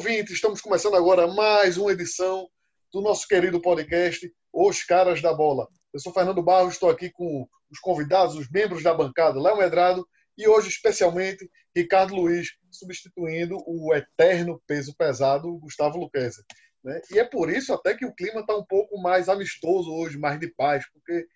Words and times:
ouvintes, 0.00 0.32
estamos 0.32 0.62
começando 0.62 0.96
agora 0.96 1.26
mais 1.26 1.76
uma 1.76 1.92
edição 1.92 2.48
do 2.90 3.02
nosso 3.02 3.28
querido 3.28 3.60
podcast 3.60 4.32
Os 4.50 4.82
Caras 4.82 5.20
da 5.20 5.34
Bola. 5.34 5.68
Eu 5.92 6.00
sou 6.00 6.10
Fernando 6.10 6.42
Barros, 6.42 6.72
estou 6.72 6.88
aqui 6.88 7.10
com 7.10 7.46
os 7.70 7.78
convidados, 7.78 8.34
os 8.34 8.50
membros 8.50 8.82
da 8.82 8.94
bancada, 8.94 9.38
Léo 9.38 9.58
Medrado 9.58 10.08
e 10.38 10.48
hoje 10.48 10.68
especialmente 10.68 11.46
Ricardo 11.76 12.14
Luiz, 12.14 12.48
substituindo 12.70 13.58
o 13.66 13.94
eterno 13.94 14.58
peso 14.66 14.94
pesado 14.96 15.58
Gustavo 15.58 15.98
Luquezzi. 15.98 16.42
Né? 16.82 16.98
E 17.10 17.18
é 17.18 17.24
por 17.24 17.50
isso 17.50 17.74
até 17.74 17.94
que 17.94 18.06
o 18.06 18.14
clima 18.14 18.40
está 18.40 18.56
um 18.56 18.64
pouco 18.64 18.98
mais 18.98 19.28
amistoso 19.28 19.92
hoje, 19.92 20.16
mais 20.16 20.40
de 20.40 20.48
paz, 20.54 20.82
porque 20.94 21.26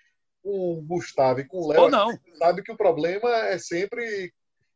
com 0.42 0.78
o 0.78 0.82
Gustavo 0.82 1.40
e 1.40 1.46
com 1.46 1.58
o 1.58 1.68
Léo, 1.68 1.90
sabe 2.38 2.62
que 2.62 2.72
o 2.72 2.78
problema 2.78 3.28
é 3.46 3.58
sempre 3.58 4.32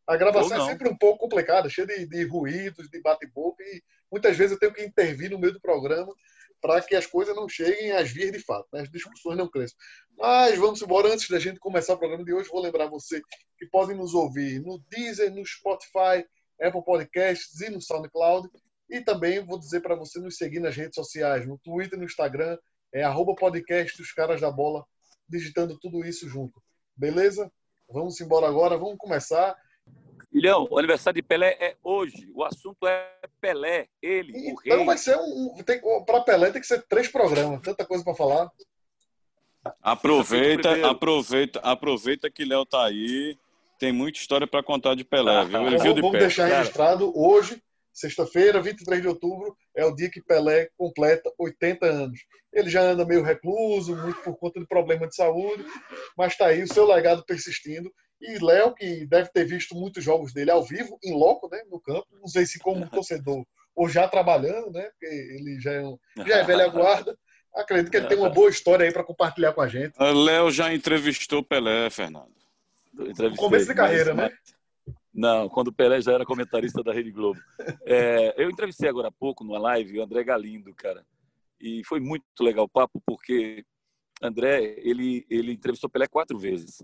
a 0.08 0.16
gravação 0.16 0.56
é 0.56 0.70
sempre 0.70 0.88
um 0.88 0.96
pouco 0.96 1.18
complicada, 1.18 1.68
cheia 1.68 1.86
de, 1.86 2.06
de 2.06 2.24
ruídos, 2.24 2.88
de 2.88 2.98
bate-boca, 3.02 3.62
e 3.62 3.82
muitas 4.10 4.34
vezes 4.38 4.52
eu 4.52 4.58
tenho 4.58 4.72
que 4.72 4.82
intervir 4.82 5.30
no 5.30 5.38
meio 5.38 5.52
do 5.52 5.60
programa 5.60 6.10
para 6.62 6.80
que 6.80 6.96
as 6.96 7.06
coisas 7.06 7.36
não 7.36 7.46
cheguem 7.46 7.92
às 7.92 8.10
vias 8.10 8.32
de 8.32 8.40
fato, 8.40 8.66
né? 8.72 8.80
as 8.80 8.90
discussões 8.90 9.36
não 9.36 9.46
cresçam. 9.46 9.76
Mas 10.16 10.58
vamos 10.58 10.80
embora, 10.80 11.12
antes 11.12 11.28
da 11.28 11.38
gente 11.38 11.60
começar 11.60 11.92
o 11.92 11.98
programa 11.98 12.24
de 12.24 12.32
hoje, 12.32 12.48
vou 12.48 12.62
lembrar 12.62 12.86
você 12.86 13.20
que 13.58 13.66
podem 13.66 13.94
nos 13.94 14.14
ouvir 14.14 14.60
no 14.60 14.82
Deezer, 14.88 15.30
no 15.30 15.44
Spotify, 15.44 16.26
Apple 16.58 16.84
Podcasts 16.84 17.60
e 17.60 17.68
no 17.68 17.80
SoundCloud. 17.80 18.48
E 18.88 19.02
também 19.02 19.44
vou 19.44 19.58
dizer 19.58 19.80
para 19.80 19.94
você 19.94 20.18
nos 20.18 20.38
seguir 20.38 20.58
nas 20.58 20.74
redes 20.74 20.94
sociais, 20.94 21.46
no 21.46 21.58
Twitter, 21.58 21.98
no 21.98 22.06
Instagram, 22.06 22.56
é 22.92 23.04
arroba 23.04 23.34
podcast 23.34 24.00
os 24.00 24.12
caras 24.12 24.40
da 24.40 24.50
bola, 24.50 24.84
digitando 25.28 25.78
tudo 25.78 26.02
isso 26.02 26.26
junto. 26.26 26.60
Beleza? 26.96 27.52
Vamos 27.88 28.18
embora 28.22 28.48
agora, 28.48 28.78
vamos 28.78 28.96
começar. 28.96 29.54
Ilhão, 30.32 30.68
o 30.70 30.78
aniversário 30.78 31.20
de 31.20 31.26
Pelé 31.26 31.56
é 31.58 31.76
hoje. 31.82 32.30
O 32.34 32.44
assunto 32.44 32.86
é 32.86 33.10
Pelé, 33.40 33.88
ele, 34.02 34.32
então 34.32 34.52
o 34.52 34.56
rei. 34.56 34.72
Então 34.72 34.86
vai 34.86 34.98
ser 34.98 35.16
um. 35.16 35.54
Para 36.04 36.20
Pelé 36.20 36.50
tem 36.50 36.60
que 36.60 36.66
ser 36.66 36.84
três 36.86 37.08
programas, 37.08 37.60
tanta 37.62 37.84
coisa 37.84 38.04
para 38.04 38.14
falar. 38.14 38.50
Aproveita, 39.82 40.88
aproveita, 40.88 41.60
aproveita 41.60 42.30
que 42.30 42.44
Léo 42.44 42.64
tá 42.66 42.84
aí. 42.84 43.36
Tem 43.78 43.92
muita 43.92 44.18
história 44.18 44.46
para 44.46 44.62
contar 44.62 44.94
de 44.94 45.04
Pelé, 45.04 45.44
viu? 45.44 45.66
Ele 45.66 45.78
viu 45.78 45.94
de 45.94 46.00
Vamos 46.00 46.18
deixar 46.18 46.46
registrado 46.46 47.12
hoje, 47.16 47.62
sexta-feira, 47.92 48.60
23 48.60 49.00
de 49.00 49.08
outubro, 49.08 49.56
é 49.74 49.84
o 49.84 49.94
dia 49.94 50.10
que 50.10 50.20
Pelé 50.20 50.68
completa 50.76 51.32
80 51.38 51.86
anos. 51.86 52.20
Ele 52.52 52.68
já 52.68 52.82
anda 52.82 53.04
meio 53.04 53.22
recluso, 53.22 53.96
muito 53.96 54.20
por 54.22 54.36
conta 54.36 54.58
de 54.58 54.66
problema 54.66 55.06
de 55.06 55.14
saúde, 55.14 55.64
mas 56.16 56.32
está 56.32 56.46
aí 56.46 56.62
o 56.62 56.72
seu 56.72 56.86
legado 56.86 57.24
persistindo 57.24 57.92
e 58.20 58.38
Léo, 58.38 58.74
que 58.74 59.06
deve 59.06 59.30
ter 59.30 59.44
visto 59.44 59.74
muitos 59.74 60.02
jogos 60.02 60.32
dele 60.32 60.50
ao 60.50 60.62
vivo, 60.62 60.98
em 61.04 61.14
loco, 61.14 61.48
né, 61.48 61.62
no 61.70 61.80
campo. 61.80 62.06
Não 62.20 62.28
sei 62.28 62.44
se 62.46 62.58
como 62.58 62.88
torcedor 62.88 63.44
ou 63.74 63.88
já 63.88 64.08
trabalhando, 64.08 64.72
né, 64.72 64.90
porque 64.90 65.06
ele 65.06 65.60
já 65.60 65.72
é, 65.72 65.86
um, 65.86 65.96
já 66.26 66.38
é 66.38 66.44
velha 66.44 66.66
guarda. 66.68 67.16
Acredito 67.54 67.90
que 67.90 67.96
ele 67.96 68.08
tem 68.08 68.18
uma 68.18 68.28
boa 68.28 68.50
história 68.50 68.84
aí 68.84 68.92
para 68.92 69.04
compartilhar 69.04 69.52
com 69.52 69.60
a 69.60 69.68
gente. 69.68 69.94
Léo 69.98 70.50
já 70.50 70.74
entrevistou 70.74 71.42
Pelé, 71.42 71.88
Fernando. 71.88 72.34
No 72.92 73.36
começo 73.36 73.66
de 73.66 73.74
carreira, 73.74 74.12
mas, 74.14 74.30
né? 74.30 74.36
Não, 75.14 75.48
quando 75.48 75.68
o 75.68 75.72
Pelé 75.72 76.00
já 76.00 76.12
era 76.12 76.24
comentarista 76.24 76.82
da 76.82 76.92
Rede 76.92 77.10
Globo. 77.10 77.40
É, 77.86 78.34
eu 78.36 78.50
entrevistei 78.50 78.88
agora 78.88 79.08
há 79.08 79.12
pouco 79.12 79.44
numa 79.44 79.58
live 79.58 79.98
o 79.98 80.02
André 80.02 80.24
Galindo, 80.24 80.74
cara. 80.74 81.04
E 81.60 81.82
foi 81.84 82.00
muito 82.00 82.24
legal 82.40 82.64
o 82.64 82.68
papo, 82.68 83.00
porque 83.06 83.64
André, 84.22 84.74
ele, 84.78 85.24
ele 85.30 85.52
entrevistou 85.52 85.88
Pelé 85.88 86.06
quatro 86.06 86.38
vezes 86.38 86.82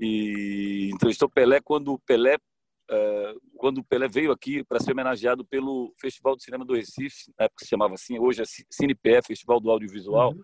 e 0.00 0.90
entrevistou 0.92 1.28
Pelé 1.28 1.60
quando 1.60 1.92
o 1.92 1.98
Pelé 1.98 2.36
uh, 2.36 3.40
quando 3.56 3.78
o 3.78 3.84
Pelé 3.84 4.08
veio 4.08 4.32
aqui 4.32 4.64
para 4.64 4.80
ser 4.80 4.92
homenageado 4.92 5.44
pelo 5.44 5.94
Festival 6.00 6.36
de 6.36 6.44
Cinema 6.44 6.64
do 6.64 6.74
Recife, 6.74 7.32
na 7.38 7.44
época 7.44 7.64
se 7.64 7.68
chamava 7.70 7.94
assim, 7.94 8.18
hoje 8.18 8.42
é 8.42 8.44
CinePE, 8.70 9.26
Festival 9.26 9.60
do 9.60 9.70
Audiovisual. 9.70 10.32
Uhum. 10.32 10.42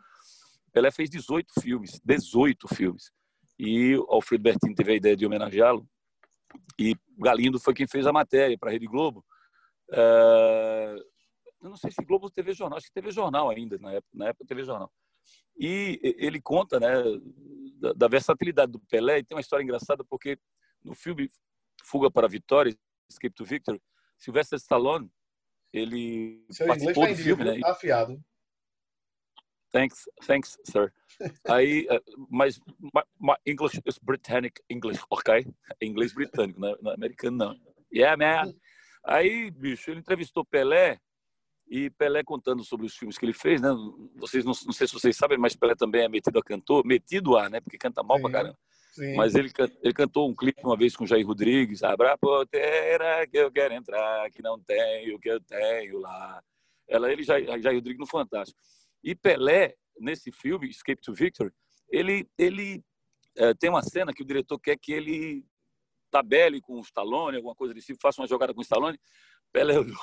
Pelé 0.73 0.91
fez 0.91 1.11
18 1.11 1.61
filmes, 1.61 2.01
18 2.05 2.69
filmes. 2.75 3.11
E 3.59 3.97
o 3.97 4.07
Alfredo 4.09 4.43
Bertini 4.43 4.75
teve 4.75 4.93
a 4.93 4.97
ideia 4.97 5.17
de 5.17 5.27
homenageá-lo. 5.27 5.87
E 6.79 6.95
Galindo 7.19 7.59
foi 7.59 7.75
quem 7.75 7.87
fez 7.87 8.07
a 8.07 8.13
matéria 8.13 8.57
para 8.57 8.71
a 8.71 8.73
Rede 8.73 8.87
Globo. 8.87 9.25
Uh, 9.91 11.03
eu 11.61 11.71
não 11.71 11.77
sei 11.77 11.91
se 11.91 12.05
Globo 12.05 12.31
TV 12.31 12.53
Jornal, 12.53 12.79
acho 12.79 12.87
que 12.87 12.93
TV 12.93 13.11
Jornal 13.11 13.51
ainda, 13.51 13.77
na 13.79 13.93
época, 13.93 14.11
na 14.15 14.29
época 14.29 14.47
TV 14.47 14.63
Jornal. 14.63 14.93
E 15.59 15.99
ele 16.19 16.41
conta 16.41 16.79
né, 16.79 16.89
da, 17.79 17.93
da, 17.93 18.09
versatilidade 18.09 18.73
do 18.73 18.81
Pelé, 18.81 19.19
e 19.19 19.25
tem 19.25 19.37
uma 19.37 19.41
história 19.41 19.63
engraçada, 19.63 20.05
porque 20.05 20.39
no 20.85 20.95
filme 20.95 21.31
Fuga 21.85 22.11
para 22.11 22.27
a 22.27 22.31
Vitória, 22.31 22.77
Escape 23.09 23.35
to 23.35 23.45
Victory, 23.45 23.81
Sylvester 24.17 24.59
Stallone, 24.59 25.11
ele 25.73 26.45
Seu 26.51 26.67
participou 26.67 27.07
do 27.07 27.17
filme, 27.17 27.45
né? 27.45 27.61
Tá 27.61 27.73
afiado. 27.73 28.23
Thanks, 29.71 30.09
thanks, 30.27 30.59
sir. 30.65 30.93
Aí, 31.47 31.87
eh, 31.91 32.01
mas 32.31 32.59
my, 32.81 33.03
my 33.21 33.35
English 33.47 33.81
is 33.87 33.99
Britannic 33.99 34.63
English, 34.71 35.01
ok? 35.11 35.47
Inglês 35.83 36.15
britânico, 36.15 36.59
não, 36.59 36.77
não 36.81 36.93
é 36.93 36.95
americano 36.95 37.37
não. 37.37 37.61
Yeah, 37.93 38.17
man. 38.17 38.53
Aí, 39.05 39.51
bicho, 39.51 39.91
ele 39.91 40.01
entrevistou 40.01 40.45
Pelé 40.45 40.99
e 41.71 41.91
Pelé 41.91 42.25
contando 42.25 42.65
sobre 42.65 42.87
os 42.87 42.97
filmes 42.97 43.19
que 43.19 43.25
ele 43.25 43.33
fez, 43.33 43.61
né? 43.61 43.69
Vocês 44.17 44.45
não, 44.45 44.53
não 44.65 44.73
sei 44.73 44.87
se 44.87 44.95
vocês 44.95 45.17
sabem, 45.17 45.37
mas 45.37 45.55
Pelé 45.55 45.75
também 45.75 46.03
é 46.03 46.09
metido 46.09 46.39
a 46.39 46.43
cantor, 46.43 46.85
metido 46.85 47.37
a, 47.37 47.49
né? 47.49 47.61
Porque 47.61 47.77
canta 47.77 48.03
mal 48.03 48.17
sim, 48.17 48.23
pra 48.23 48.33
caramba. 48.33 48.59
Sim. 48.93 49.15
Mas 49.15 49.35
ele, 49.35 49.53
ele 49.83 49.93
cantou 49.93 50.29
um 50.29 50.35
clipe 50.35 50.61
uma 50.65 50.77
vez 50.77 50.97
com 50.97 51.07
Jair 51.07 51.27
Rodrigues, 51.27 51.83
abra 51.83 52.15
a 52.15 52.19
porteira 52.19 53.27
que 53.27 53.37
eu 53.37 53.51
quero 53.53 53.75
entrar, 53.75 54.31
que 54.31 54.43
não 54.43 54.59
tenho 54.59 55.17
o 55.17 55.21
que 55.21 55.31
eu 55.31 55.41
tenho 55.41 55.99
lá. 55.99 56.43
Ela, 56.89 57.13
ele 57.13 57.23
Jair, 57.23 57.47
Jair 57.61 57.77
Rodrigues 57.77 58.01
no 58.01 58.07
Fantástico. 58.07 58.59
E 59.05 59.15
Pelé 59.15 59.75
nesse 60.01 60.33
filme 60.33 60.69
Escape 60.69 61.03
to 61.03 61.13
Victory, 61.13 61.53
ele 61.91 62.27
ele 62.39 62.83
é, 63.37 63.55
tem 63.55 63.71
uma 63.71 63.83
cena 63.83 64.13
que 64.13 64.23
o 64.23 64.27
diretor 64.27 64.59
quer 64.59 64.77
que 64.77 64.93
ele 64.93 65.45
tabele 66.11 66.61
com 66.61 66.79
o 66.79 66.83
Stallone, 66.83 67.37
alguma 67.37 67.55
coisa 67.55 67.75
desse 67.75 67.89
tipo, 67.89 68.01
faça 68.01 68.21
uma 68.21 68.27
jogada 68.27 68.53
com 68.55 68.61
o 68.61 68.63
Stallone. 68.63 68.99
Pelé 69.53 69.79
olhou, 69.79 69.99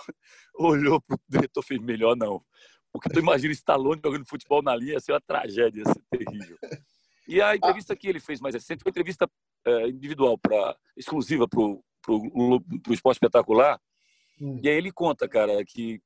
olhou 0.56 1.02
pro 1.02 1.18
diretor 1.28 1.62
e 1.64 1.68
fez 1.68 1.82
melhor 1.82 2.16
não. 2.16 2.44
Porque 2.92 3.10
tu 3.10 3.20
imagina 3.20 3.52
Stallone 3.54 4.02
jogando 4.04 4.28
futebol 4.28 4.62
na 4.62 4.76
linha, 4.76 4.94
ia 4.94 5.00
ser 5.00 5.12
uma 5.12 5.22
tragédia, 5.22 5.82
ia 5.82 5.94
ser 5.94 6.02
terrível. 6.10 6.58
E 7.28 7.42
a 7.42 7.56
entrevista 7.56 7.96
que 7.96 8.08
ele 8.08 8.20
fez 8.20 8.40
mais 8.40 8.56
recente 8.56 8.84
foi 8.84 8.90
uma 8.90 8.94
entrevista 8.94 9.30
é, 9.66 9.90
individual, 9.90 10.38
pra, 10.38 10.78
exclusiva 10.96 11.48
para 11.48 11.60
o 11.60 11.84
Esporte 12.92 13.18
Espetacular. 13.18 13.82
Hum. 14.40 14.60
E 14.64 14.70
aí 14.70 14.76
ele 14.76 14.92
conta, 14.92 15.28
cara, 15.28 15.64
que 15.66 16.00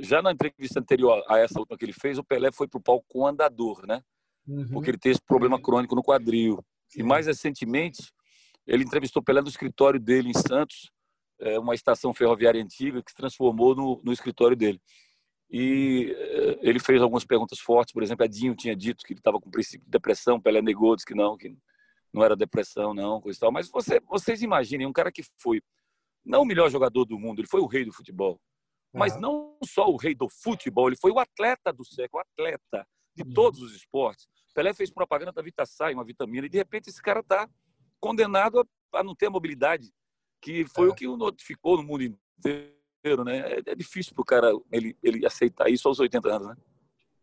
já 0.00 0.20
na 0.20 0.32
entrevista 0.32 0.80
anterior 0.80 1.24
a 1.28 1.38
essa 1.38 1.58
última 1.58 1.78
que 1.78 1.84
ele 1.84 1.92
fez, 1.92 2.18
o 2.18 2.24
Pelé 2.24 2.50
foi 2.52 2.68
para 2.68 2.78
o 2.78 2.82
palco 2.82 3.06
com 3.08 3.26
andador, 3.26 3.86
né? 3.86 4.02
Uhum. 4.46 4.68
Porque 4.68 4.90
ele 4.90 4.98
teve 4.98 5.12
esse 5.14 5.22
problema 5.24 5.60
crônico 5.60 5.94
no 5.94 6.02
quadril. 6.02 6.64
E 6.96 7.02
mais 7.02 7.26
recentemente, 7.26 8.12
ele 8.66 8.84
entrevistou 8.84 9.20
o 9.20 9.24
Pelé 9.24 9.40
no 9.40 9.48
escritório 9.48 10.00
dele 10.00 10.30
em 10.30 10.34
Santos, 10.34 10.90
é, 10.90 10.97
uma 11.58 11.74
estação 11.74 12.12
ferroviária 12.12 12.62
antiga 12.62 13.02
que 13.02 13.10
se 13.10 13.16
transformou 13.16 13.74
no, 13.74 14.00
no 14.02 14.12
escritório 14.12 14.56
dele. 14.56 14.80
E 15.50 16.14
é, 16.16 16.58
ele 16.68 16.78
fez 16.78 17.00
algumas 17.00 17.24
perguntas 17.24 17.58
fortes, 17.58 17.92
por 17.92 18.02
exemplo, 18.02 18.24
Edinho 18.24 18.54
tinha 18.54 18.76
dito 18.76 19.04
que 19.04 19.12
ele 19.12 19.20
estava 19.20 19.40
com 19.40 19.50
princípio 19.50 19.84
de 19.84 19.90
depressão, 19.90 20.40
Pelé 20.40 20.60
negou, 20.60 20.94
disse 20.94 21.06
que 21.06 21.14
não, 21.14 21.36
que 21.36 21.56
não 22.12 22.22
era 22.22 22.36
depressão, 22.36 22.92
não, 22.92 23.20
coisa 23.20 23.36
e 23.36 23.40
tal. 23.40 23.52
Mas 23.52 23.68
você, 23.68 24.00
vocês 24.00 24.42
imaginem, 24.42 24.86
um 24.86 24.92
cara 24.92 25.10
que 25.10 25.22
foi 25.40 25.62
não 26.24 26.42
o 26.42 26.44
melhor 26.44 26.70
jogador 26.70 27.04
do 27.06 27.18
mundo, 27.18 27.40
ele 27.40 27.48
foi 27.48 27.60
o 27.60 27.66
rei 27.66 27.84
do 27.84 27.92
futebol. 27.92 28.38
Mas 28.92 29.14
uhum. 29.14 29.20
não 29.20 29.58
só 29.64 29.88
o 29.88 29.96
rei 29.96 30.14
do 30.14 30.28
futebol, 30.28 30.88
ele 30.88 30.96
foi 30.96 31.10
o 31.10 31.18
atleta 31.18 31.72
do 31.72 31.84
século, 31.84 32.22
o 32.22 32.26
atleta 32.26 32.86
de 33.14 33.22
uhum. 33.22 33.32
todos 33.32 33.62
os 33.62 33.74
esportes. 33.74 34.28
Pelé 34.54 34.74
fez 34.74 34.90
propaganda 34.90 35.32
da 35.32 35.42
Vitasai, 35.42 35.94
uma 35.94 36.04
vitamina, 36.04 36.46
e 36.46 36.50
de 36.50 36.58
repente 36.58 36.88
esse 36.88 37.00
cara 37.00 37.20
está 37.20 37.48
condenado 38.00 38.60
a, 38.60 38.98
a, 38.98 39.04
não 39.04 39.14
ter 39.14 39.28
mobilidade 39.28 39.90
que 40.40 40.64
foi 40.64 40.88
é. 40.88 40.90
o 40.90 40.94
que 40.94 41.06
o 41.06 41.16
notificou 41.16 41.76
no 41.76 41.82
mundo 41.82 42.02
inteiro, 42.02 43.24
né? 43.24 43.38
É, 43.38 43.62
é 43.66 43.74
difícil 43.74 44.14
para 44.14 44.22
o 44.22 44.24
cara 44.24 44.52
ele, 44.72 44.96
ele 45.02 45.26
aceitar 45.26 45.68
isso 45.68 45.88
aos 45.88 45.98
80 45.98 46.28
anos, 46.28 46.48
né? 46.48 46.56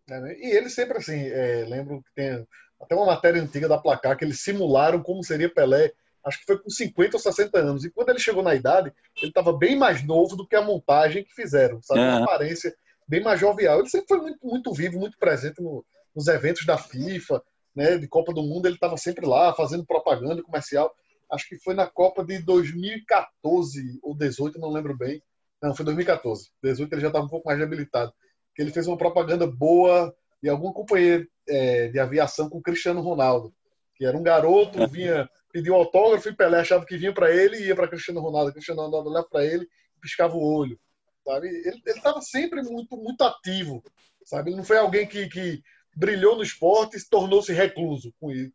É, 0.10 0.20
né? 0.22 0.38
e 0.38 0.56
ele 0.56 0.70
sempre 0.70 0.98
assim, 0.98 1.20
é, 1.20 1.66
lembro 1.68 2.02
que 2.04 2.14
tem 2.14 2.46
até 2.80 2.96
uma 2.96 3.08
matéria 3.08 3.42
antiga 3.42 3.68
da 3.68 3.78
Placar 3.78 4.18
que 4.18 4.24
eles 4.24 4.40
simularam 4.42 5.02
como 5.02 5.24
seria 5.24 5.52
Pelé, 5.52 5.92
acho 6.24 6.40
que 6.40 6.46
foi 6.46 6.60
com 6.60 6.70
50 6.70 7.18
ou 7.18 7.22
60 7.22 7.58
anos. 7.58 7.86
E 7.86 7.90
quando 7.90 8.10
ele 8.10 8.20
chegou 8.20 8.44
na 8.44 8.54
idade, 8.54 8.94
ele 9.18 9.30
estava 9.30 9.52
bem 9.54 9.76
mais 9.76 10.04
novo 10.04 10.36
do 10.36 10.48
que 10.48 10.56
a 10.56 10.62
montagem 10.62 11.24
que 11.24 11.34
fizeram, 11.34 11.82
sabe? 11.82 12.02
Uma 12.02 12.24
aparência 12.24 12.76
bem 13.08 13.24
mais 13.24 13.40
jovial. 13.40 13.80
Ele 13.80 13.90
sempre 13.90 14.08
foi 14.08 14.20
muito, 14.20 14.46
muito 14.46 14.74
vivo, 14.74 15.00
muito 15.00 15.18
presente 15.18 15.62
no, 15.62 15.86
nos 16.16 16.28
eventos 16.28 16.66
da 16.66 16.78
FIFA, 16.78 17.42
né, 17.76 17.98
de 17.98 18.08
Copa 18.08 18.34
do 18.34 18.42
Mundo, 18.42 18.68
ele 18.68 18.76
estava 18.76 18.96
sempre 18.96 19.26
lá 19.26 19.54
fazendo 19.54 19.86
propaganda 19.86 20.42
comercial 20.42 20.96
acho 21.36 21.48
que 21.48 21.60
foi 21.60 21.74
na 21.74 21.86
Copa 21.88 22.24
de 22.24 22.40
2014 22.40 24.00
ou 24.02 24.16
18, 24.16 24.60
não 24.60 24.72
lembro 24.72 24.98
bem. 24.98 25.22
Não, 25.62 25.76
foi 25.76 25.86
2014. 25.86 26.50
18 26.64 26.94
ele 26.94 27.02
já 27.02 27.08
estava 27.08 27.26
um 27.26 27.30
pouco 27.30 27.48
mais 27.48 27.62
habilitado. 27.62 28.14
Que 28.56 28.62
ele 28.62 28.72
fez 28.72 28.88
uma 28.88 28.98
propaganda 28.98 29.46
boa 29.48 30.16
de 30.42 30.50
algum 30.50 30.72
companheiro 30.72 31.28
é, 31.48 31.88
de 31.90 32.00
aviação 32.00 32.50
com 32.50 32.62
Cristiano 32.62 33.02
Ronaldo, 33.02 33.54
que 33.96 34.06
era 34.06 34.18
um 34.18 34.24
garoto, 34.24 34.88
vinha 34.90 35.30
pediu 35.52 35.74
autógrafo 35.74 36.28
e 36.28 36.36
Pelé 36.36 36.60
achava 36.60 36.86
que 36.86 36.98
vinha 36.98 37.14
para 37.14 37.32
ele 37.34 37.58
e 37.58 37.68
ia 37.68 37.76
para 37.76 37.88
Cristiano 37.88 38.20
Ronaldo. 38.20 38.52
Cristiano 38.52 38.82
Ronaldo 38.82 39.10
olhava 39.10 39.28
para 39.30 39.46
ele 39.46 39.64
e 39.64 40.00
piscava 40.02 40.36
o 40.36 40.44
olho. 40.44 40.78
sabe? 41.24 41.48
Ele 41.48 41.82
estava 41.86 42.22
sempre 42.22 42.62
muito, 42.62 42.98
muito 42.98 43.22
ativo, 43.24 43.82
sabe? 44.26 44.50
Ele 44.50 44.58
não 44.58 44.64
foi 44.66 44.78
alguém 44.78 45.08
que, 45.08 45.28
que 45.30 45.62
brilhou 45.96 46.36
no 46.36 46.44
esporte 46.44 46.98
e 46.98 47.10
tornou-se 47.10 47.54
recluso 47.54 48.14
com 48.20 48.30
Essa- 48.32 48.50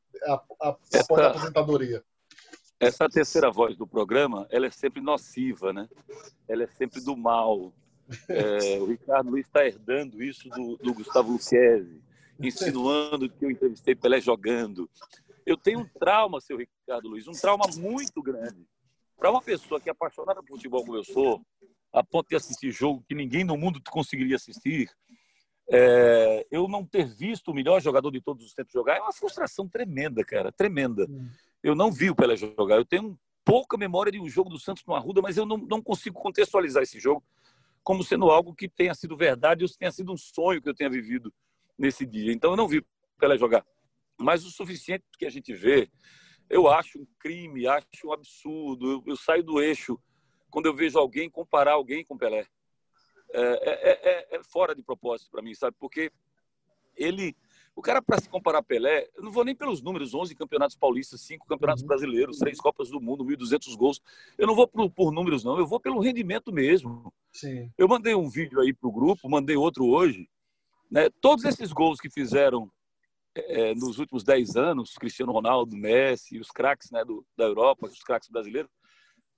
após 1.01 1.21
a 1.23 1.27
aposentadoria. 1.31 2.05
Essa 2.81 3.11
terceira 3.11 3.51
voz 3.51 3.77
do 3.77 3.87
programa, 3.87 4.47
ela 4.51 4.67
é 4.67 4.71
sempre 4.71 5.03
nociva, 5.03 5.71
né? 5.71 5.87
Ela 6.49 6.63
é 6.63 6.67
sempre 6.67 7.03
do 7.03 7.15
mal. 7.15 7.75
É, 8.27 8.79
o 8.81 8.87
Ricardo 8.87 9.31
Luiz 9.31 9.47
está 9.47 9.67
herdando 9.67 10.23
isso 10.23 10.49
do, 10.49 10.79
do 10.79 10.95
Gustavo 10.95 11.31
Luquezzi, 11.31 12.03
insinuando 12.41 13.29
que 13.29 13.45
eu 13.45 13.51
entrevistei 13.51 13.95
Pelé 13.95 14.19
jogando. 14.19 14.89
Eu 15.45 15.59
tenho 15.59 15.81
um 15.81 15.87
trauma, 15.87 16.41
seu 16.41 16.57
Ricardo 16.57 17.11
Luiz, 17.11 17.29
um 17.29 17.33
trauma 17.33 17.67
muito 17.77 18.23
grande. 18.23 18.67
Para 19.19 19.31
uma 19.31 19.43
pessoa 19.43 19.79
que 19.79 19.91
é 19.91 19.93
apaixonada 19.93 20.43
por 20.43 20.57
futebol 20.57 20.83
como 20.83 20.97
eu 20.97 21.05
sou, 21.05 21.43
a 21.93 22.03
ponto 22.03 22.31
de 22.31 22.37
assistir 22.37 22.73
jogo 22.73 23.05
que 23.07 23.15
ninguém 23.15 23.45
no 23.45 23.59
mundo 23.59 23.79
conseguiria 23.91 24.37
assistir, 24.37 24.91
é, 25.69 26.47
eu 26.51 26.67
não 26.67 26.85
ter 26.85 27.07
visto 27.07 27.49
o 27.49 27.55
melhor 27.55 27.81
jogador 27.83 28.11
de 28.11 28.23
todos 28.23 28.45
os 28.45 28.55
tempos 28.55 28.73
jogar 28.73 28.97
é 28.97 29.01
uma 29.03 29.13
frustração 29.13 29.69
tremenda, 29.69 30.25
cara, 30.25 30.51
tremenda. 30.51 31.07
Eu 31.63 31.75
não 31.75 31.93
vi 31.93 32.11
o 32.11 32.15
Pelé 32.15 32.37
jogar. 32.37 32.77
Eu 32.77 32.85
tenho 32.85 33.19
pouca 33.45 33.77
memória 33.77 34.13
de 34.13 34.21
um 34.21 34.29
jogo 34.29 34.51
do 34.51 34.59
Santos 34.59 34.85
no 34.87 34.95
Arruda, 34.95 35.21
mas 35.21 35.37
eu 35.37 35.45
não, 35.45 35.57
não 35.57 35.83
consigo 35.83 36.21
contextualizar 36.21 36.83
esse 36.83 36.99
jogo 36.99 37.23
como 37.83 38.05
sendo 38.05 38.31
algo 38.31 38.55
que 38.55 38.69
tenha 38.69 38.95
sido 38.95 39.17
verdade 39.17 39.65
ou 39.65 39.71
tenha 39.71 39.91
sido 39.91 40.13
um 40.13 40.17
sonho 40.17 40.61
que 40.61 40.69
eu 40.69 40.75
tenha 40.75 40.91
vivido 40.91 41.33
nesse 41.79 42.05
dia. 42.05 42.33
Então 42.33 42.53
eu 42.53 42.57
não 42.57 42.69
vi 42.69 42.79
o 42.79 42.87
Pelé 43.19 43.39
jogar. 43.39 43.65
Mas 44.19 44.45
o 44.45 44.51
suficiente 44.51 45.05
que 45.19 45.25
a 45.25 45.31
gente 45.31 45.55
vê, 45.55 45.91
eu 46.49 46.69
acho 46.69 47.01
um 47.01 47.07
crime, 47.19 47.67
acho 47.67 47.87
um 48.05 48.13
absurdo. 48.13 48.91
Eu, 48.91 49.05
eu 49.07 49.17
saio 49.17 49.43
do 49.43 49.61
eixo 49.61 49.99
quando 50.51 50.67
eu 50.67 50.75
vejo 50.75 50.99
alguém 50.99 51.31
comparar 51.31 51.73
alguém 51.73 52.05
com 52.05 52.19
Pelé. 52.19 52.47
É, 53.33 53.43
é, 53.43 54.11
é, 54.11 54.37
é 54.37 54.43
fora 54.45 54.75
de 54.75 54.83
propósito 54.83 55.31
para 55.31 55.43
mim, 55.43 55.55
sabe? 55.55 55.77
Porque 55.79 56.13
ele, 56.97 57.37
o 57.75 57.83
cara 57.83 58.03
para 58.03 58.21
se 58.21 58.29
comparar 58.29 58.59
a 58.59 58.63
Pelé, 58.63 59.09
eu 59.17 59.23
não 59.23 59.31
vou 59.33 59.45
nem 59.45 59.55
pelos 59.55 59.81
números, 59.81 60.13
11 60.13 60.35
campeonatos 60.35 60.77
paulistas, 60.77 61.21
5 61.23 61.47
campeonatos 61.47 61.83
Uhum. 61.83 61.89
brasileiros, 61.89 62.39
3 62.39 62.61
Copas 62.61 62.91
do 62.91 63.01
Mundo, 63.01 63.25
1.200 63.25 63.75
gols. 63.77 64.01
Eu 64.37 64.47
não 64.47 64.55
vou 64.55 64.67
por, 64.69 64.91
por 64.91 65.13
números, 65.13 65.45
não. 65.45 65.59
Eu 65.59 65.67
vou 65.67 65.81
pelo 65.81 66.01
rendimento 66.01 66.53
mesmo. 66.53 67.13
Sim. 67.33 67.71
Eu 67.79 67.89
mandei 67.89 68.15
um 68.15 68.29
vídeo 68.29 68.61
aí 68.61 68.73
pro 68.73 68.91
grupo, 68.93 69.29
mandei 69.29 69.57
outro 69.57 69.87
hoje. 69.87 70.29
Né? 70.91 71.09
Todos 71.21 71.45
esses 71.45 71.73
gols 71.73 72.01
que 72.01 72.11
fizeram 72.11 72.71
é, 73.35 73.75
nos 73.75 73.99
últimos 73.99 74.25
10 74.25 74.57
anos, 74.57 74.95
Cristiano 74.97 75.33
Ronaldo, 75.33 75.77
Messi, 75.77 76.39
os 76.39 76.51
craques 76.51 76.91
né, 76.91 77.05
do, 77.05 77.25
da 77.37 77.45
Europa, 77.45 77.87
os 77.87 78.03
craques 78.03 78.29
brasileiros, 78.29 78.71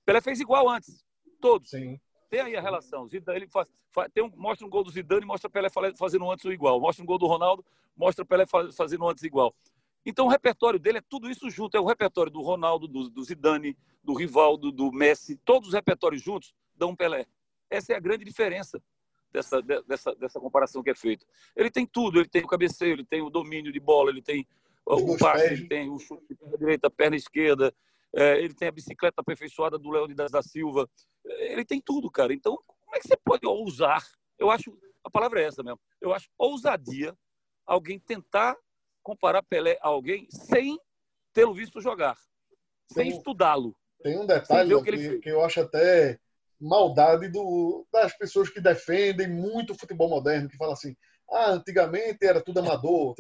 Pelé 0.04 0.20
fez 0.20 0.40
igual 0.40 0.68
antes. 0.68 1.04
Todos. 1.40 1.70
Sim. 1.70 2.00
Tem 2.32 2.40
aí 2.40 2.56
a 2.56 2.62
relação. 2.62 3.06
Zidane, 3.06 3.40
ele 3.40 3.46
faz, 3.46 3.68
faz- 3.90 4.10
tem 4.10 4.24
um, 4.24 4.32
mostra 4.34 4.66
um 4.66 4.70
gol 4.70 4.82
do 4.82 4.90
Zidane, 4.90 5.26
mostra 5.26 5.50
Pelé 5.50 5.68
fa- 5.68 5.94
fazendo 5.94 6.30
antes 6.30 6.42
o 6.46 6.50
igual. 6.50 6.80
Mostra 6.80 7.02
um 7.02 7.06
gol 7.06 7.18
do 7.18 7.26
Ronaldo, 7.26 7.62
mostra 7.94 8.24
Pelé 8.24 8.46
fa- 8.46 8.72
fazendo 8.72 9.06
antes 9.06 9.22
igual. 9.22 9.54
Então 10.06 10.24
o 10.24 10.30
repertório 10.30 10.78
dele 10.80 10.96
é 10.96 11.02
tudo 11.02 11.28
isso 11.28 11.50
junto. 11.50 11.76
É 11.76 11.80
o 11.80 11.84
repertório 11.84 12.32
do 12.32 12.40
Ronaldo, 12.40 12.88
do, 12.88 13.10
do 13.10 13.22
Zidane, 13.22 13.76
do 14.02 14.14
Rivaldo, 14.14 14.72
do 14.72 14.90
Messi. 14.90 15.36
Todos 15.44 15.68
os 15.68 15.74
repertórios 15.74 16.22
juntos 16.22 16.54
dão 16.74 16.88
um 16.92 16.96
Pelé. 16.96 17.26
Essa 17.68 17.92
é 17.92 17.96
a 17.96 18.00
grande 18.00 18.24
diferença 18.24 18.82
dessa, 19.30 19.60
de- 19.60 19.82
dessa, 19.82 20.14
dessa 20.14 20.40
comparação 20.40 20.82
que 20.82 20.88
é 20.88 20.94
feita. 20.94 21.26
Ele 21.54 21.70
tem 21.70 21.84
tudo. 21.84 22.18
Ele 22.18 22.28
tem 22.30 22.42
o 22.42 22.48
cabeceio, 22.48 22.94
ele 22.94 23.04
tem 23.04 23.20
o 23.20 23.28
domínio 23.28 23.70
de 23.70 23.78
bola, 23.78 24.08
ele 24.10 24.22
tem 24.22 24.46
o 24.86 25.18
passe, 25.18 25.44
ele 25.52 25.68
tem 25.68 25.90
o 25.90 25.98
chute 25.98 26.24
de 26.30 26.34
perna 26.34 26.56
direita, 26.56 26.88
perna 26.90 27.14
esquerda. 27.14 27.74
É, 28.14 28.38
ele 28.38 28.54
tem 28.54 28.68
a 28.68 28.72
bicicleta 28.72 29.20
aperfeiçoada 29.20 29.78
do 29.78 29.90
Leônidas 29.90 30.30
da 30.30 30.42
Silva. 30.42 30.88
Ele 31.24 31.64
tem 31.64 31.80
tudo, 31.80 32.10
cara. 32.10 32.32
Então, 32.32 32.58
como 32.66 32.96
é 32.96 33.00
que 33.00 33.08
você 33.08 33.16
pode 33.16 33.46
ousar? 33.46 34.02
Eu 34.38 34.50
acho, 34.50 34.76
a 35.04 35.10
palavra 35.10 35.40
é 35.40 35.44
essa 35.44 35.62
mesmo. 35.62 35.80
Eu 36.00 36.12
acho 36.12 36.28
ousadia 36.38 37.16
alguém 37.66 37.98
tentar 37.98 38.56
comparar 39.02 39.42
Pelé 39.42 39.78
a 39.80 39.88
alguém 39.88 40.28
sem 40.30 40.78
tê-lo 41.32 41.54
visto 41.54 41.80
jogar, 41.80 42.16
sem 42.92 43.08
estudá-lo. 43.08 43.74
Tem 44.02 44.18
um 44.18 44.26
detalhe 44.26 44.70
Léo, 44.70 44.82
que 44.82 44.92
que, 44.92 45.18
que 45.20 45.28
eu 45.28 45.44
acho 45.44 45.60
até 45.60 46.18
maldade 46.60 47.28
do, 47.28 47.86
das 47.92 48.16
pessoas 48.16 48.48
que 48.48 48.60
defendem 48.60 49.28
muito 49.28 49.72
o 49.72 49.78
futebol 49.78 50.08
moderno, 50.08 50.48
que 50.48 50.56
falam 50.56 50.74
assim, 50.74 50.96
ah, 51.32 51.50
antigamente 51.52 52.18
era 52.24 52.40
tudo 52.40 52.60
amador. 52.60 53.14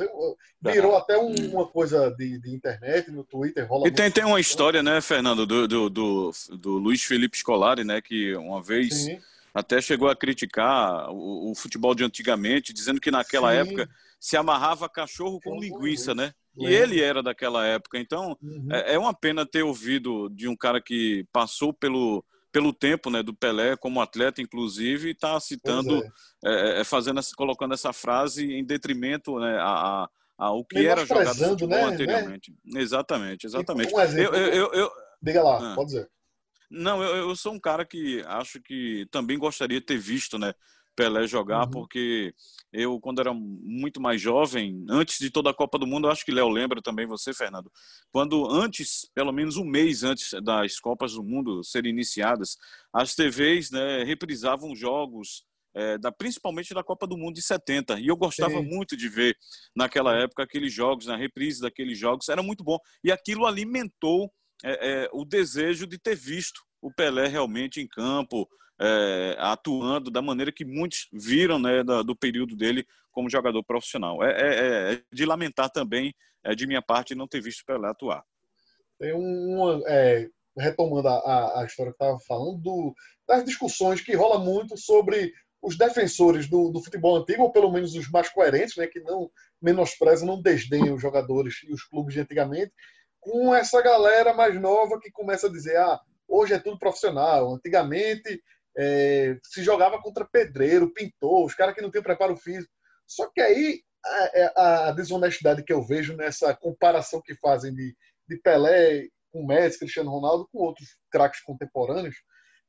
Virou 0.60 0.96
até 0.96 1.18
um- 1.18 1.50
uma 1.52 1.66
coisa 1.66 2.10
de, 2.10 2.38
de 2.38 2.54
internet, 2.54 3.10
no 3.10 3.24
Twitter, 3.24 3.66
rola 3.66 3.88
E 3.88 3.90
tem, 3.90 4.10
tem 4.10 4.24
uma 4.24 4.38
isso. 4.40 4.50
história, 4.50 4.82
né, 4.82 5.00
Fernando, 5.00 5.46
do, 5.46 5.66
do, 5.66 5.90
do, 5.90 6.30
do 6.58 6.70
Luiz 6.78 7.02
Felipe 7.02 7.36
Scolari, 7.36 7.84
né, 7.84 8.00
que 8.00 8.34
uma 8.36 8.62
vez 8.62 8.94
Sim, 8.94 9.18
até 9.54 9.80
chegou 9.80 10.08
a 10.08 10.16
criticar 10.16 11.10
o, 11.10 11.50
o 11.50 11.54
futebol 11.54 11.94
de 11.94 12.04
antigamente, 12.04 12.72
dizendo 12.72 13.00
que 13.00 13.10
naquela 13.10 13.52
sim. 13.52 13.58
época 13.58 13.88
se 14.20 14.36
amarrava 14.36 14.88
cachorro 14.88 15.40
com 15.40 15.58
linguiça, 15.58 16.14
né? 16.14 16.32
E 16.58 16.66
ele 16.66 17.00
era 17.00 17.22
daquela 17.22 17.66
época. 17.66 17.98
Então, 17.98 18.36
Uhum. 18.42 18.68
é, 18.70 18.94
é 18.94 18.98
uma 18.98 19.12
pena 19.14 19.44
ter 19.44 19.62
ouvido 19.62 20.28
de 20.30 20.46
um 20.46 20.54
cara 20.54 20.80
que 20.80 21.24
passou 21.32 21.72
pelo, 21.72 22.24
pelo 22.52 22.72
tempo 22.72 23.08
né, 23.10 23.22
do 23.22 23.34
Pelé 23.34 23.76
como 23.76 24.00
atleta, 24.00 24.42
inclusive, 24.42 25.10
está 25.12 25.40
citando, 25.40 26.00
Pois 26.00 26.12
é. 26.44 26.76
é, 26.76 26.80
é, 26.80 26.84
fazendo 26.84 27.20
colocando 27.34 27.72
essa 27.74 27.92
frase 27.92 28.44
em 28.52 28.62
detrimento 28.64 29.38
né, 29.40 29.56
a, 29.58 30.04
a, 30.04 30.08
ao 30.38 30.64
que 30.64 30.86
era 30.86 31.00
jogado 31.06 31.24
Menosprezando, 31.24 31.50
futebol 31.58 31.78
né, 31.78 31.84
anteriormente. 31.94 32.54
Exatamente, 32.76 33.46
exatamente. 33.46 33.94
Um 33.94 34.00
exemplo, 34.00 34.36
Eu, 34.36 34.46
eu, 34.46 34.52
eu, 34.54 34.72
eu- 34.80 34.90
Diga 35.22 35.42
lá, 35.42 35.72
Ah. 35.72 35.74
pode 35.74 35.90
dizer. 35.92 36.10
não, 36.70 37.02
eu, 37.02 37.28
eu 37.28 37.36
sou 37.36 37.52
um 37.54 37.60
cara 37.60 37.84
que 37.86 38.22
acho 38.26 38.60
que 38.60 39.06
também 39.10 39.38
gostaria 39.38 39.80
de 39.80 39.86
ter 39.86 39.98
visto, 39.98 40.38
né? 40.38 40.52
Pelé 40.94 41.26
jogar, 41.26 41.64
Uhum. 41.64 41.70
porque 41.70 42.34
eu, 42.72 43.00
quando 43.00 43.20
era 43.20 43.32
muito 43.34 44.00
mais 44.00 44.20
jovem, 44.20 44.84
antes 44.88 45.18
de 45.18 45.30
toda 45.30 45.50
a 45.50 45.54
Copa 45.54 45.78
do 45.78 45.86
Mundo, 45.86 46.08
acho 46.08 46.24
que 46.24 46.32
Léo 46.32 46.48
lembra 46.48 46.80
também 46.82 47.06
você, 47.06 47.32
Fernando, 47.32 47.70
quando 48.10 48.50
antes, 48.50 49.08
pelo 49.14 49.32
menos 49.32 49.56
um 49.56 49.64
mês 49.64 50.02
antes 50.02 50.30
das 50.42 50.78
Copas 50.78 51.12
do 51.12 51.22
Mundo 51.22 51.62
serem 51.64 51.92
iniciadas, 51.92 52.56
as 52.92 53.14
TVs 53.14 53.70
né, 53.70 54.04
reprisavam 54.04 54.74
jogos, 54.76 55.44
eh, 55.74 55.96
da, 55.98 56.12
principalmente 56.12 56.74
da 56.74 56.82
Copa 56.82 57.06
do 57.06 57.16
Mundo 57.16 57.34
de 57.34 57.42
70, 57.42 57.98
e 57.98 58.08
eu 58.08 58.16
gostava 58.16 58.60
Sim. 58.60 58.66
muito 58.66 58.96
de 58.96 59.08
ver 59.08 59.36
naquela 59.74 60.14
época 60.16 60.42
aqueles 60.42 60.72
jogos, 60.72 61.06
na 61.06 61.16
reprise 61.16 61.60
daqueles 61.60 61.98
jogos, 61.98 62.28
era 62.28 62.42
muito 62.42 62.62
bom, 62.62 62.78
e 63.02 63.10
aquilo 63.10 63.46
alimentou 63.46 64.30
é, 64.64 65.04
é, 65.04 65.10
o 65.12 65.24
desejo 65.24 65.86
de 65.86 65.98
ter 65.98 66.14
visto 66.14 66.60
o 66.80 66.92
Pelé 66.92 67.26
realmente 67.28 67.80
em 67.80 67.86
campo, 67.86 68.48
é, 68.82 69.36
atuando 69.38 70.10
da 70.10 70.20
maneira 70.20 70.50
que 70.50 70.64
muitos 70.64 71.08
viram 71.12 71.58
né, 71.58 71.84
da- 71.84 72.02
do 72.02 72.16
período 72.16 72.56
dele 72.56 72.84
como 73.12 73.30
jogador 73.30 73.62
profissional. 73.62 74.22
É, 74.24 74.30
é- 74.30 74.94
é 74.94 75.02
de 75.12 75.24
lamentar 75.24 75.70
também, 75.70 76.12
é, 76.42 76.54
de 76.54 76.66
minha 76.66 76.82
parte, 76.82 77.14
não 77.14 77.28
ter 77.28 77.40
visto 77.40 77.64
Pelé 77.64 77.88
atuar. 77.88 78.24
Tem 78.98 79.12
uma. 79.12 79.80
é, 79.86 80.28
retomando 80.58 81.08
a- 81.08 81.60
a 81.60 81.64
história 81.64 81.92
que 81.92 81.96
estava 82.02 82.18
falando, 82.20 82.58
do- 82.58 82.94
das 83.26 83.44
discussões 83.44 84.00
que 84.02 84.14
rola 84.14 84.38
muito 84.38 84.76
sobre 84.76 85.32
os 85.62 85.78
defensores 85.78 86.48
do, 86.48 86.70
do 86.70 86.82
futebol 86.82 87.16
antigo, 87.16 87.42
ou 87.44 87.52
pelo 87.52 87.70
menos 87.72 87.94
os 87.94 88.10
mais 88.10 88.28
coerentes, 88.28 88.76
né, 88.76 88.86
que 88.86 89.00
não 89.00 89.30
menosprezam, 89.62 90.26
não 90.26 90.42
desdenham 90.42 90.94
os 90.96 91.00
jogadores 91.00 91.60
e 91.66 91.72
os 91.72 91.84
clubes 91.84 92.14
de 92.14 92.20
antigamente, 92.20 92.72
com 93.20 93.54
essa 93.54 93.80
galera 93.80 94.34
mais 94.34 94.60
nova 94.60 94.98
que 95.00 95.10
começa 95.10 95.46
a 95.46 95.50
dizer: 95.50 95.76
ah, 95.76 96.00
hoje 96.28 96.52
é 96.54 96.58
tudo 96.58 96.78
profissional. 96.78 97.54
Antigamente 97.54 98.42
é, 98.76 99.36
se 99.44 99.62
jogava 99.62 100.00
contra 100.00 100.28
pedreiro, 100.28 100.92
pintor, 100.92 101.44
os 101.44 101.54
caras 101.54 101.74
que 101.74 101.82
não 101.82 101.90
têm 101.90 102.02
preparo 102.02 102.36
físico. 102.36 102.72
Só 103.06 103.28
que 103.28 103.40
aí 103.40 103.82
a, 104.56 104.88
a 104.88 104.92
desonestidade 104.92 105.62
que 105.62 105.72
eu 105.72 105.82
vejo 105.82 106.16
nessa 106.16 106.54
comparação 106.54 107.20
que 107.22 107.34
fazem 107.36 107.74
de, 107.74 107.94
de 108.28 108.38
Pelé 108.38 109.08
com 109.30 109.46
Messi, 109.46 109.78
Cristiano 109.78 110.10
Ronaldo, 110.10 110.48
com 110.52 110.58
outros 110.58 110.98
craques 111.10 111.42
contemporâneos, 111.42 112.16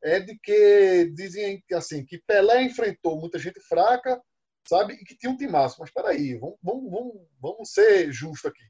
é 0.01 0.19
de 0.19 0.37
que 0.41 1.11
dizem 1.13 1.63
assim 1.73 2.05
que 2.05 2.21
Pelé 2.25 2.63
enfrentou 2.63 3.19
muita 3.19 3.39
gente 3.39 3.59
fraca, 3.61 4.21
sabe, 4.67 4.93
e 4.93 5.03
que 5.03 5.17
tinha 5.17 5.31
um 5.31 5.37
timaço. 5.37 5.77
Mas 5.79 5.89
espera 5.89 6.09
aí, 6.09 6.37
vamos, 6.37 6.57
vamos, 6.61 6.91
vamos, 6.91 7.13
vamos 7.41 7.71
ser 7.71 8.11
justos 8.11 8.49
aqui. 8.51 8.63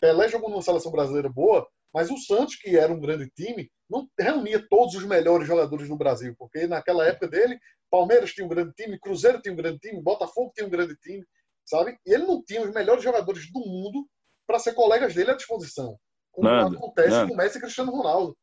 Pelé 0.00 0.28
jogou 0.28 0.50
numa 0.50 0.62
seleção 0.62 0.92
brasileira 0.92 1.28
boa, 1.28 1.66
mas 1.96 2.10
o 2.10 2.18
Santos, 2.18 2.56
que 2.56 2.76
era 2.76 2.92
um 2.92 3.00
grande 3.00 3.26
time, 3.30 3.70
não 3.88 4.06
reunia 4.20 4.62
todos 4.68 4.94
os 4.94 5.04
melhores 5.04 5.46
jogadores 5.46 5.88
do 5.88 5.96
Brasil, 5.96 6.34
porque 6.38 6.66
naquela 6.66 7.06
época 7.06 7.26
dele, 7.26 7.58
Palmeiras 7.90 8.34
tinha 8.34 8.44
um 8.44 8.50
grande 8.50 8.74
time, 8.74 9.00
Cruzeiro 9.00 9.40
tinha 9.40 9.54
um 9.54 9.56
grande 9.56 9.78
time, 9.78 10.02
Botafogo 10.02 10.52
tinha 10.54 10.66
um 10.66 10.70
grande 10.70 10.94
time, 10.96 11.24
sabe? 11.64 11.98
E 12.04 12.12
ele 12.12 12.26
não 12.26 12.44
tinha 12.44 12.60
os 12.60 12.70
melhores 12.70 13.02
jogadores 13.02 13.50
do 13.50 13.60
mundo 13.60 14.06
para 14.46 14.58
ser 14.58 14.74
colegas 14.74 15.14
dele 15.14 15.30
à 15.30 15.34
disposição, 15.36 15.98
como 16.30 16.46
Nando, 16.46 16.76
acontece 16.76 17.08
Nando. 17.08 17.30
com 17.30 17.36
Messi 17.38 17.56
e 17.56 17.60
Cristiano 17.62 17.90
Ronaldo, 17.90 18.36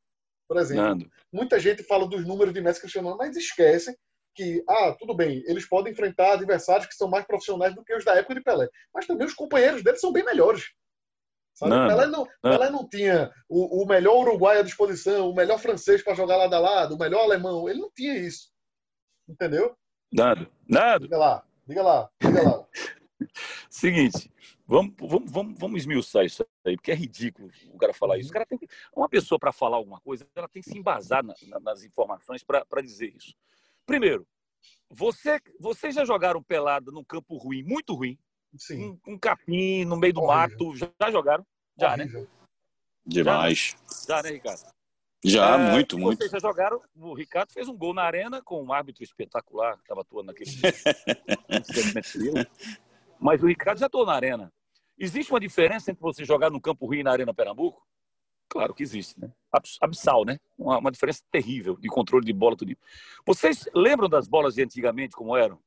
por 0.48 0.58
exemplo. 0.58 0.84
Nando, 0.84 1.12
Muita 1.32 1.60
gente 1.60 1.84
fala 1.84 2.08
dos 2.08 2.26
números 2.26 2.56
de 2.56 2.60
Messi 2.60 2.80
e 2.80 2.82
Cristiano 2.82 3.10
Ronaldo, 3.10 3.24
mas 3.24 3.38
esquece 3.38 3.96
que, 4.34 4.64
ah, 4.68 4.96
tudo 4.98 5.14
bem, 5.14 5.44
eles 5.46 5.70
podem 5.70 5.94
enfrentar 5.94 6.34
adversários 6.34 6.88
que 6.88 6.96
são 6.96 7.08
mais 7.08 7.24
profissionais 7.24 7.76
do 7.76 7.84
que 7.84 7.96
os 7.96 8.04
da 8.04 8.16
época 8.16 8.34
de 8.34 8.42
Pelé, 8.42 8.68
mas 8.92 9.06
também 9.06 9.28
os 9.28 9.36
companheiros 9.36 9.84
dele 9.84 9.98
são 9.98 10.12
bem 10.12 10.26
melhores. 10.26 10.74
Nando, 11.62 11.96
Pelé, 11.96 12.08
não, 12.08 12.28
Pelé 12.42 12.70
não 12.70 12.88
tinha 12.88 13.32
o, 13.48 13.84
o 13.84 13.86
melhor 13.86 14.22
uruguai 14.22 14.60
à 14.60 14.64
disposição, 14.64 15.30
o 15.30 15.36
melhor 15.36 15.60
francês 15.60 16.04
para 16.04 16.16
jogar 16.16 16.38
lado 16.38 16.54
a 16.54 16.60
lado, 16.60 16.96
o 16.96 17.00
melhor 17.00 17.24
alemão. 17.24 17.70
Ele 17.70 17.80
não 17.80 17.92
tinha 17.92 18.18
isso. 18.18 18.50
Entendeu? 19.28 19.76
Nada. 20.12 20.50
Nada. 20.68 21.00
Diga 21.00 21.18
lá, 21.18 21.44
diga 21.68 21.84
lá, 21.84 22.10
diga 22.20 22.44
lá. 22.44 22.68
Seguinte, 23.70 24.32
vamos, 24.66 24.94
vamos, 25.00 25.32
vamos, 25.32 25.60
vamos 25.60 25.80
esmiuçar 25.80 26.26
isso 26.26 26.46
aí, 26.66 26.76
porque 26.76 26.92
é 26.92 26.96
ridículo 26.96 27.50
o 27.72 27.78
cara 27.78 27.94
falar 27.94 28.18
isso. 28.18 28.30
O 28.30 28.34
cara 28.34 28.46
tem 28.46 28.58
que, 28.58 28.68
uma 28.96 29.08
pessoa, 29.08 29.40
para 29.40 29.52
falar 29.52 29.78
alguma 29.78 30.00
coisa, 30.02 30.28
ela 30.36 30.48
tem 30.48 30.62
que 30.62 30.70
se 30.70 30.78
embasar 30.78 31.24
na, 31.24 31.34
na, 31.48 31.60
nas 31.60 31.84
informações 31.84 32.44
para 32.44 32.82
dizer 32.82 33.14
isso. 33.16 33.34
Primeiro, 33.86 34.28
você, 34.90 35.40
vocês 35.60 35.96
já 35.96 36.06
jogaram 36.06 36.42
pelada 36.42 36.92
num 36.92 37.04
campo 37.04 37.38
ruim, 37.38 37.64
muito 37.64 37.94
ruim, 37.94 38.18
Sim. 38.58 39.00
um, 39.08 39.14
um 39.14 39.18
capim 39.18 39.86
no 39.86 39.96
meio 39.98 40.14
do 40.14 40.22
Horrível. 40.22 40.50
mato, 40.50 40.76
já, 40.76 40.90
já 41.02 41.12
jogaram? 41.12 41.46
Já, 41.80 41.96
né? 41.98 42.04
Horrível. 42.04 42.28
Demais. 43.06 43.76
Já, 44.08 44.22
né, 44.24 44.30
Ricardo? 44.32 44.62
Já, 45.26 45.56
É, 45.56 45.72
muito, 45.72 45.98
muito. 45.98 46.20
Vocês 46.20 46.32
já 46.32 46.40
jogaram, 46.40 46.82
o 46.96 47.14
Ricardo 47.14 47.52
fez 47.54 47.68
um 47.70 47.78
gol 47.78 47.94
na 47.94 48.04
arena 48.04 48.42
com 48.42 48.62
um 48.62 48.74
árbitro 48.74 49.04
espetacular, 49.04 49.76
que 49.78 49.84
estava 49.84 50.02
atuando 50.02 50.28
naquele. 50.28 50.52
Mas 53.20 53.42
o 53.42 53.48
Ricardo 53.48 53.80
já 53.80 53.86
atuou 53.86 54.06
na 54.06 54.14
arena. 54.14 54.52
Existe 54.98 55.32
uma 55.32 55.40
diferença 55.40 55.92
entre 55.92 56.02
você 56.02 56.24
jogar 56.26 56.50
no 56.50 56.62
Campo 56.62 56.88
Rio 56.88 57.02
e 57.02 57.04
na 57.04 57.12
Arena 57.12 57.34
Pernambuco? 57.34 57.86
Claro 58.50 58.74
que 58.74 58.84
existe, 58.84 59.20
né? 59.20 59.32
Abs- 59.52 59.78
Abissal, 59.82 60.26
né? 60.26 60.38
Uma, 60.58 60.78
uma 60.78 60.92
diferença 60.92 61.24
terrível 61.32 61.76
de 61.78 61.88
controle 61.88 62.26
de 62.26 62.34
bola, 62.34 62.56
tudo. 62.56 62.76
Vocês 63.26 63.66
lembram 63.74 64.08
das 64.08 64.28
bolas 64.28 64.56
de 64.56 64.62
antigamente 64.62 65.16
como 65.16 65.36
eram? 65.36 65.60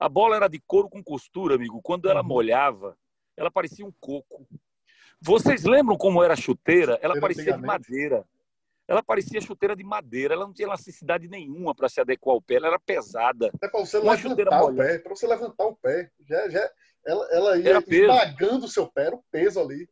A 0.00 0.08
bola 0.08 0.36
era 0.36 0.48
de 0.48 0.58
couro 0.58 0.88
com 0.88 1.04
costura, 1.04 1.56
amigo. 1.56 1.82
Quando 1.82 2.08
ela 2.08 2.22
Uhum. 2.22 2.26
molhava, 2.28 2.96
ela 3.36 3.50
parecia 3.50 3.84
um 3.84 3.92
coco. 4.00 4.48
Vocês 5.20 5.64
lembram 5.64 5.98
como 5.98 6.22
era 6.24 6.32
a 6.32 6.36
chuteira? 6.36 6.98
Ela 7.02 7.20
parecia 7.20 7.52
de 7.52 7.62
madeira. 7.62 8.26
Ela 8.88 9.02
parecia 9.02 9.40
chuteira 9.42 9.76
de 9.76 9.84
madeira. 9.84 10.32
Ela 10.34 10.46
não 10.46 10.54
tinha 10.54 10.66
elasticidade 10.66 11.28
nenhuma 11.28 11.74
para 11.74 11.88
se 11.90 12.00
adequar 12.00 12.34
ao 12.34 12.40
pé. 12.40 12.54
Ela 12.54 12.68
era 12.68 12.78
pesada. 12.80 13.50
Até 13.54 13.68
para 13.68 13.80
você 13.80 13.98
Uma 13.98 14.14
levantar 14.14 14.64
o 14.64 14.74
pé, 14.74 14.98
para 14.98 15.14
você 15.14 15.26
levantar 15.26 15.64
o 15.66 15.76
pé. 15.76 16.10
Já, 16.26 16.48
já, 16.48 16.70
ela, 17.04 17.28
ela 17.30 17.58
ia 17.58 17.78
esmagando 17.78 18.64
o 18.64 18.68
seu 18.68 18.90
pé, 18.90 19.06
era 19.08 19.16
o 19.16 19.22
peso 19.30 19.60
ali. 19.60 19.86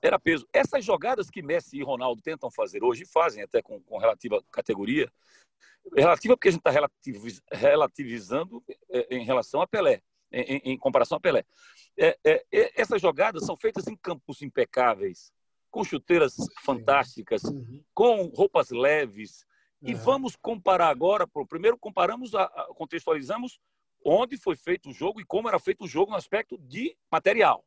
Era 0.00 0.18
peso. 0.18 0.48
Essas 0.52 0.84
jogadas 0.84 1.30
que 1.30 1.42
Messi 1.42 1.76
e 1.76 1.84
Ronaldo 1.84 2.20
tentam 2.22 2.50
fazer 2.50 2.82
hoje, 2.82 3.04
fazem 3.06 3.42
até 3.42 3.62
com, 3.62 3.80
com 3.82 3.98
relativa 3.98 4.42
categoria, 4.50 5.08
relativa 5.96 6.36
porque 6.36 6.48
a 6.48 6.50
gente 6.52 6.60
está 6.60 6.70
relativiz, 6.70 7.42
relativizando 7.50 8.62
é, 8.90 9.16
em 9.16 9.24
relação 9.24 9.60
a 9.60 9.66
Pelé, 9.66 10.02
em, 10.30 10.72
em- 10.72 10.78
comparação 10.78 11.18
a 11.18 11.20
Pelé. 11.20 11.44
É, 11.98 12.18
é, 12.24 12.44
é, 12.52 12.80
essas 12.80 13.00
jogadas 13.02 13.44
são 13.44 13.56
feitas 13.56 13.86
em 13.86 13.96
campos 13.96 14.40
impecáveis, 14.42 15.32
com 15.70 15.84
chuteiras 15.84 16.36
fantásticas, 16.64 17.42
com 17.94 18.26
roupas 18.34 18.70
leves. 18.70 19.44
E 19.82 19.94
Uhum. 19.94 20.00
vamos 20.00 20.36
comparar 20.36 20.88
agora. 20.88 21.26
pô, 21.26 21.44
Primeiro, 21.46 21.76
comparamos, 21.76 22.34
a, 22.34 22.44
a- 22.44 22.68
contextualizamos 22.76 23.58
onde 24.04 24.36
foi 24.36 24.54
feito 24.56 24.90
o 24.90 24.92
jogo 24.92 25.20
e 25.20 25.24
como 25.24 25.48
era 25.48 25.58
feito 25.58 25.84
o 25.84 25.88
jogo 25.88 26.10
no 26.12 26.16
aspecto 26.16 26.56
de 26.58 26.96
material. 27.10 27.64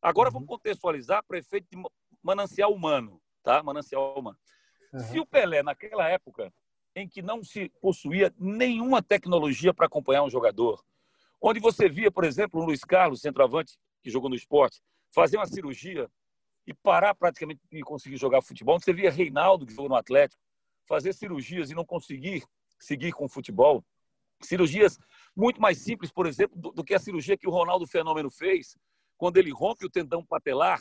Agora 0.00 0.28
Uhum. 0.28 0.34
vamos 0.34 0.48
contextualizar 0.48 1.24
para 1.26 1.38
efeito 1.38 1.66
de 1.70 1.76
ma- 1.76 1.90
manancial 2.22 2.72
humano, 2.72 3.20
tá? 3.42 3.62
Manancial 3.62 4.16
humano. 4.18 4.38
Uhum. 4.92 5.00
Se 5.00 5.18
o 5.18 5.26
Pelé, 5.26 5.62
naquela 5.62 6.08
época 6.08 6.52
em 6.96 7.06
que 7.06 7.20
não 7.20 7.44
se 7.44 7.68
possuía 7.80 8.34
nenhuma 8.38 9.02
tecnologia 9.02 9.72
para 9.74 9.84
acompanhar 9.86 10.22
um 10.24 10.30
jogador, 10.30 10.82
onde 11.40 11.60
você 11.60 11.90
via, 11.90 12.10
por 12.10 12.24
exemplo, 12.24 12.60
o 12.60 12.64
Luiz 12.64 12.80
Carlos, 12.80 13.20
centroavante, 13.20 13.78
que 14.02 14.08
jogou 14.10 14.30
no 14.30 14.34
esporte, 14.34 14.80
fazer 15.14 15.36
uma 15.36 15.46
cirurgia 15.46 16.10
e 16.66 16.72
parar 16.72 17.14
praticamente 17.14 17.60
de 17.70 17.82
conseguir 17.82 18.16
jogar 18.16 18.40
futebol, 18.40 18.80
você 18.80 18.94
via 18.94 19.10
Reinaldo, 19.10 19.66
que 19.66 19.74
jogou 19.74 19.90
no 19.90 19.94
Atlético, 19.94 20.42
fazer 20.88 21.12
cirurgias 21.12 21.70
e 21.70 21.74
não 21.74 21.84
conseguir 21.84 22.42
seguir 22.78 23.12
com 23.12 23.26
o 23.26 23.28
futebol, 23.28 23.84
cirurgias 24.40 24.98
muito 25.36 25.60
mais 25.60 25.78
simples, 25.78 26.10
por 26.10 26.26
exemplo, 26.26 26.58
do, 26.58 26.72
do 26.72 26.82
que 26.82 26.94
a 26.94 26.98
cirurgia 26.98 27.36
que 27.36 27.46
o 27.46 27.50
Ronaldo 27.50 27.86
Fenômeno 27.86 28.30
fez, 28.30 28.74
quando 29.18 29.36
ele 29.36 29.50
rompe 29.52 29.84
o 29.84 29.90
tendão 29.90 30.24
patelar 30.24 30.80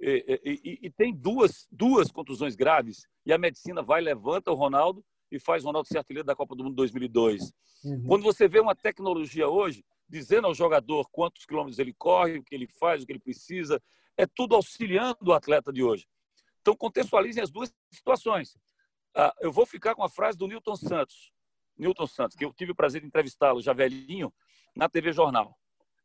e, 0.00 0.40
e- 0.42 0.60
e- 0.64 0.78
e 0.86 0.90
tem 0.90 1.14
duas, 1.14 1.68
duas 1.70 2.10
contusões 2.10 2.56
graves, 2.56 3.06
e 3.26 3.32
a 3.32 3.38
medicina 3.38 3.82
vai, 3.82 4.00
levanta 4.00 4.50
o 4.50 4.54
Ronaldo 4.54 5.04
e 5.30 5.38
faz 5.38 5.62
o 5.62 5.66
Ronaldo 5.66 5.88
ser 5.88 5.98
artilheiro 5.98 6.26
da 6.26 6.34
Copa 6.34 6.54
do 6.54 6.64
Mundo 6.64 6.76
2002. 6.76 7.52
Uhum. 7.84 8.04
Quando 8.06 8.22
você 8.22 8.48
vê 8.48 8.60
uma 8.60 8.74
tecnologia 8.74 9.48
hoje, 9.48 9.84
dizendo 10.08 10.46
ao 10.46 10.54
jogador 10.54 11.08
quantos 11.10 11.44
quilômetros 11.44 11.78
ele 11.78 11.94
corre, 11.94 12.38
o 12.38 12.42
que 12.42 12.54
ele 12.54 12.66
faz, 12.66 13.02
o 13.02 13.06
que 13.06 13.12
ele 13.12 13.20
precisa, 13.20 13.80
é 14.16 14.26
tudo 14.26 14.54
auxiliando 14.54 15.30
o 15.30 15.32
atleta 15.32 15.72
de 15.72 15.82
hoje. 15.82 16.06
Então, 16.60 16.76
contextualizem 16.76 17.42
as 17.42 17.50
duas 17.50 17.72
situações. 17.92 18.56
Ah, 19.14 19.34
eu 19.40 19.52
vou 19.52 19.64
ficar 19.64 19.94
com 19.94 20.02
a 20.02 20.08
frase 20.08 20.36
do 20.36 20.46
Newton 20.46 20.76
Santos, 20.76 21.32
Newton 21.76 22.06
Santos, 22.06 22.36
que 22.36 22.44
eu 22.44 22.52
tive 22.52 22.72
o 22.72 22.74
prazer 22.74 23.00
de 23.00 23.06
entrevistá-lo 23.06 23.62
já 23.62 23.72
velhinho, 23.72 24.32
na 24.76 24.88
TV 24.88 25.12
Jornal. 25.12 25.56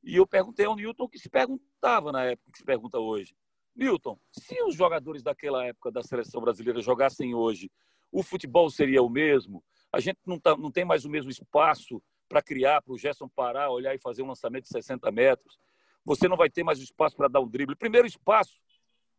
E 0.03 0.15
eu 0.15 0.25
perguntei 0.25 0.65
ao 0.65 0.75
Newton 0.75 1.03
o 1.03 1.09
que 1.09 1.19
se 1.19 1.29
perguntava 1.29 2.11
na 2.11 2.23
época, 2.23 2.51
que 2.51 2.59
se 2.59 2.63
pergunta 2.63 2.99
hoje. 2.99 3.35
Newton, 3.75 4.17
se 4.31 4.61
os 4.63 4.75
jogadores 4.75 5.21
daquela 5.21 5.65
época 5.65 5.91
da 5.91 6.01
seleção 6.01 6.41
brasileira 6.41 6.79
jogassem 6.81 7.35
hoje, 7.35 7.69
o 8.15 8.23
futebol 8.23 8.69
seria 8.69 9.03
o 9.03 9.09
mesmo? 9.09 9.61
A 9.91 9.99
gente 9.99 10.19
não, 10.25 10.39
tá, 10.39 10.55
não 10.55 10.71
tem 10.71 10.85
mais 10.85 11.03
o 11.03 11.09
mesmo 11.09 11.29
espaço 11.29 12.01
para 12.29 12.41
criar, 12.41 12.81
para 12.81 12.93
o 12.93 12.97
Gerson 12.97 13.27
parar, 13.27 13.69
olhar 13.69 13.93
e 13.93 13.99
fazer 13.99 14.21
um 14.21 14.27
lançamento 14.27 14.63
de 14.63 14.69
60 14.69 15.11
metros. 15.11 15.59
Você 16.05 16.27
não 16.29 16.37
vai 16.37 16.49
ter 16.49 16.63
mais 16.63 16.79
o 16.79 16.83
espaço 16.83 17.15
para 17.15 17.27
dar 17.27 17.41
um 17.41 17.47
drible. 17.47 17.73
O 17.73 17.77
primeiro 17.77 18.07
espaço 18.07 18.57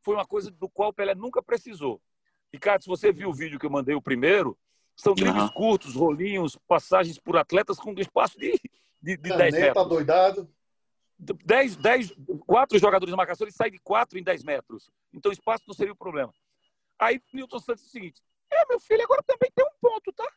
foi 0.00 0.14
uma 0.14 0.24
coisa 0.24 0.50
do 0.50 0.66
qual 0.66 0.88
o 0.88 0.92
Pelé 0.94 1.14
nunca 1.14 1.42
precisou. 1.42 2.00
Ricardo, 2.50 2.84
se 2.84 2.88
você 2.88 3.12
viu 3.12 3.28
o 3.28 3.34
vídeo 3.34 3.58
que 3.58 3.66
eu 3.66 3.70
mandei, 3.70 3.94
o 3.94 4.00
primeiro, 4.00 4.58
são 4.96 5.14
dribles 5.14 5.42
Aham. 5.42 5.52
curtos, 5.52 5.94
rolinhos, 5.94 6.56
passagens 6.66 7.18
por 7.18 7.36
atletas 7.36 7.78
com 7.78 7.92
espaço 7.98 8.38
de, 8.38 8.58
de, 9.02 9.16
de 9.16 9.16
10 9.16 9.36
Caneta, 9.36 9.60
metros. 9.60 9.88
doidado. 9.88 10.48
10, 11.18 11.76
10, 11.76 12.14
quatro 12.46 12.78
jogadores 12.78 13.12
de 13.12 13.16
marcação, 13.16 13.46
ele 13.46 13.52
sai 13.52 13.70
de 13.70 13.78
4 13.78 14.18
em 14.18 14.22
10 14.22 14.42
metros. 14.42 14.90
Então, 15.12 15.30
espaço 15.30 15.64
não 15.66 15.74
seria 15.74 15.92
o 15.92 15.96
problema. 15.96 16.32
Aí, 16.98 17.20
Newton 17.32 17.58
Santos 17.58 17.82
disse 17.84 17.96
o 17.96 18.00
seguinte: 18.00 18.22
É, 18.56 18.66
meu 18.68 18.80
filho, 18.80 19.02
agora 19.02 19.22
também 19.22 19.50
tem 19.54 19.64
um 19.64 19.78
ponto, 19.80 20.12
tá? 20.12 20.30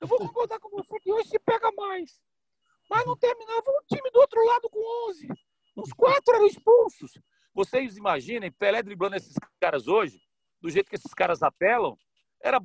Eu 0.00 0.06
vou 0.06 0.18
concordar 0.18 0.58
com 0.60 0.68
você 0.70 0.98
que 1.00 1.10
hoje 1.10 1.28
se 1.28 1.38
pega 1.38 1.70
mais. 1.72 2.20
Mas 2.88 3.04
não 3.06 3.16
terminava 3.16 3.64
o 3.66 3.86
time 3.86 4.10
do 4.10 4.20
outro 4.20 4.44
lado 4.44 4.68
com 4.68 5.08
11. 5.10 5.28
Uns 5.76 5.92
quatro 5.92 6.34
eram 6.34 6.46
expulsos. 6.46 7.12
Vocês 7.54 7.96
imaginem, 7.96 8.52
Pelé 8.52 8.82
driblando 8.82 9.16
esses 9.16 9.34
caras 9.60 9.88
hoje, 9.88 10.20
do 10.60 10.68
jeito 10.70 10.90
que 10.90 10.96
esses 10.96 11.14
caras 11.14 11.42
apelam, 11.42 11.96
era 12.42 12.60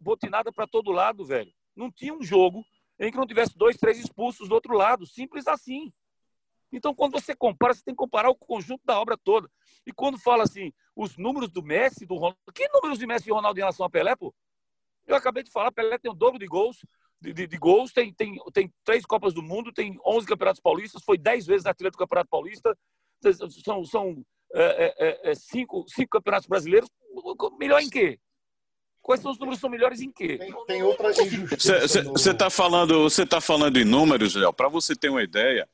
botinada 0.00 0.52
para 0.52 0.66
todo 0.66 0.92
lado, 0.92 1.24
velho. 1.24 1.52
Não 1.74 1.90
tinha 1.90 2.14
um 2.14 2.22
jogo 2.22 2.64
em 2.98 3.10
que 3.10 3.16
não 3.16 3.26
tivesse 3.26 3.56
dois, 3.56 3.76
três 3.76 3.98
expulsos 3.98 4.48
do 4.48 4.54
outro 4.54 4.74
lado. 4.76 5.06
Simples 5.06 5.46
assim. 5.46 5.92
Então, 6.76 6.94
quando 6.94 7.12
você 7.12 7.34
compara, 7.34 7.72
você 7.72 7.82
tem 7.84 7.94
que 7.94 7.98
comparar 7.98 8.28
o 8.30 8.34
conjunto 8.34 8.82
da 8.84 9.00
obra 9.00 9.16
toda. 9.16 9.48
E 9.86 9.92
quando 9.92 10.18
fala 10.18 10.42
assim, 10.42 10.72
os 10.96 11.16
números 11.16 11.50
do 11.50 11.62
Messi, 11.62 12.04
do 12.04 12.14
Ronaldo. 12.14 12.38
Que 12.52 12.68
números 12.68 12.98
de 12.98 13.06
Messi 13.06 13.28
e 13.28 13.32
Ronaldo 13.32 13.58
em 13.58 13.62
relação 13.62 13.86
a 13.86 13.90
Pelé, 13.90 14.16
pô? 14.16 14.34
Eu 15.06 15.14
acabei 15.16 15.42
de 15.42 15.50
falar, 15.50 15.70
Pelé 15.70 15.98
tem 15.98 16.10
o 16.10 16.14
dobro 16.14 16.38
de 16.38 16.46
gols, 16.46 16.78
de, 17.20 17.32
de- 17.32 17.46
de 17.46 17.56
gols, 17.58 17.92
tem, 17.92 18.12
tem, 18.12 18.36
tem 18.52 18.72
três 18.84 19.04
Copas 19.06 19.32
do 19.34 19.42
Mundo, 19.42 19.72
tem 19.72 19.98
11 20.04 20.26
Campeonatos 20.26 20.60
Paulistas, 20.60 21.02
foi 21.04 21.16
10 21.18 21.46
vezes 21.46 21.66
artilheiro 21.66 21.92
do 21.92 21.98
Campeonato 21.98 22.28
Paulista, 22.30 22.76
são, 23.64 23.84
são 23.84 24.24
é, 24.52 24.94
é, 24.98 25.30
é, 25.30 25.34
cinco, 25.34 25.84
cinco 25.88 26.10
Campeonatos 26.10 26.48
Brasileiros. 26.48 26.88
Melhor 27.58 27.80
em 27.80 27.88
quê? 27.88 28.18
Quais 29.00 29.20
são 29.20 29.30
os 29.30 29.38
números 29.38 29.58
que 29.58 29.60
são 29.60 29.70
melhores 29.70 30.00
em 30.00 30.10
quê? 30.10 30.38
Tem, 30.38 30.54
tem 30.66 30.82
outra 30.82 31.10
injustiça. 31.10 31.86
Você 31.86 32.30
está 32.30 32.48
falando, 32.48 33.02
você 33.02 33.26
tá 33.26 33.40
falando 33.40 33.76
em 33.76 33.84
números, 33.84 34.34
Léo. 34.34 34.52
Para 34.52 34.68
você 34.68 34.96
ter 34.96 35.10
uma 35.10 35.22
ideia, 35.22 35.68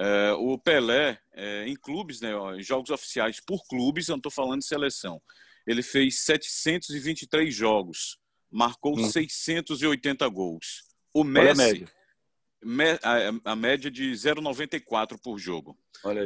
é, 0.00 0.32
o 0.32 0.56
Pelé, 0.56 1.20
é, 1.34 1.68
em 1.68 1.76
clubes, 1.76 2.22
né, 2.22 2.34
ó, 2.34 2.54
em 2.54 2.62
jogos 2.62 2.88
oficiais 2.90 3.38
por 3.38 3.66
clubes, 3.66 4.08
eu 4.08 4.14
não 4.14 4.18
estou 4.18 4.32
falando 4.32 4.60
de 4.60 4.66
seleção, 4.66 5.20
ele 5.66 5.82
fez 5.82 6.20
723 6.20 7.54
jogos, 7.54 8.18
marcou 8.50 8.98
Hum. 8.98 9.10
680 9.10 10.26
gols. 10.28 10.84
O 11.12 11.22
Messi, 11.22 11.84
a, 13.44 13.54
média 13.54 13.90
de 13.90 14.10
0,94 14.12 15.18
por 15.22 15.38
jogo. 15.38 15.76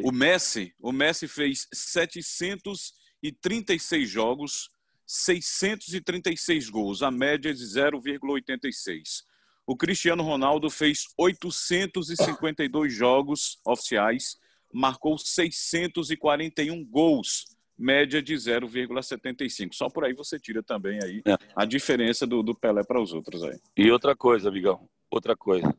O 0.04 0.12
Messi, 0.12 0.72
o 0.78 0.92
Messi 0.92 1.26
fez 1.26 1.66
736 1.72 4.08
jogos, 4.08 4.70
636 5.04 6.70
gols, 6.70 7.02
a 7.02 7.10
média 7.10 7.52
de 7.52 7.64
0,86. 7.64 9.24
O 9.66 9.76
Cristiano 9.76 10.22
Ronaldo 10.22 10.68
fez 10.68 11.04
852 11.16 12.92
jogos 12.92 13.58
oficiais, 13.64 14.38
marcou 14.72 15.16
641 15.16 16.84
gols, 16.84 17.46
média 17.76 18.22
de 18.22 18.34
0,75. 18.34 19.72
Só 19.72 19.88
por 19.88 20.04
aí 20.04 20.12
você 20.12 20.38
tira 20.38 20.62
também 20.62 21.02
aí 21.02 21.22
É. 21.26 21.36
a 21.56 21.64
diferença 21.64 22.26
do, 22.26 22.42
do 22.42 22.54
Pelé 22.54 22.84
para 22.84 23.00
os 23.00 23.12
outros 23.12 23.42
aí. 23.42 23.58
E 23.76 23.90
outra 23.90 24.14
coisa, 24.14 24.48
amigão, 24.48 24.88
outra 25.10 25.36
coisa. 25.36 25.74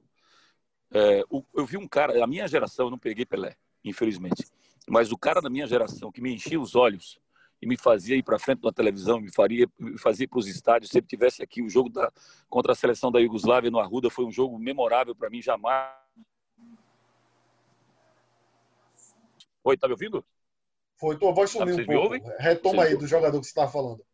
É, 0.91 1.21
eu 1.53 1.65
vi 1.65 1.77
um 1.77 1.87
cara, 1.87 2.23
a 2.23 2.27
minha 2.27 2.47
geração, 2.47 2.87
eu 2.87 2.91
não 2.91 2.97
peguei 2.97 3.25
Pelé, 3.25 3.55
infelizmente, 3.83 4.45
mas 4.87 5.11
o 5.11 5.17
cara 5.17 5.41
da 5.41 5.49
minha 5.49 5.67
geração 5.67 6.11
que 6.11 6.21
me 6.21 6.33
enchia 6.33 6.59
os 6.59 6.75
olhos 6.75 7.19
e 7.65 7.67
me 7.67 7.75
fazia 7.75 8.15
ir 8.15 8.21
para 8.21 8.37
frente 8.37 8.61
da 8.61 8.71
televisão, 8.71 9.19
me, 9.19 9.33
faria, 9.33 9.67
me 9.79 9.97
fazia 9.97 10.27
para 10.27 10.37
os 10.37 10.47
estádios. 10.47 10.91
Se 10.91 10.99
ele 10.99 11.07
tivesse 11.07 11.41
aqui 11.41 11.63
o 11.63 11.69
jogo 11.69 11.89
da, 11.89 12.13
contra 12.47 12.73
a 12.73 12.75
seleção 12.75 13.11
da 13.11 13.19
Iugoslávia 13.19 13.71
no 13.71 13.79
Arruda, 13.79 14.07
foi 14.07 14.23
um 14.23 14.31
jogo 14.31 14.59
memorável 14.59 15.15
para 15.15 15.31
mim, 15.31 15.41
jamais. 15.41 15.91
Oi, 19.63 19.75
tá 19.75 19.87
me 19.87 19.93
ouvindo? 19.93 20.23
Foi, 20.95 21.17
tua 21.17 21.33
voz 21.33 21.49
sumiu 21.49 21.75
um 21.75 21.85
pouco. 21.85 22.31
Retoma 22.37 22.83
aí 22.83 22.95
do 22.95 23.07
jogador 23.07 23.39
que 23.39 23.45
você 23.45 23.51
estava 23.51 23.71
falando. 23.71 24.05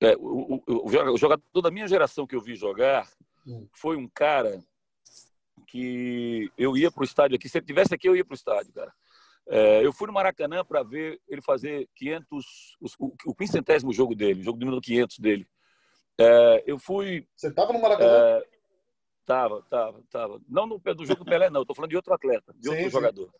É, 0.00 0.16
o, 0.16 0.62
o, 0.66 0.86
o, 0.86 1.18
jogador 1.18 1.62
da 1.62 1.70
minha 1.70 1.86
geração 1.86 2.26
que 2.26 2.34
eu 2.34 2.40
vi 2.40 2.56
jogar 2.56 3.06
hum. 3.46 3.68
foi 3.72 3.96
um 3.96 4.08
cara 4.08 4.58
que 5.66 6.50
eu 6.56 6.78
ia 6.78 6.90
para 6.90 7.02
o 7.02 7.04
estádio 7.04 7.36
aqui. 7.36 7.46
Se 7.46 7.58
ele 7.58 7.66
tivesse 7.66 7.94
aqui, 7.94 8.08
eu 8.08 8.16
ia 8.16 8.24
para 8.24 8.32
o 8.32 8.36
estádio, 8.36 8.72
cara. 8.72 8.92
É, 9.48 9.84
eu 9.84 9.92
fui 9.92 10.06
no 10.06 10.12
Maracanã 10.12 10.64
para 10.64 10.82
ver 10.82 11.20
ele 11.28 11.42
fazer 11.42 11.88
500, 11.96 12.44
o, 12.98 13.12
o 13.26 13.34
quinzentésimo 13.34 13.92
jogo 13.92 14.14
dele, 14.14 14.40
o 14.40 14.44
jogo 14.44 14.58
número 14.58 14.80
500 14.80 15.18
dele. 15.18 15.46
É, 16.18 16.64
eu 16.66 16.78
fui. 16.78 17.26
Você 17.36 17.48
estava 17.48 17.72
no 17.72 17.80
Maracanã? 17.80 18.10
É, 18.10 18.44
tava, 19.26 19.62
tava, 19.68 20.02
tava. 20.10 20.40
Não 20.48 20.66
no, 20.66 20.78
do 20.78 21.06
jogo 21.06 21.24
do 21.24 21.30
Pelé, 21.30 21.50
não. 21.50 21.62
Estou 21.62 21.76
falando 21.76 21.90
de 21.90 21.96
outro 21.96 22.14
atleta, 22.14 22.54
de 22.54 22.64
sim, 22.64 22.70
outro 22.70 22.84
sim. 22.84 22.90
jogador. 22.90 23.30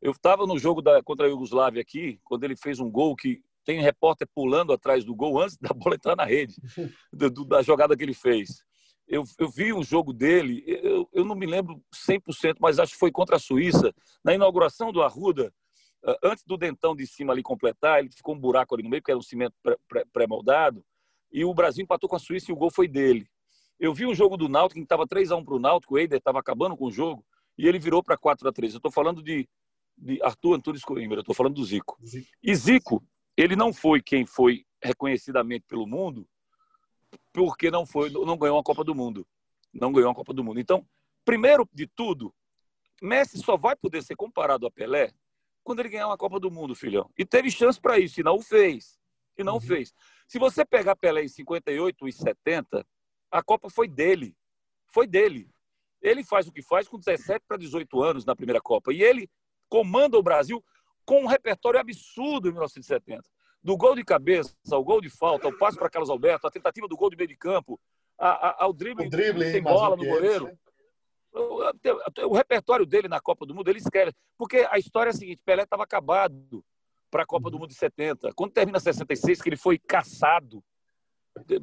Eu 0.00 0.12
estava 0.12 0.46
no 0.46 0.58
jogo 0.58 0.82
da, 0.82 1.02
contra 1.02 1.26
a 1.26 1.28
Iugoslávia 1.28 1.80
aqui, 1.80 2.18
quando 2.24 2.42
ele 2.44 2.56
fez 2.56 2.80
um 2.80 2.90
gol 2.90 3.14
que 3.14 3.40
tem 3.64 3.80
repórter 3.80 4.26
pulando 4.34 4.72
atrás 4.72 5.04
do 5.04 5.14
gol 5.14 5.40
antes 5.40 5.56
da 5.58 5.72
bola 5.72 5.94
entrar 5.94 6.16
na 6.16 6.24
rede, 6.24 6.56
do, 7.12 7.44
da 7.44 7.62
jogada 7.62 7.96
que 7.96 8.02
ele 8.02 8.14
fez. 8.14 8.64
Eu, 9.12 9.24
eu, 9.38 9.48
vi 9.48 9.74
o 9.74 9.82
jogo 9.82 10.12
dele, 10.12 10.64
eu, 10.66 11.06
eu 11.12 11.24
não 11.24 11.34
me 11.34 11.44
lembro 11.44 11.82
100%, 11.94 12.56
mas 12.58 12.78
acho 12.78 12.94
que 12.94 12.98
foi 12.98 13.12
contra 13.12 13.36
a 13.36 13.38
Suíça, 13.38 13.94
na 14.24 14.34
inauguração 14.34 14.90
do 14.90 15.02
Arruda, 15.02 15.52
ah, 16.02 16.16
antes 16.24 16.42
do 16.44 16.56
dentão 16.56 16.96
de 16.96 17.06
cima 17.06 17.32
ali 17.32 17.42
completar, 17.42 18.00
ele 18.00 18.10
ficou 18.10 18.34
um 18.34 18.38
buraco 18.38 18.74
ali 18.74 18.82
no 18.82 18.88
meio, 18.88 19.02
que 19.02 19.10
era 19.10 19.18
um 19.18 19.22
cimento 19.22 19.54
pré-moldado, 20.12 20.82
e 21.30 21.44
o 21.44 21.52
Brasil 21.52 21.84
empatou 21.84 22.08
com 22.08 22.16
a 22.16 22.18
Suíça 22.18 22.50
e 22.50 22.54
o 22.54 22.56
gol 22.56 22.70
foi 22.70 22.88
dele. 22.88 23.26
Eu 23.78 23.92
vi 23.92 24.06
o 24.06 24.14
jogo 24.14 24.36
do 24.36 24.48
Náutico, 24.48 24.80
que 24.80 24.84
estava 24.84 25.06
3 25.06 25.30
a 25.30 25.36
1 25.36 25.44
para 25.44 25.54
o 25.54 25.60
Náutico, 25.60 25.94
o 25.94 25.98
Eider 25.98 26.18
estava 26.18 26.40
acabando 26.40 26.74
com 26.74 26.86
o 26.86 26.90
jogo, 26.90 27.22
e 27.58 27.68
ele 27.68 27.78
virou 27.78 28.02
para 28.02 28.16
4 28.16 28.48
a 28.48 28.52
3 28.52 28.72
Eu 28.72 28.78
estou 28.78 28.90
falando 28.90 29.22
de 29.22 29.46
de 29.96 30.22
Arthur 30.22 30.54
Antunes 30.54 30.82
Coimbra, 30.82 31.20
estou 31.20 31.34
falando 31.34 31.54
do 31.54 31.64
Zico. 31.64 31.98
Zico. 32.04 32.28
E 32.42 32.54
Zico, 32.54 33.04
ele 33.36 33.54
não 33.54 33.72
foi 33.72 34.02
quem 34.02 34.26
foi 34.26 34.64
reconhecidamente 34.82 35.64
pelo 35.68 35.86
mundo 35.86 36.26
porque 37.32 37.70
não 37.70 37.86
foi, 37.86 38.10
não 38.10 38.36
ganhou 38.36 38.56
uma 38.56 38.62
Copa 38.62 38.84
do 38.84 38.94
Mundo. 38.94 39.26
Não 39.72 39.92
ganhou 39.92 40.08
uma 40.08 40.14
Copa 40.14 40.32
do 40.32 40.44
Mundo. 40.44 40.60
Então, 40.60 40.86
primeiro 41.24 41.68
de 41.72 41.86
tudo, 41.86 42.34
Messi 43.00 43.38
só 43.38 43.56
vai 43.56 43.74
poder 43.74 44.02
ser 44.02 44.16
comparado 44.16 44.66
a 44.66 44.70
Pelé 44.70 45.12
quando 45.64 45.80
ele 45.80 45.88
ganhar 45.88 46.06
uma 46.06 46.18
Copa 46.18 46.38
do 46.38 46.50
Mundo, 46.50 46.74
filhão. 46.74 47.10
E 47.16 47.24
teve 47.24 47.50
chance 47.50 47.80
para 47.80 47.98
isso, 47.98 48.20
e 48.20 48.22
não 48.22 48.36
o 48.36 48.42
fez. 48.42 48.98
E 49.38 49.44
não 49.44 49.54
uhum. 49.54 49.60
fez. 49.60 49.94
Se 50.28 50.38
você 50.38 50.64
pegar 50.64 50.96
Pelé 50.96 51.24
em 51.24 51.28
58 51.28 52.08
e 52.08 52.12
70, 52.12 52.86
a 53.30 53.42
Copa 53.42 53.70
foi 53.70 53.88
dele. 53.88 54.36
Foi 54.92 55.06
dele. 55.06 55.48
Ele 56.00 56.24
faz 56.24 56.46
o 56.46 56.52
que 56.52 56.62
faz 56.62 56.88
com 56.88 56.98
17 56.98 57.44
para 57.46 57.56
18 57.56 58.02
anos 58.02 58.24
na 58.24 58.36
primeira 58.36 58.60
Copa. 58.60 58.92
E 58.92 59.02
ele 59.02 59.30
comanda 59.68 60.18
o 60.18 60.22
Brasil 60.22 60.62
com 61.04 61.22
um 61.22 61.26
repertório 61.26 61.80
absurdo 61.80 62.48
em 62.48 62.52
1970. 62.52 63.22
Do 63.62 63.76
gol 63.76 63.94
de 63.94 64.04
cabeça, 64.04 64.54
ao 64.70 64.82
gol 64.82 65.00
de 65.00 65.08
falta, 65.08 65.46
ao 65.46 65.56
passe 65.56 65.78
para 65.78 65.88
Carlos 65.88 66.10
Alberto, 66.10 66.46
a 66.46 66.50
tentativa 66.50 66.88
do 66.88 66.96
gol 66.96 67.10
de 67.10 67.16
meio 67.16 67.28
de 67.28 67.36
campo, 67.36 67.78
a, 68.18 68.48
a, 68.48 68.64
ao 68.64 68.72
drible, 68.72 69.08
drible 69.08 69.50
sem 69.50 69.62
bola 69.62 69.96
no 69.96 70.04
goleiro. 70.04 70.46
Né? 70.46 70.56
O, 71.32 72.28
o, 72.28 72.34
repertório 72.34 72.84
dele 72.84 73.08
na 73.08 73.20
Copa 73.20 73.46
do 73.46 73.54
Mundo, 73.54 73.68
ele 73.68 73.78
esquece. 73.78 74.14
Porque 74.36 74.66
a 74.70 74.78
história 74.78 75.10
é 75.10 75.12
a 75.12 75.16
seguinte: 75.16 75.42
Pelé 75.44 75.62
estava 75.62 75.82
acabado 75.82 76.64
para 77.10 77.22
a 77.22 77.26
Copa 77.26 77.50
do 77.50 77.54
uhum. 77.54 77.60
Mundo 77.60 77.70
de 77.70 77.76
70. 77.76 78.32
Quando 78.34 78.52
termina 78.52 78.78
66, 78.78 79.40
que 79.40 79.48
ele 79.48 79.56
foi 79.56 79.78
caçado, 79.78 80.62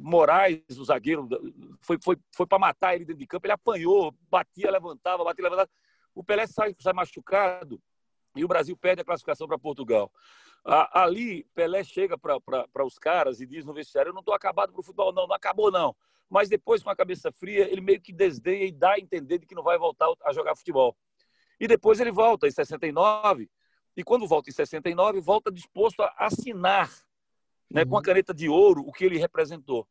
Moraes, 0.00 0.62
o 0.76 0.84
zagueiro, 0.84 1.28
foi, 1.80 1.98
foi, 2.02 2.16
foi 2.34 2.46
para 2.46 2.58
matar 2.58 2.94
ele 2.94 3.04
dentro 3.04 3.20
de 3.20 3.26
campo, 3.26 3.46
ele 3.46 3.52
apanhou, 3.52 4.14
batia, 4.28 4.70
levantava, 4.70 5.22
batia, 5.22 5.44
levantava. 5.44 5.70
O 6.14 6.24
Pelé 6.24 6.46
sai, 6.46 6.74
sai 6.78 6.92
machucado 6.92 7.80
e 8.34 8.44
o 8.44 8.48
Brasil 8.48 8.76
perde 8.76 9.02
a 9.02 9.04
classificação 9.04 9.46
para 9.46 9.58
Portugal. 9.58 10.10
Ali, 10.64 11.44
Pelé 11.54 11.82
chega 11.82 12.18
para 12.18 12.84
os 12.84 12.98
caras 12.98 13.40
e 13.40 13.46
diz 13.46 13.64
no 13.64 13.72
vestiário: 13.72 14.10
Eu 14.10 14.14
não 14.14 14.20
estou 14.20 14.34
acabado 14.34 14.72
para 14.72 14.80
o 14.80 14.82
futebol, 14.82 15.12
não, 15.12 15.26
não 15.26 15.34
acabou, 15.34 15.70
não. 15.70 15.96
Mas 16.28 16.48
depois, 16.48 16.82
com 16.82 16.90
a 16.90 16.96
cabeça 16.96 17.32
fria, 17.32 17.68
ele 17.70 17.80
meio 17.80 18.00
que 18.00 18.12
desdenha 18.12 18.64
e 18.64 18.72
dá 18.72 18.92
a 18.92 18.98
entender 18.98 19.38
de 19.38 19.46
que 19.46 19.54
não 19.54 19.62
vai 19.62 19.78
voltar 19.78 20.12
a 20.24 20.32
jogar 20.32 20.54
futebol. 20.54 20.96
E 21.58 21.66
depois 21.66 21.98
ele 21.98 22.12
volta 22.12 22.46
em 22.46 22.50
69, 22.50 23.50
e 23.96 24.04
quando 24.04 24.28
volta 24.28 24.48
em 24.48 24.52
69, 24.52 25.20
volta 25.20 25.50
disposto 25.50 26.02
a 26.02 26.14
assinar 26.18 26.90
né, 27.70 27.84
com 27.84 27.96
a 27.96 27.98
uhum. 27.98 28.02
caneta 28.02 28.32
de 28.32 28.48
ouro 28.48 28.82
o 28.86 28.92
que 28.92 29.04
ele 29.04 29.18
representou. 29.18 29.88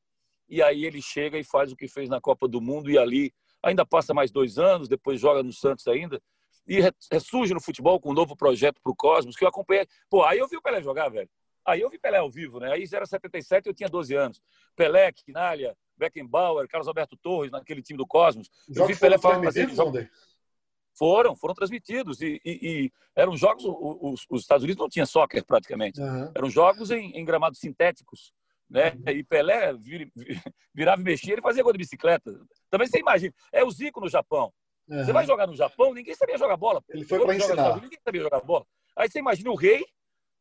E 0.48 0.62
aí 0.64 0.86
ele 0.86 1.02
chega 1.02 1.38
e 1.38 1.44
faz 1.44 1.72
o 1.72 1.76
que 1.76 1.88
fez 1.88 2.10
na 2.10 2.22
Copa 2.22 2.48
do 2.48 2.62
Mundo, 2.62 2.90
e 2.90 2.98
ali 2.98 3.34
ainda 3.62 3.86
passa 3.86 4.14
mais 4.14 4.32
dois 4.32 4.58
anos, 4.58 4.88
depois 4.88 5.20
joga 5.20 5.44
no 5.44 5.52
Santos 5.52 5.88
ainda 5.88 6.22
e 6.68 6.80
ressurge 7.12 7.54
no 7.54 7.62
futebol 7.62 8.00
com 8.00 8.12
um 8.12 8.14
novo 8.14 8.36
projeto 8.36 8.80
para 8.82 8.92
o 8.92 8.96
Cosmos, 8.96 9.36
que 9.36 9.44
eu 9.44 9.48
acompanhei. 9.48 9.88
Pô, 10.10 10.24
aí 10.24 10.38
eu 10.38 10.48
vi 10.48 10.58
o 10.58 10.62
Pelé 10.62 10.82
jogar, 10.82 11.10
velho. 11.10 11.30
Aí 11.66 11.82
eu 11.82 11.90
vi 11.90 12.00
Pelé 12.00 12.18
ao 12.18 12.30
vivo, 12.30 12.60
né? 12.60 12.72
Aí 12.72 12.86
era 12.92 13.06
77 13.06 13.68
eu 13.68 13.74
tinha 13.74 13.90
12 13.90 14.16
anos. 14.16 14.42
Pelé, 14.76 15.12
Quinalha, 15.12 15.76
Beckenbauer, 15.98 16.68
Carlos 16.68 16.88
Alberto 16.88 17.18
Torres, 17.18 17.52
naquele 17.52 17.82
time 17.82 17.98
do 17.98 18.08
Cosmos. 18.08 18.50
Eu 18.74 18.88
vi 18.88 18.96
Pelé 18.96 19.18
fazer 19.18 19.70
jogos. 19.70 20.08
Foram, 20.98 21.36
foram 21.36 21.54
transmitidos. 21.54 22.22
E, 22.22 22.42
e, 22.44 22.52
e, 22.52 22.92
eram 23.16 23.38
jogos. 23.38 23.64
Os, 23.66 24.26
os, 24.30 24.42
Estados 24.42 24.64
Unidos 24.64 24.82
não 24.82 24.90
tinha 24.90 25.06
soccer 25.06 25.46
praticamente. 25.46 26.02
Uhum. 26.02 26.32
Eram 26.36 26.50
jogos 26.50 26.92
em, 26.92 27.12
em 27.12 27.24
gramados 27.24 27.60
sintéticos. 27.60 28.34
Né? 28.70 28.92
Uhum. 28.92 29.14
E 29.14 29.24
Pelé 29.24 29.74
vir, 29.74 30.12
virava 30.74 31.02
e 31.02 31.06
mexia, 31.06 31.34
ele 31.34 31.42
fazia 31.42 31.64
gol 31.64 31.72
de 31.72 31.80
bicicleta. 31.80 32.40
Também 32.70 32.88
você 32.88 33.00
imagina. 33.00 33.34
É 33.52 33.64
o 33.64 33.72
Zico 33.72 34.02
no 34.02 34.10
Japão. 34.10 34.52
Uhum. 34.90 35.06
Você 35.06 35.14
vai 35.14 35.26
jogar 35.26 35.46
no 35.48 35.56
Japão, 35.56 35.94
ninguém 35.94 36.16
sabia 36.16 36.38
jogar 36.38 36.58
bola. 36.58 36.84
Ele 36.90 37.06
foi 37.06 37.20
para 37.20 37.36
ensinar. 37.36 37.64
Unidos, 37.64 37.84
ninguém 37.84 38.00
sabia 38.04 38.22
jogar 38.22 38.42
bola. 38.42 38.66
Aí 38.98 39.10
você 39.10 39.20
imagina 39.20 39.52
o 39.52 39.56
rei 39.56 39.86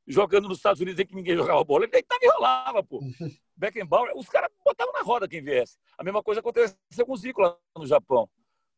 jogando 0.06 0.48
nos 0.48 0.56
Estados 0.58 0.80
Unidos 0.80 0.98
em 0.98 1.06
que 1.06 1.14
ninguém 1.14 1.36
jogava 1.36 1.62
bola. 1.62 1.84
Ele 1.84 1.92
deitava 1.92 2.20
e 2.22 2.28
rolava, 2.28 2.82
pô. 2.82 3.00
Beckenbauer, 3.56 4.12
os 4.16 4.28
caras 4.28 4.50
botavam 4.64 4.92
na 4.92 5.02
roda 5.02 5.28
quem 5.28 5.42
viesse. 5.42 5.76
A 5.98 6.04
mesma 6.04 6.22
coisa 6.22 6.40
aconteceu 6.40 7.04
com 7.04 7.12
o 7.12 7.16
Zico 7.16 7.42
lá 7.42 7.56
no 7.76 7.86
Japão. 7.86 8.28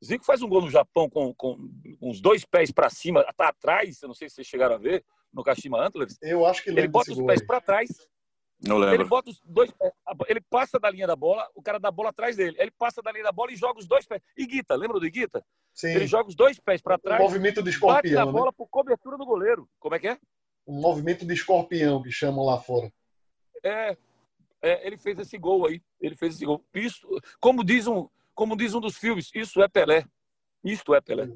Zico 0.02 0.24
faz 0.24 0.40
um 0.40 0.48
gol 0.48 0.62
no 0.62 0.70
Japão 0.70 1.08
com, 1.08 1.34
com 1.34 1.58
uns 2.00 2.20
dois 2.20 2.44
pés 2.44 2.72
para 2.72 2.88
cima, 2.88 3.22
tá 3.36 3.48
atrás, 3.48 4.00
eu 4.00 4.08
não 4.08 4.14
sei 4.14 4.30
se 4.30 4.36
vocês 4.36 4.46
chegaram 4.46 4.76
a 4.76 4.78
ver, 4.78 5.04
no 5.32 5.44
Kashima 5.44 5.78
Antlers. 5.78 6.16
Eu 6.22 6.46
acho 6.46 6.64
que 6.64 6.70
Ele 6.70 6.88
bota 6.88 7.12
os 7.12 7.22
pés 7.22 7.44
para 7.44 7.60
trás. 7.60 7.90
Não 8.62 8.76
lembro. 8.76 8.96
Ele 8.96 9.04
bota 9.04 9.30
os 9.30 9.40
dois 9.44 9.70
pés, 9.70 9.92
ele 10.28 10.40
passa 10.40 10.78
da 10.78 10.90
linha 10.90 11.06
da 11.06 11.16
bola, 11.16 11.48
o 11.54 11.62
cara 11.62 11.78
dá 11.78 11.88
a 11.88 11.92
bola 11.92 12.10
atrás 12.10 12.36
dele. 12.36 12.56
Ele 12.58 12.70
passa 12.70 13.00
da 13.00 13.10
linha 13.10 13.24
da 13.24 13.32
bola 13.32 13.52
e 13.52 13.56
joga 13.56 13.78
os 13.78 13.86
dois 13.86 14.04
pés. 14.06 14.20
E 14.36 14.46
Guita, 14.46 14.74
lembra 14.74 15.00
do 15.00 15.10
Guita? 15.10 15.42
Sim. 15.72 15.88
Ele 15.88 16.06
joga 16.06 16.28
os 16.28 16.34
dois 16.34 16.58
pés 16.58 16.82
para 16.82 16.98
trás. 16.98 17.20
Um 17.20 17.24
movimento 17.24 17.62
de 17.62 17.70
escorpião. 17.70 18.14
Bate 18.14 18.16
a 18.16 18.26
né? 18.26 18.32
bola 18.32 18.46
né? 18.46 18.52
por 18.56 18.68
cobertura 18.68 19.16
do 19.16 19.24
goleiro. 19.24 19.68
Como 19.78 19.94
é 19.94 19.98
que 19.98 20.08
é? 20.08 20.18
Um 20.66 20.78
movimento 20.78 21.26
de 21.26 21.32
escorpião 21.32 22.02
que 22.02 22.10
chamam 22.10 22.44
lá 22.44 22.58
fora. 22.58 22.92
É, 23.64 23.96
é, 24.60 24.86
ele 24.86 24.98
fez 24.98 25.18
esse 25.18 25.38
gol 25.38 25.66
aí. 25.66 25.82
Ele 25.98 26.14
fez 26.14 26.34
esse 26.34 26.44
gol. 26.44 26.62
Isso, 26.74 27.06
como 27.40 27.64
diz 27.64 27.86
um, 27.86 28.08
como 28.34 28.56
diz 28.56 28.74
um 28.74 28.80
dos 28.80 28.96
filmes, 28.96 29.30
isso 29.34 29.62
é 29.62 29.68
Pelé. 29.68 30.04
Isto 30.62 30.94
é 30.94 31.00
Pelé. 31.00 31.30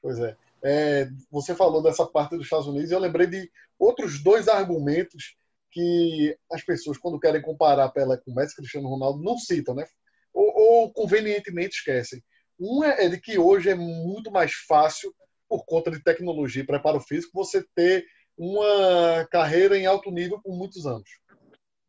Pois 0.00 0.20
é. 0.20 0.36
é. 0.62 1.08
Você 1.30 1.56
falou 1.56 1.82
dessa 1.82 2.06
parte 2.06 2.36
dos 2.36 2.44
Estados 2.44 2.68
Unidos 2.68 2.90
e 2.90 2.94
eu 2.94 3.00
lembrei 3.00 3.26
de 3.26 3.50
outros 3.76 4.22
dois 4.22 4.46
argumentos 4.46 5.36
que 5.76 6.34
as 6.50 6.64
pessoas, 6.64 6.96
quando 6.96 7.20
querem 7.20 7.42
comparar 7.42 7.90
Pelé 7.90 8.16
com 8.16 8.32
Messi 8.32 8.56
Cristiano 8.56 8.88
Ronaldo, 8.88 9.22
não 9.22 9.36
citam, 9.36 9.74
né? 9.74 9.86
Ou, 10.32 10.50
ou 10.56 10.90
convenientemente 10.90 11.76
esquecem. 11.76 12.24
Um 12.58 12.82
é, 12.82 13.04
é 13.04 13.08
de 13.10 13.20
que 13.20 13.38
hoje 13.38 13.68
é 13.68 13.74
muito 13.74 14.30
mais 14.30 14.54
fácil, 14.54 15.14
por 15.46 15.66
conta 15.66 15.90
de 15.90 16.02
tecnologia 16.02 16.62
e 16.62 16.66
preparo 16.66 16.98
físico, 16.98 17.30
você 17.34 17.62
ter 17.74 18.06
uma 18.38 19.28
carreira 19.30 19.76
em 19.76 19.84
alto 19.84 20.10
nível 20.10 20.40
por 20.40 20.56
muitos 20.56 20.86
anos. 20.86 21.10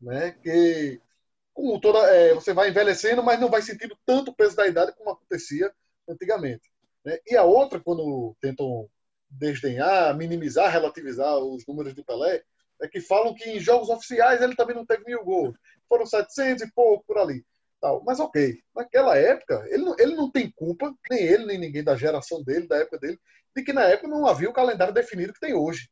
Né? 0.02 0.32
Que 0.44 1.00
como 1.54 1.80
toda, 1.80 2.00
é, 2.14 2.34
você 2.34 2.54
vai 2.54 2.70
envelhecendo, 2.70 3.24
mas 3.24 3.40
não 3.40 3.50
vai 3.50 3.62
sentindo 3.62 3.98
tanto 4.06 4.32
o 4.32 4.36
peso 4.36 4.58
da 4.58 4.68
idade 4.68 4.94
como 4.98 5.12
acontecia 5.12 5.72
antigamente. 6.10 6.70
Né? 7.06 7.20
E 7.26 7.38
a 7.38 7.44
outra, 7.46 7.80
quando 7.80 8.36
tentam 8.42 8.90
desdenhar, 9.30 10.16
minimizar, 10.18 10.70
relativizar 10.70 11.38
os 11.38 11.66
números 11.66 11.96
de 11.96 12.04
Pelé, 12.04 12.44
é 12.82 12.88
que 12.88 13.02
falam 13.02 13.34
que 13.34 13.50
em 13.50 13.60
jogos 13.60 13.90
oficiais 13.90 14.42
ele 14.42 14.56
também 14.56 14.76
não 14.76 14.86
teve 14.86 15.04
mil 15.06 15.24
gols. 15.24 15.58
Foram 15.88 16.06
700 16.06 16.64
e 16.64 16.72
pouco 16.74 17.04
por 17.06 17.18
ali. 17.18 17.44
Tal. 17.80 18.04
Mas 18.04 18.20
ok, 18.20 18.60
naquela 18.76 19.18
época, 19.18 19.64
ele 19.68 19.84
não, 19.84 19.96
ele 20.00 20.16
não 20.16 20.32
tem 20.32 20.52
culpa, 20.52 20.94
nem 21.10 21.22
ele, 21.22 21.46
nem 21.46 21.58
ninguém 21.60 21.84
da 21.84 21.96
geração 21.96 22.44
dele, 22.44 22.68
da 22.68 22.78
época 22.78 22.98
dele, 22.98 23.20
de 23.56 23.64
que 23.64 23.72
na 23.72 23.84
época 23.84 24.08
não 24.08 24.26
havia 24.26 24.50
o 24.50 24.54
calendário 24.54 24.94
definido 24.94 25.34
que 25.34 25.40
tem 25.40 25.54
hoje. 25.54 25.90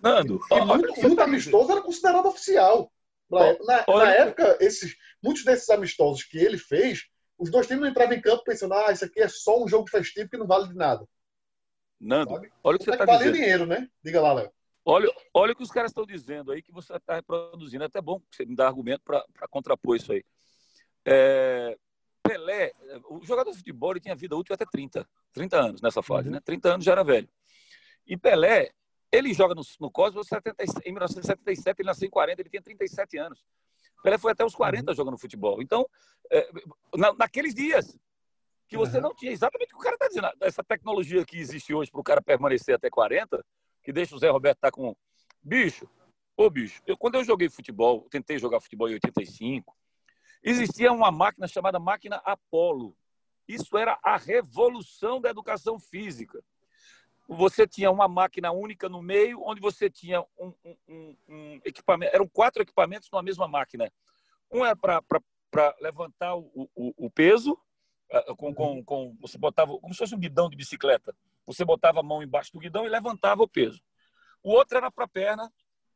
Nando, 0.00 0.38
e 0.50 0.60
muito, 0.60 1.00
muito 1.00 1.20
amistoso 1.20 1.72
era 1.72 1.82
considerado 1.82 2.26
oficial. 2.26 2.92
Na, 3.30 3.46
época, 3.46 3.94
na, 3.98 4.14
época 4.14 4.58
esses, 4.60 4.94
muitos 5.22 5.44
desses 5.44 5.68
amistosos 5.70 6.22
que 6.24 6.38
ele 6.38 6.58
fez, 6.58 7.06
os 7.38 7.50
dois 7.50 7.66
times 7.66 7.82
não 7.82 7.88
entravam 7.88 8.14
em 8.14 8.20
campo 8.20 8.44
pensando, 8.44 8.74
ah, 8.74 8.92
isso 8.92 9.04
aqui 9.04 9.20
é 9.20 9.28
só 9.28 9.62
um 9.62 9.66
jogo 9.66 9.88
festivo 9.88 10.28
que 10.28 10.36
não 10.36 10.46
vale 10.46 10.68
de 10.68 10.74
nada. 10.74 11.04
Nando, 12.00 12.34
Sabe? 12.34 12.52
olha 12.62 12.76
o 12.76 12.78
que 12.78 12.84
você 12.84 12.90
está 12.90 13.04
dizendo. 13.04 13.18
Vale 13.18 13.32
dinheiro, 13.32 13.66
né? 13.66 13.88
Diga 14.04 14.20
lá, 14.20 14.32
Léo. 14.34 14.52
Olha, 14.84 15.10
olha 15.32 15.52
o 15.52 15.56
que 15.56 15.62
os 15.62 15.70
caras 15.70 15.90
estão 15.90 16.04
dizendo 16.04 16.52
aí 16.52 16.60
que 16.60 16.70
você 16.70 16.94
está 16.94 17.14
reproduzindo. 17.14 17.84
É 17.84 17.86
até 17.86 18.02
bom 18.02 18.20
que 18.20 18.36
você 18.36 18.44
me 18.44 18.54
dá 18.54 18.66
argumento 18.66 19.02
para 19.02 19.48
contrapor 19.48 19.96
isso 19.96 20.12
aí. 20.12 20.24
É, 21.06 21.76
Pelé, 22.22 22.72
o 23.08 23.24
jogador 23.24 23.50
de 23.50 23.58
futebol 23.58 23.92
ele 23.92 24.00
tinha 24.00 24.14
vida 24.14 24.36
útil 24.36 24.54
até 24.54 24.64
30, 24.64 25.08
30 25.32 25.56
anos 25.56 25.82
nessa 25.82 26.02
fase, 26.02 26.28
uhum. 26.28 26.34
né? 26.34 26.40
30 26.44 26.74
anos 26.74 26.84
já 26.84 26.92
era 26.92 27.04
velho. 27.04 27.28
E 28.06 28.16
Pelé, 28.16 28.72
ele 29.10 29.32
joga 29.32 29.54
no, 29.54 29.62
no 29.80 29.90
Cosmos 29.90 30.28
em 30.84 30.92
1977, 30.92 31.80
ele 31.80 31.86
nasceu 31.86 32.06
em 32.06 32.10
40, 32.10 32.42
ele 32.42 32.50
tinha 32.50 32.62
37 32.62 33.18
anos. 33.18 33.44
Pelé 34.02 34.18
foi 34.18 34.32
até 34.32 34.44
os 34.44 34.54
40 34.54 34.90
uhum. 34.90 34.96
jogando 34.96 35.18
futebol. 35.18 35.62
Então, 35.62 35.86
é, 36.30 36.50
na, 36.96 37.12
naqueles 37.14 37.54
dias 37.54 37.98
que 38.68 38.76
você 38.76 38.96
uhum. 38.96 39.02
não 39.02 39.14
tinha 39.14 39.32
exatamente 39.32 39.74
o 39.74 39.78
que 39.78 39.82
o 39.82 39.84
cara 39.84 39.94
está 39.96 40.08
dizendo, 40.08 40.28
essa 40.40 40.64
tecnologia 40.64 41.24
que 41.24 41.38
existe 41.38 41.72
hoje 41.74 41.90
para 41.90 42.00
o 42.00 42.04
cara 42.04 42.22
permanecer 42.22 42.74
até 42.74 42.88
40, 42.88 43.44
que 43.84 43.92
deixa 43.92 44.16
o 44.16 44.18
Zé 44.18 44.30
Roberto 44.30 44.56
estar 44.58 44.70
tá 44.70 44.72
com. 44.72 44.96
Bicho, 45.42 45.88
ô 46.36 46.48
bicho, 46.48 46.82
eu, 46.86 46.96
quando 46.96 47.16
eu 47.16 47.24
joguei 47.24 47.50
futebol, 47.50 48.08
tentei 48.10 48.38
jogar 48.38 48.60
futebol 48.60 48.88
em 48.88 48.94
85, 48.94 49.76
existia 50.42 50.90
uma 50.90 51.12
máquina 51.12 51.46
chamada 51.46 51.78
máquina 51.78 52.16
Apolo. 52.24 52.96
Isso 53.46 53.76
era 53.76 53.98
a 54.02 54.16
revolução 54.16 55.20
da 55.20 55.28
educação 55.28 55.78
física. 55.78 56.42
Você 57.28 57.66
tinha 57.66 57.90
uma 57.90 58.08
máquina 58.08 58.52
única 58.52 58.88
no 58.88 59.02
meio, 59.02 59.42
onde 59.44 59.60
você 59.60 59.90
tinha 59.90 60.22
um, 60.38 60.52
um, 60.88 61.16
um 61.28 61.60
equipamento. 61.64 62.14
Eram 62.14 62.26
quatro 62.26 62.62
equipamentos 62.62 63.08
numa 63.10 63.22
mesma 63.22 63.46
máquina. 63.46 63.90
Um 64.50 64.64
era 64.64 64.76
para 64.76 65.76
levantar 65.80 66.36
o, 66.36 66.68
o, 66.74 67.06
o 67.06 67.10
peso, 67.10 67.58
eh, 68.10 68.34
com, 68.36 68.54
com, 68.54 68.84
com, 68.84 69.16
você 69.20 69.38
botava 69.38 69.78
como 69.78 69.92
se 69.92 69.98
fosse 69.98 70.14
um 70.14 70.18
guidão 70.18 70.48
de 70.48 70.56
bicicleta. 70.56 71.14
Você 71.46 71.64
botava 71.64 72.00
a 72.00 72.02
mão 72.02 72.22
embaixo 72.22 72.52
do 72.52 72.58
guidão 72.58 72.86
e 72.86 72.88
levantava 72.88 73.42
o 73.42 73.48
peso. 73.48 73.80
O 74.42 74.50
outro 74.52 74.76
era 74.76 74.90
para 74.90 75.04
a 75.04 75.08
perna, 75.08 75.50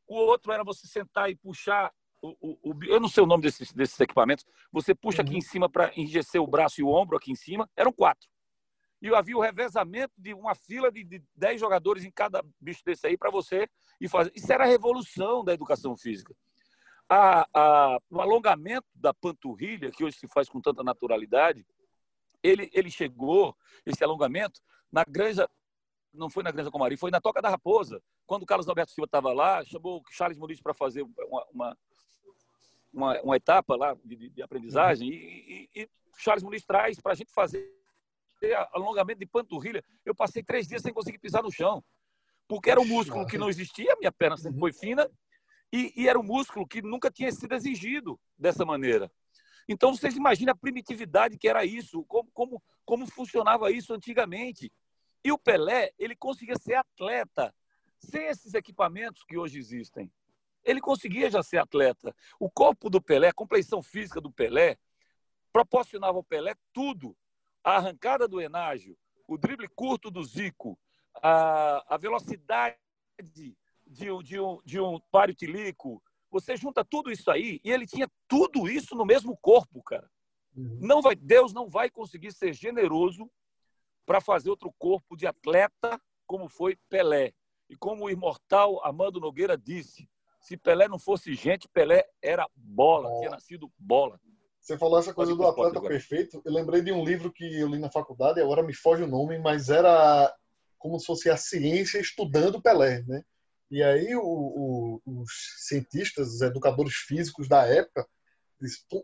o 0.07 0.17
outro 0.17 0.53
era 0.53 0.65
você 0.65 0.87
sentar 0.87 1.31
e 1.31 1.37
puxar. 1.37 1.93
O, 2.21 2.35
o, 2.41 2.71
o, 2.71 2.85
eu 2.85 2.99
não 2.99 3.09
sei 3.09 3.23
o 3.23 3.27
nome 3.27 3.43
desses, 3.43 3.73
desses 3.73 3.99
equipamentos. 4.01 4.45
Você 4.73 4.95
puxa 4.95 5.23
aqui 5.23 5.33
uhum. 5.33 5.39
em 5.39 5.43
cima 5.43 5.69
para 5.69 5.93
enrijecer 5.95 6.43
o 6.43 6.47
braço 6.47 6.81
e 6.81 6.85
o 6.85 6.89
ombro 6.89 7.17
aqui 7.17 7.31
em 7.31 7.37
cima. 7.37 7.69
Eram 7.77 7.93
quatro. 7.93 8.29
E 9.01 9.15
havia 9.15 9.37
o 9.37 9.41
revezamento 9.41 10.13
de 10.17 10.35
uma 10.35 10.55
fila 10.55 10.91
de, 10.91 11.05
de 11.05 11.23
dez 11.37 11.61
jogadores 11.61 12.05
em 12.05 12.11
cada 12.11 12.45
bicho 12.61 12.83
desse 12.85 13.07
aí 13.07 13.17
para 13.17 13.31
você 13.31 13.69
e 14.01 14.09
fazer. 14.09 14.33
Isso 14.35 14.53
era 14.53 14.65
a 14.65 14.67
revolução 14.67 15.45
da 15.45 15.55
educação 15.55 15.97
física. 15.97 16.35
A, 17.09 17.47
a, 17.55 17.99
o 18.11 18.21
alongamento 18.21 18.87
da 18.95 19.15
panturrilha, 19.15 19.91
que 19.91 20.05
hoje 20.05 20.19
se 20.19 20.29
faz 20.29 20.49
com 20.49 20.61
tanta 20.61 20.83
naturalidade, 20.83 21.65
ele, 22.43 22.71
ele 22.73 22.91
chegou, 22.91 23.57
esse 23.85 24.03
alongamento, 24.03 24.61
na 24.91 25.05
granja, 25.05 25.49
não 26.13 26.31
foi 26.31 26.43
na 26.43 26.51
Granja 26.51 26.71
Comari, 26.71 26.97
foi 26.97 27.11
na 27.11 27.21
Toca 27.21 27.43
da 27.43 27.49
Raposa. 27.49 28.03
Quando 28.27 28.43
o 28.43 28.47
Carlos 28.47 28.69
Alberto 28.69 28.93
Silva 28.93 29.07
estava 29.07 29.33
lá, 29.33 29.65
chamou 29.65 30.01
o 30.01 30.13
Charles 30.13 30.39
Muniz 30.39 30.61
para 30.61 30.75
fazer 30.75 31.03
uma, 31.03 31.47
uma, 31.53 31.79
uma, 32.93 33.21
uma, 33.23 33.37
etapa 33.37 33.77
lá 33.77 33.97
de, 34.05 34.31
de 34.31 34.43
aprendizagem. 34.43 35.09
Uhum. 35.09 35.15
E, 35.15 35.71
e, 35.75 35.83
e 35.83 35.89
Charles 36.17 36.43
Muniz 36.43 36.65
traz 36.65 37.01
para 37.01 37.13
a 37.13 37.15
gente 37.15 37.33
fazer 37.33 37.71
alongamento 38.73 39.21
de 39.21 39.27
panturrilha. 39.27 39.85
Eu 40.05 40.15
passei 40.15 40.43
três 40.43 40.67
dias 40.67 40.83
sem 40.83 40.93
conseguir 40.93 41.19
pisar 41.19 41.43
no 41.43 41.53
chão. 41.53 41.83
Porque 42.47 42.71
era 42.71 42.81
um 42.81 42.87
músculo 42.87 43.27
que 43.27 43.37
não 43.37 43.49
existia, 43.49 43.95
minha 43.99 44.13
perna 44.13 44.37
sempre 44.37 44.55
uhum. 44.55 44.61
foi 44.61 44.73
fina, 44.73 45.11
e, 45.73 45.93
e 45.95 46.09
era 46.09 46.19
um 46.19 46.23
músculo 46.23 46.67
que 46.67 46.81
nunca 46.81 47.11
tinha 47.11 47.31
sido 47.31 47.55
exigido 47.55 48.19
dessa 48.39 48.65
maneira. 48.65 49.11
Então, 49.69 49.95
vocês 49.95 50.17
imaginam 50.17 50.53
a 50.53 50.57
primitividade 50.57 51.37
que 51.37 51.47
era 51.47 51.65
isso, 51.65 52.03
como, 52.05 52.31
como, 52.33 52.63
como 52.87 53.07
funcionava 53.07 53.71
isso 53.71 53.93
antigamente. 53.93 54.73
E 55.23 55.31
o 55.31 55.39
Pelé, 55.39 55.93
ele 55.99 56.17
conseguia 56.17 56.57
ser 56.57 56.75
atleta 56.75 57.55
sem 57.99 58.27
esses 58.27 58.55
equipamentos 58.55 59.23
que 59.25 59.37
hoje 59.37 59.59
existem. 59.59 60.11
Ele 60.65 60.81
conseguia 60.81 61.31
já 61.31 61.43
ser 61.43 61.59
atleta. 61.59 62.15
O 62.41 62.51
corpo 62.51 62.89
do 62.89 63.01
Pelé, 63.01 63.29
a 63.29 63.35
compleição 63.35 63.83
física 63.83 64.21
do 64.21 64.33
Pelé, 64.33 64.79
proporcionava 65.53 66.17
ao 66.17 66.25
Pelé 66.25 66.55
tudo. 66.73 67.17
A 67.63 67.77
arrancada 67.77 68.27
do 68.27 68.41
Enágio, 68.41 68.97
o 69.27 69.37
drible 69.37 69.69
curto 69.69 70.11
do 70.11 70.25
Zico, 70.25 70.79
a, 71.23 71.95
a 71.95 71.99
velocidade 71.99 72.77
de, 73.23 73.55
de, 73.87 74.11
um, 74.11 74.23
de, 74.23 74.41
um, 74.41 74.61
de 74.65 74.81
um 74.81 75.01
Tilico, 75.37 76.03
você 76.31 76.57
junta 76.57 76.85
tudo 76.85 77.11
isso 77.11 77.31
aí 77.31 77.61
e 77.65 77.71
ele 77.71 77.87
tinha 77.87 78.11
tudo 78.27 78.69
isso 78.69 78.95
no 78.95 79.05
mesmo 79.05 79.37
corpo, 79.37 79.83
cara. 79.83 80.09
Uhum. 80.57 80.79
Não 80.81 81.01
vai, 81.01 81.15
Deus 81.15 81.53
não 81.53 81.69
vai 81.69 81.91
conseguir 81.91 82.33
ser 82.33 82.53
generoso 82.53 83.31
para 84.05 84.21
fazer 84.21 84.51
outro 84.51 84.73
corpo 84.79 85.17
de 85.17 85.27
atleta 85.27 86.01
como 86.27 86.49
foi 86.49 86.77
Pelé. 86.89 87.33
E 87.69 87.77
como 87.77 88.05
o 88.05 88.11
imortal 88.11 88.85
Amando 88.85 89.21
Nogueira 89.21 89.57
disse, 89.57 90.09
se 90.41 90.57
Pelé 90.57 90.89
não 90.89 90.99
fosse 90.99 91.35
gente, 91.35 91.69
Pelé 91.69 92.05
era 92.23 92.47
bola, 92.55 93.19
tinha 93.19 93.31
nascido 93.31 93.71
bola. 93.79 94.21
Você 94.61 94.77
falou 94.77 94.99
essa 94.99 95.15
coisa 95.15 95.35
do 95.35 95.47
atleta 95.47 95.81
perfeito. 95.81 96.43
Eu 96.45 96.53
lembrei 96.53 96.83
de 96.83 96.93
um 96.93 97.05
livro 97.05 97.33
que 97.33 97.59
eu 97.59 97.69
li 97.69 97.79
na 97.79 97.91
faculdade, 97.91 98.41
agora 98.41 98.63
me 98.63 98.75
foge 98.75 99.03
o 99.03 99.09
nome, 99.09 99.39
mas 99.39 99.69
era 99.69 100.35
como 100.79 100.99
se 100.99 101.07
fosse 101.07 101.31
a 101.31 101.37
ciência 101.37 101.99
estudando 101.99 102.61
Pelé, 102.61 103.03
né? 103.07 103.23
E 103.71 103.83
aí 103.83 104.15
o, 104.15 104.23
o, 104.23 105.03
os 105.05 105.31
cientistas, 105.67 106.35
os 106.35 106.41
educadores 106.41 106.95
físicos 106.95 107.49
da 107.49 107.67
época, 107.67 108.07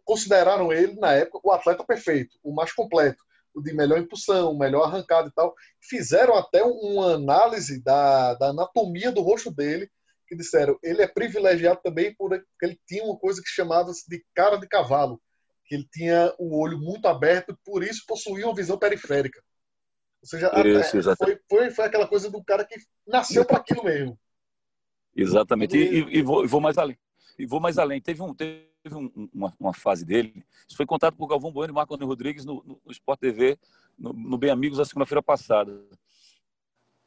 consideraram 0.04 0.72
ele, 0.72 0.94
na 0.94 1.12
época, 1.12 1.40
o 1.42 1.52
atleta 1.52 1.84
perfeito, 1.84 2.36
o 2.42 2.54
mais 2.54 2.72
completo, 2.72 3.22
o 3.54 3.62
de 3.62 3.72
melhor 3.72 3.98
impulsão, 3.98 4.56
melhor 4.56 4.84
arrancada 4.84 5.28
e 5.28 5.32
tal. 5.32 5.54
Fizeram 5.80 6.34
até 6.34 6.62
uma 6.64 7.14
análise 7.14 7.82
da, 7.82 8.34
da 8.34 8.48
anatomia 8.48 9.12
do 9.12 9.20
rosto 9.20 9.50
dele, 9.50 9.88
que 10.26 10.34
disseram 10.34 10.78
ele 10.82 11.02
é 11.02 11.06
privilegiado 11.06 11.80
também 11.82 12.14
porque 12.16 12.44
ele 12.62 12.80
tinha 12.86 13.04
uma 13.04 13.16
coisa 13.18 13.42
que 13.42 13.48
chamava-se 13.48 14.08
de 14.08 14.24
cara 14.34 14.56
de 14.56 14.66
cavalo, 14.66 15.20
que 15.66 15.74
ele 15.74 15.86
tinha 15.92 16.34
o 16.38 16.58
olho 16.58 16.78
muito 16.78 17.06
aberto 17.06 17.52
e 17.52 17.56
por 17.64 17.84
isso 17.84 18.04
possuía 18.06 18.46
uma 18.46 18.54
visão 18.54 18.78
periférica. 18.78 19.40
Ou 20.22 20.28
seja, 20.28 20.50
isso, 20.64 21.14
foi, 21.16 21.38
foi, 21.48 21.70
foi 21.70 21.84
aquela 21.84 22.08
coisa 22.08 22.30
do 22.30 22.42
cara 22.42 22.64
que 22.64 22.76
nasceu 23.06 23.44
para 23.44 23.58
aquilo 23.58 23.84
mesmo. 23.84 24.18
Exatamente. 25.14 25.76
E, 25.76 26.18
e, 26.18 26.22
vou, 26.22 26.46
vou, 26.46 26.60
mais 26.60 26.78
além. 26.78 26.98
E 27.38 27.46
vou 27.46 27.60
mais 27.60 27.78
além. 27.78 28.00
Teve, 28.00 28.22
um, 28.22 28.34
teve 28.34 28.68
um, 28.92 29.28
uma, 29.32 29.54
uma, 29.58 29.74
fase 29.74 30.04
dele. 30.04 30.44
Isso 30.68 30.76
foi 30.76 30.86
contado 30.86 31.16
por 31.16 31.26
Galvão 31.26 31.52
Bueno 31.52 31.72
e 31.72 31.74
Marco 31.74 31.94
Antônio 31.94 32.08
Rodrigues 32.08 32.44
no, 32.44 32.62
no, 32.64 32.80
no 32.84 32.92
Sport 32.92 33.20
TV, 33.20 33.58
no, 33.98 34.12
no 34.12 34.38
Bem 34.38 34.50
Amigos, 34.50 34.78
na 34.78 34.84
segunda-feira 34.84 35.22
passada. 35.22 35.80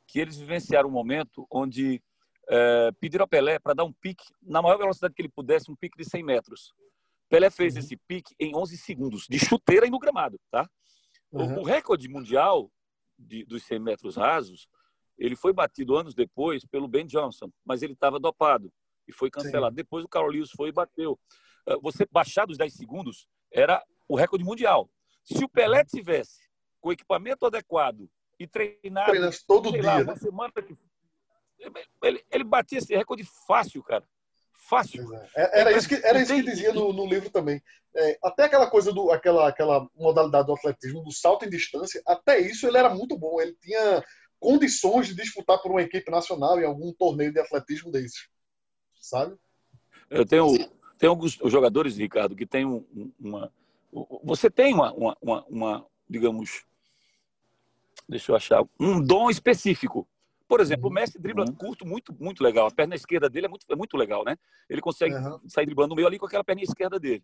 Que 0.07 0.19
eles 0.19 0.37
vivenciaram 0.37 0.87
um 0.87 0.91
momento 0.91 1.45
onde 1.51 2.01
é, 2.49 2.91
pediram 2.99 3.25
a 3.25 3.27
Pelé 3.27 3.59
para 3.59 3.73
dar 3.73 3.83
um 3.83 3.91
pique, 3.91 4.25
na 4.41 4.61
maior 4.61 4.77
velocidade 4.77 5.13
que 5.13 5.21
ele 5.21 5.29
pudesse, 5.29 5.69
um 5.69 5.75
pique 5.75 5.97
de 5.97 6.05
100 6.05 6.23
metros. 6.23 6.73
Pelé 7.29 7.49
fez 7.49 7.73
uhum. 7.73 7.79
esse 7.79 7.97
pique 7.97 8.33
em 8.39 8.55
11 8.55 8.77
segundos, 8.77 9.27
de 9.29 9.37
chuteira 9.37 9.85
e 9.85 9.89
no 9.89 9.99
gramado. 9.99 10.39
Tá? 10.49 10.67
Uhum. 11.31 11.57
O, 11.57 11.59
o, 11.61 11.63
recorde 11.63 12.07
mundial 12.07 12.71
de, 13.19 13.43
dos 13.43 13.63
100 13.63 13.79
metros 13.79 14.15
rasos 14.15 14.67
ele 15.17 15.35
foi 15.35 15.51
batido 15.51 15.95
anos 15.95 16.13
depois 16.13 16.65
pelo 16.65 16.87
Ben 16.87 17.05
Johnson, 17.05 17.51
mas 17.65 17.81
ele 17.81 17.93
estava 17.93 18.19
dopado 18.19 18.71
e 19.07 19.13
foi 19.13 19.29
cancelado. 19.29 19.73
Sim. 19.73 19.77
Depois 19.77 20.03
o 20.03 20.07
Carl 20.07 20.27
Lewis 20.27 20.51
foi 20.51 20.69
e 20.69 20.73
bateu. 20.73 21.19
Ah, 21.65 21.77
você 21.81 22.05
baixar 22.09 22.45
dos 22.45 22.57
10 22.57 22.73
segundos 22.73 23.27
era 23.51 23.83
o 24.07 24.15
recorde 24.15 24.43
mundial. 24.43 24.89
Se 25.23 25.43
o 25.43 25.49
Pelé 25.49 25.83
tivesse 25.83 26.39
com 26.79 26.91
equipamento 26.91 27.45
adequado 27.45 28.09
e 28.39 28.47
treinado 28.47 29.11
todo 29.47 29.71
dia, 29.71 29.83
lá, 29.83 29.97
né? 29.97 30.03
uma 30.03 30.15
semana 30.15 30.51
que 30.53 30.77
ele, 32.03 32.23
ele 32.31 32.43
batia 32.43 32.77
esse 32.77 32.95
recorde 32.95 33.27
fácil, 33.47 33.81
cara. 33.81 34.07
Fácil. 34.69 35.07
É. 35.35 35.61
Era, 35.61 35.71
isso 35.71 35.87
que, 35.87 35.95
era 35.95 36.21
isso 36.21 36.33
que 36.33 36.43
dizia 36.43 36.73
no, 36.73 36.93
no 36.93 37.05
livro 37.05 37.29
também. 37.29 37.61
É, 37.95 38.17
até 38.23 38.43
aquela 38.43 38.69
coisa 38.69 38.91
do 38.93 39.11
aquela, 39.11 39.47
aquela 39.47 39.87
modalidade 39.95 40.47
do 40.47 40.53
atletismo, 40.53 41.03
do 41.03 41.11
salto 41.11 41.45
em 41.45 41.49
distância, 41.49 42.01
até 42.05 42.39
isso 42.39 42.67
ele 42.67 42.77
era 42.77 42.89
muito 42.89 43.17
bom. 43.17 43.41
Ele 43.41 43.55
tinha 43.59 44.03
condições 44.39 45.07
de 45.07 45.15
disputar 45.15 45.61
por 45.61 45.71
uma 45.71 45.81
equipe 45.81 46.09
nacional 46.11 46.59
em 46.59 46.65
algum 46.65 46.91
torneio 46.93 47.31
de 47.31 47.39
atletismo 47.39 47.91
desses, 47.91 48.27
sabe? 48.99 49.35
Eu 50.09 50.25
tenho, 50.25 50.47
tenho 50.97 51.11
alguns 51.11 51.33
jogadores, 51.45 51.97
Ricardo, 51.97 52.35
que 52.35 52.45
tem 52.45 52.65
um, 52.65 53.11
uma. 53.19 53.51
Você 54.23 54.49
tem 54.49 54.73
uma, 54.73 54.93
uma, 54.93 55.17
uma, 55.21 55.45
uma, 55.45 55.85
digamos, 56.09 56.65
deixa 58.07 58.31
eu 58.31 58.35
achar, 58.35 58.63
um 58.79 59.01
dom 59.01 59.29
específico. 59.29 60.07
Por 60.47 60.61
exemplo, 60.61 60.85
uhum. 60.85 60.91
o 60.91 60.93
Messi 60.93 61.19
dribla 61.19 61.45
uhum. 61.45 61.53
curto, 61.53 61.85
muito, 61.85 62.15
muito 62.17 62.41
legal. 62.41 62.67
A 62.67 62.71
perna 62.71 62.95
esquerda 62.95 63.29
dele 63.29 63.47
é 63.47 63.49
muito, 63.49 63.65
é 63.69 63.75
muito 63.75 63.97
legal, 63.97 64.23
né? 64.23 64.37
Ele 64.69 64.79
consegue 64.79 65.13
uhum. 65.13 65.39
sair 65.47 65.65
driblando 65.65 65.89
no 65.89 65.95
meio 65.95 66.07
ali 66.07 66.17
com 66.17 66.25
aquela 66.25 66.43
perna 66.43 66.61
esquerda 66.61 66.97
dele. 66.97 67.23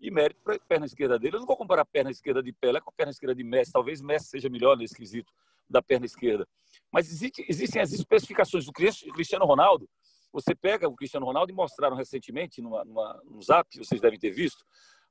E 0.00 0.10
mérito 0.10 0.40
para 0.42 0.54
a 0.54 0.58
perna 0.60 0.86
esquerda 0.86 1.18
dele. 1.18 1.36
Eu 1.36 1.40
não 1.40 1.46
vou 1.46 1.56
comparar 1.56 1.82
a 1.82 1.84
perna 1.84 2.10
esquerda 2.10 2.42
de 2.42 2.52
Pelé 2.52 2.80
com 2.80 2.90
a 2.90 2.92
perna 2.92 3.10
esquerda 3.10 3.34
de 3.34 3.42
Messi. 3.42 3.72
Talvez 3.72 4.00
Messi 4.00 4.28
seja 4.28 4.48
melhor 4.48 4.76
nesse 4.76 4.94
quesito 4.94 5.32
da 5.70 5.80
perna 5.80 6.06
esquerda. 6.06 6.46
Mas 6.92 7.10
existe, 7.10 7.44
existem 7.48 7.80
as 7.80 7.92
especificações 7.92 8.66
do 8.66 8.72
Cristiano 8.72 9.46
Ronaldo. 9.46 9.88
Você 10.32 10.54
pega 10.54 10.88
o 10.88 10.94
Cristiano 10.94 11.26
Ronaldo 11.26 11.52
e 11.52 11.54
mostraram 11.54 11.96
recentemente 11.96 12.60
numa, 12.60 12.84
numa, 12.84 13.20
no 13.24 13.42
Zap, 13.42 13.66
vocês 13.76 14.00
devem 14.00 14.18
ter 14.18 14.30
visto. 14.30 14.60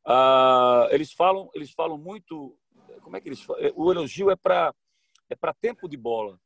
Uh, 0.05 0.87
eles 0.91 1.11
falam, 1.11 1.49
eles 1.53 1.71
falam 1.71 1.97
muito. 1.97 2.55
Como 3.01 3.15
é 3.17 3.21
que 3.21 3.29
eles 3.29 3.41
falam? 3.41 3.71
O 3.75 3.91
elogio 3.91 4.29
é 4.29 4.35
para 4.35 4.73
é 5.29 5.35
para 5.35 5.53
tempo 5.53 5.87
de 5.87 5.95
bola. 5.95 6.39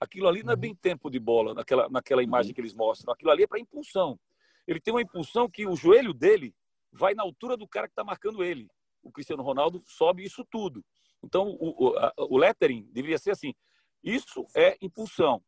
Aquilo 0.00 0.28
ali 0.28 0.42
não 0.42 0.52
é 0.52 0.56
bem 0.56 0.74
tempo 0.74 1.08
de 1.08 1.18
bola, 1.18 1.54
naquela, 1.54 1.88
naquela 1.88 2.22
imagem 2.22 2.52
que 2.52 2.60
eles 2.60 2.74
mostram. 2.74 3.12
Aquilo 3.12 3.30
ali 3.30 3.44
é 3.44 3.46
para 3.46 3.60
impulsão. 3.60 4.18
Ele 4.66 4.80
tem 4.80 4.92
uma 4.92 5.00
impulsão 5.00 5.48
que 5.48 5.66
o 5.66 5.76
joelho 5.76 6.12
dele 6.12 6.54
vai 6.92 7.14
na 7.14 7.22
altura 7.22 7.56
do 7.56 7.68
cara 7.68 7.86
que 7.86 7.92
está 7.92 8.04
marcando 8.04 8.42
ele. 8.42 8.68
O 9.06 9.12
Cristiano 9.12 9.42
Ronaldo 9.42 9.82
sobe 9.86 10.24
isso 10.24 10.44
tudo. 10.44 10.84
Então, 11.22 11.48
o, 11.60 11.88
o, 11.88 11.98
a, 11.98 12.12
o 12.16 12.36
lettering 12.36 12.82
deveria 12.92 13.18
ser 13.18 13.30
assim. 13.30 13.54
Isso 14.02 14.46
é 14.54 14.76
impulsão. 14.80 15.42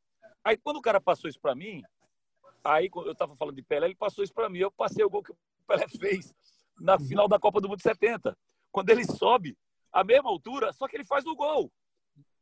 Aí, 0.45 0.57
quando 0.57 0.77
o 0.77 0.83
cara 0.83 1.01
passou 1.01 1.29
isso 1.29 1.41
para 1.41 1.55
mim, 1.55 1.83
aí 2.65 2.89
eu 2.95 3.13
estava 3.13 3.37
falando 3.37 3.57
de 3.57 3.63
Pelé, 3.63 3.87
ele 3.87 3.95
passou 3.95 4.23
isso 4.23 4.33
para 4.33 4.49
mim. 4.49 4.59
Eu 4.59 4.71
passei 4.71 5.05
o 5.05 5.11
gol 5.11 5.23
que 5.23 5.33
o 5.33 5.37
Pelé 5.67 5.87
fez 5.99 6.35
na 6.81 6.99
final 6.99 7.29
da 7.29 7.39
Copa 7.39 7.61
do 7.61 7.69
Mundo 7.69 7.83
70. 7.83 8.37
Quando 8.71 8.91
ele 8.91 9.05
sobe 9.05 9.57
a 9.93 10.05
mesma 10.05 10.31
altura, 10.31 10.73
só 10.73 10.87
que 10.87 10.97
ele 10.97 11.05
faz 11.05 11.27
o 11.27 11.35
gol. 11.35 11.73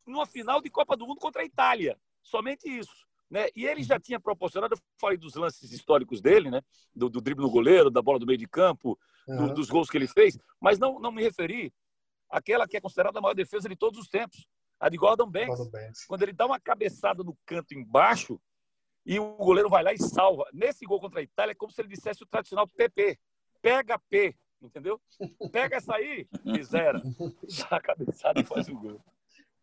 Numa 0.06 0.26
final 0.26 0.60
de 0.60 0.70
Copa 0.70 0.96
do 0.96 1.06
Mundo 1.06 1.18
contra 1.18 1.42
a 1.42 1.44
Itália. 1.44 1.98
Somente 2.22 2.68
isso. 2.68 3.06
Né? 3.28 3.48
E 3.56 3.66
ele 3.66 3.82
já 3.82 3.98
tinha 3.98 4.20
proporcionado, 4.20 4.74
eu 4.74 4.78
falei 5.00 5.16
dos 5.16 5.34
lances 5.34 5.72
históricos 5.72 6.20
dele, 6.20 6.50
né? 6.50 6.62
do, 6.94 7.08
do 7.08 7.20
drible 7.20 7.42
no 7.42 7.50
goleiro, 7.50 7.90
da 7.90 8.00
bola 8.00 8.18
do 8.18 8.26
meio 8.26 8.38
de 8.38 8.46
campo, 8.46 8.90
uhum. 8.90 8.96
Do, 9.26 9.54
dos 9.54 9.68
gols 9.68 9.90
que 9.90 9.96
ele 9.96 10.06
fez, 10.06 10.38
mas 10.60 10.78
não, 10.78 11.00
não 11.00 11.10
me 11.10 11.22
referi 11.22 11.72
àquela 12.30 12.66
que 12.66 12.76
é 12.76 12.80
considerada 12.80 13.18
a 13.18 13.22
maior 13.22 13.34
defesa 13.34 13.68
de 13.68 13.76
todos 13.76 13.98
os 13.98 14.08
tempos, 14.08 14.46
a 14.78 14.88
de 14.88 14.96
Gordon 14.96 15.30
Banks. 15.30 15.56
Gordon 15.56 15.70
Banks. 15.70 16.04
Quando 16.06 16.22
ele 16.22 16.32
dá 16.32 16.46
uma 16.46 16.60
cabeçada 16.60 17.22
no 17.22 17.36
canto 17.46 17.74
embaixo 17.74 18.40
e 19.04 19.18
o 19.18 19.36
goleiro 19.36 19.70
vai 19.70 19.82
lá 19.82 19.92
e 19.92 19.98
salva. 19.98 20.44
Nesse 20.52 20.84
gol 20.84 21.00
contra 21.00 21.20
a 21.20 21.22
Itália, 21.22 21.52
é 21.52 21.54
como 21.54 21.72
se 21.72 21.80
ele 21.80 21.88
dissesse 21.88 22.22
o 22.22 22.26
tradicional 22.26 22.66
PP. 22.66 23.18
Pega 23.62 23.98
P, 24.10 24.34
entendeu? 24.60 25.00
Pega 25.52 25.76
essa 25.76 25.94
aí 25.94 26.28
zera. 26.62 27.00
Dá 27.70 27.76
a 27.76 27.80
cabeçada 27.80 28.40
e 28.40 28.44
faz 28.44 28.68
o 28.68 28.78
gol. 28.78 29.00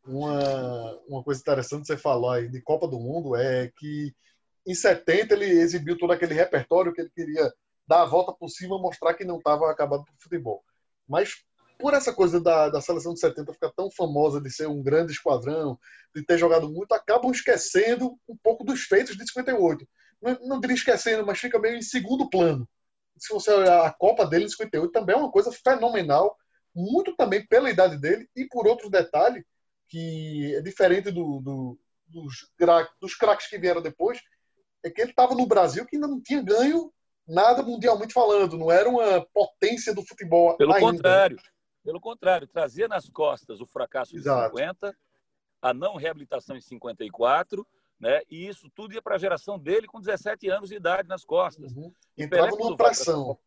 Uma, 0.05 0.99
uma 1.07 1.23
coisa 1.23 1.39
interessante 1.39 1.81
que 1.81 1.87
você 1.87 1.97
falou 1.97 2.29
aí 2.29 2.49
de 2.49 2.61
Copa 2.61 2.87
do 2.87 2.99
Mundo 2.99 3.35
é 3.35 3.71
que 3.77 4.13
em 4.65 4.73
70 4.73 5.33
ele 5.33 5.45
exibiu 5.45 5.97
todo 5.97 6.11
aquele 6.11 6.33
repertório 6.33 6.93
que 6.93 7.01
ele 7.01 7.09
queria 7.09 7.53
dar 7.87 8.01
a 8.01 8.05
volta 8.05 8.33
por 8.33 8.49
cima, 8.49 8.79
mostrar 8.79 9.13
que 9.13 9.25
não 9.25 9.37
estava 9.37 9.69
acabado 9.69 10.03
para 10.03 10.13
o 10.13 10.21
futebol. 10.21 10.63
Mas 11.07 11.43
por 11.79 11.93
essa 11.93 12.13
coisa 12.13 12.39
da, 12.39 12.69
da 12.69 12.81
seleção 12.81 13.13
de 13.13 13.19
70 13.19 13.53
ficar 13.53 13.71
tão 13.71 13.91
famosa 13.91 14.39
de 14.39 14.49
ser 14.49 14.67
um 14.67 14.81
grande 14.81 15.11
esquadrão, 15.11 15.77
de 16.15 16.23
ter 16.23 16.37
jogado 16.37 16.69
muito, 16.69 16.93
acabam 16.93 17.31
esquecendo 17.31 18.17
um 18.27 18.37
pouco 18.37 18.63
dos 18.63 18.83
feitos 18.83 19.17
de 19.17 19.25
58. 19.27 19.87
Não, 20.21 20.39
não 20.47 20.59
diria 20.59 20.75
esquecendo, 20.75 21.25
mas 21.25 21.39
fica 21.39 21.59
meio 21.59 21.75
em 21.75 21.81
segundo 21.81 22.29
plano. 22.29 22.67
Se 23.17 23.33
você 23.33 23.51
olhar 23.51 23.85
a 23.85 23.91
Copa 23.91 24.25
dele 24.25 24.45
em 24.45 24.49
58, 24.49 24.91
também 24.91 25.15
é 25.15 25.19
uma 25.19 25.31
coisa 25.31 25.51
fenomenal, 25.51 26.37
muito 26.73 27.15
também 27.15 27.45
pela 27.45 27.69
idade 27.69 27.97
dele 27.97 28.29
e 28.35 28.45
por 28.45 28.65
outro 28.65 28.89
detalhe, 28.89 29.45
que 29.87 30.55
é 30.55 30.61
diferente 30.61 31.11
do, 31.11 31.39
do, 31.41 31.79
dos, 32.07 32.49
dos 32.99 33.15
craques 33.15 33.47
que 33.47 33.59
vieram 33.59 33.81
depois, 33.81 34.19
é 34.83 34.89
que 34.89 35.01
ele 35.01 35.11
estava 35.11 35.35
no 35.35 35.45
Brasil 35.45 35.85
que 35.85 35.95
ainda 35.95 36.07
não 36.07 36.21
tinha 36.21 36.41
ganho 36.41 36.91
nada 37.27 37.63
mundialmente 37.63 38.13
falando, 38.13 38.57
não 38.57 38.71
era 38.71 38.89
uma 38.89 39.25
potência 39.33 39.93
do 39.93 40.05
futebol. 40.05 40.55
Pelo 40.57 40.73
ainda. 40.73 40.91
contrário, 40.91 41.37
pelo 41.83 41.99
contrário, 41.99 42.47
trazia 42.47 42.87
nas 42.87 43.09
costas 43.09 43.61
o 43.61 43.65
fracasso 43.65 44.15
Exato. 44.15 44.55
de 44.55 44.61
50, 44.61 44.95
a 45.61 45.73
não 45.73 45.95
reabilitação 45.95 46.55
em 46.55 46.61
54, 46.61 47.65
né? 47.99 48.21
E 48.29 48.47
isso 48.47 48.69
tudo 48.75 48.93
ia 48.93 49.01
para 49.01 49.15
a 49.15 49.19
geração 49.19 49.57
dele 49.57 49.87
com 49.87 49.99
17 49.99 50.49
anos 50.49 50.69
de 50.69 50.75
idade 50.75 51.07
nas 51.07 51.23
costas. 51.23 51.75
Uhum. 51.75 51.93
Entrava 52.17 52.55
numa 52.55 52.75
pressão. 52.75 53.37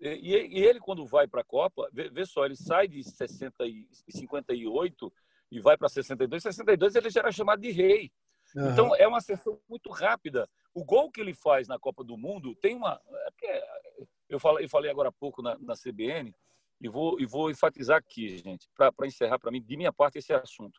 E, 0.00 0.34
ele, 0.34 0.80
quando 0.80 1.06
vai 1.06 1.26
para 1.26 1.40
a 1.40 1.44
Copa, 1.44 1.88
vê, 1.92 2.10
vê, 2.10 2.26
só, 2.26 2.44
ele 2.44 2.56
sai 2.56 2.86
de 2.86 3.02
60 3.02 3.64
e 3.64 3.86
58 4.08 5.12
e 5.50 5.60
vai 5.60 5.76
para 5.76 5.88
62. 5.88 6.42
62 6.42 6.94
ele 6.96 7.10
já 7.10 7.20
era 7.20 7.32
chamado 7.32 7.60
de 7.60 7.70
rei. 7.70 8.12
Uhum. 8.54 8.70
Então 8.70 8.96
é 8.96 9.06
uma 9.06 9.20
sessão 9.20 9.58
muito 9.68 9.90
rápida. 9.90 10.48
O 10.74 10.84
gol 10.84 11.10
que 11.10 11.20
ele 11.20 11.32
faz 11.32 11.68
na 11.68 11.78
Copa 11.78 12.02
do 12.02 12.18
Mundo 12.18 12.54
tem 12.56 12.74
uma. 12.74 13.00
É 13.42 13.84
eu 14.28 14.40
falei, 14.40 14.64
eu 14.64 14.68
falei 14.68 14.90
agora 14.90 15.10
há 15.10 15.12
pouco 15.12 15.40
na, 15.40 15.56
na 15.58 15.74
CBN 15.74 16.34
e 16.80 16.88
vou, 16.88 17.20
e 17.20 17.26
vou 17.26 17.50
enfatizar 17.50 17.98
aqui, 17.98 18.36
gente, 18.38 18.68
para 18.74 19.06
encerrar 19.06 19.38
para 19.38 19.50
mim, 19.50 19.62
de 19.62 19.76
minha 19.76 19.92
parte, 19.92 20.18
esse 20.18 20.32
assunto. 20.32 20.78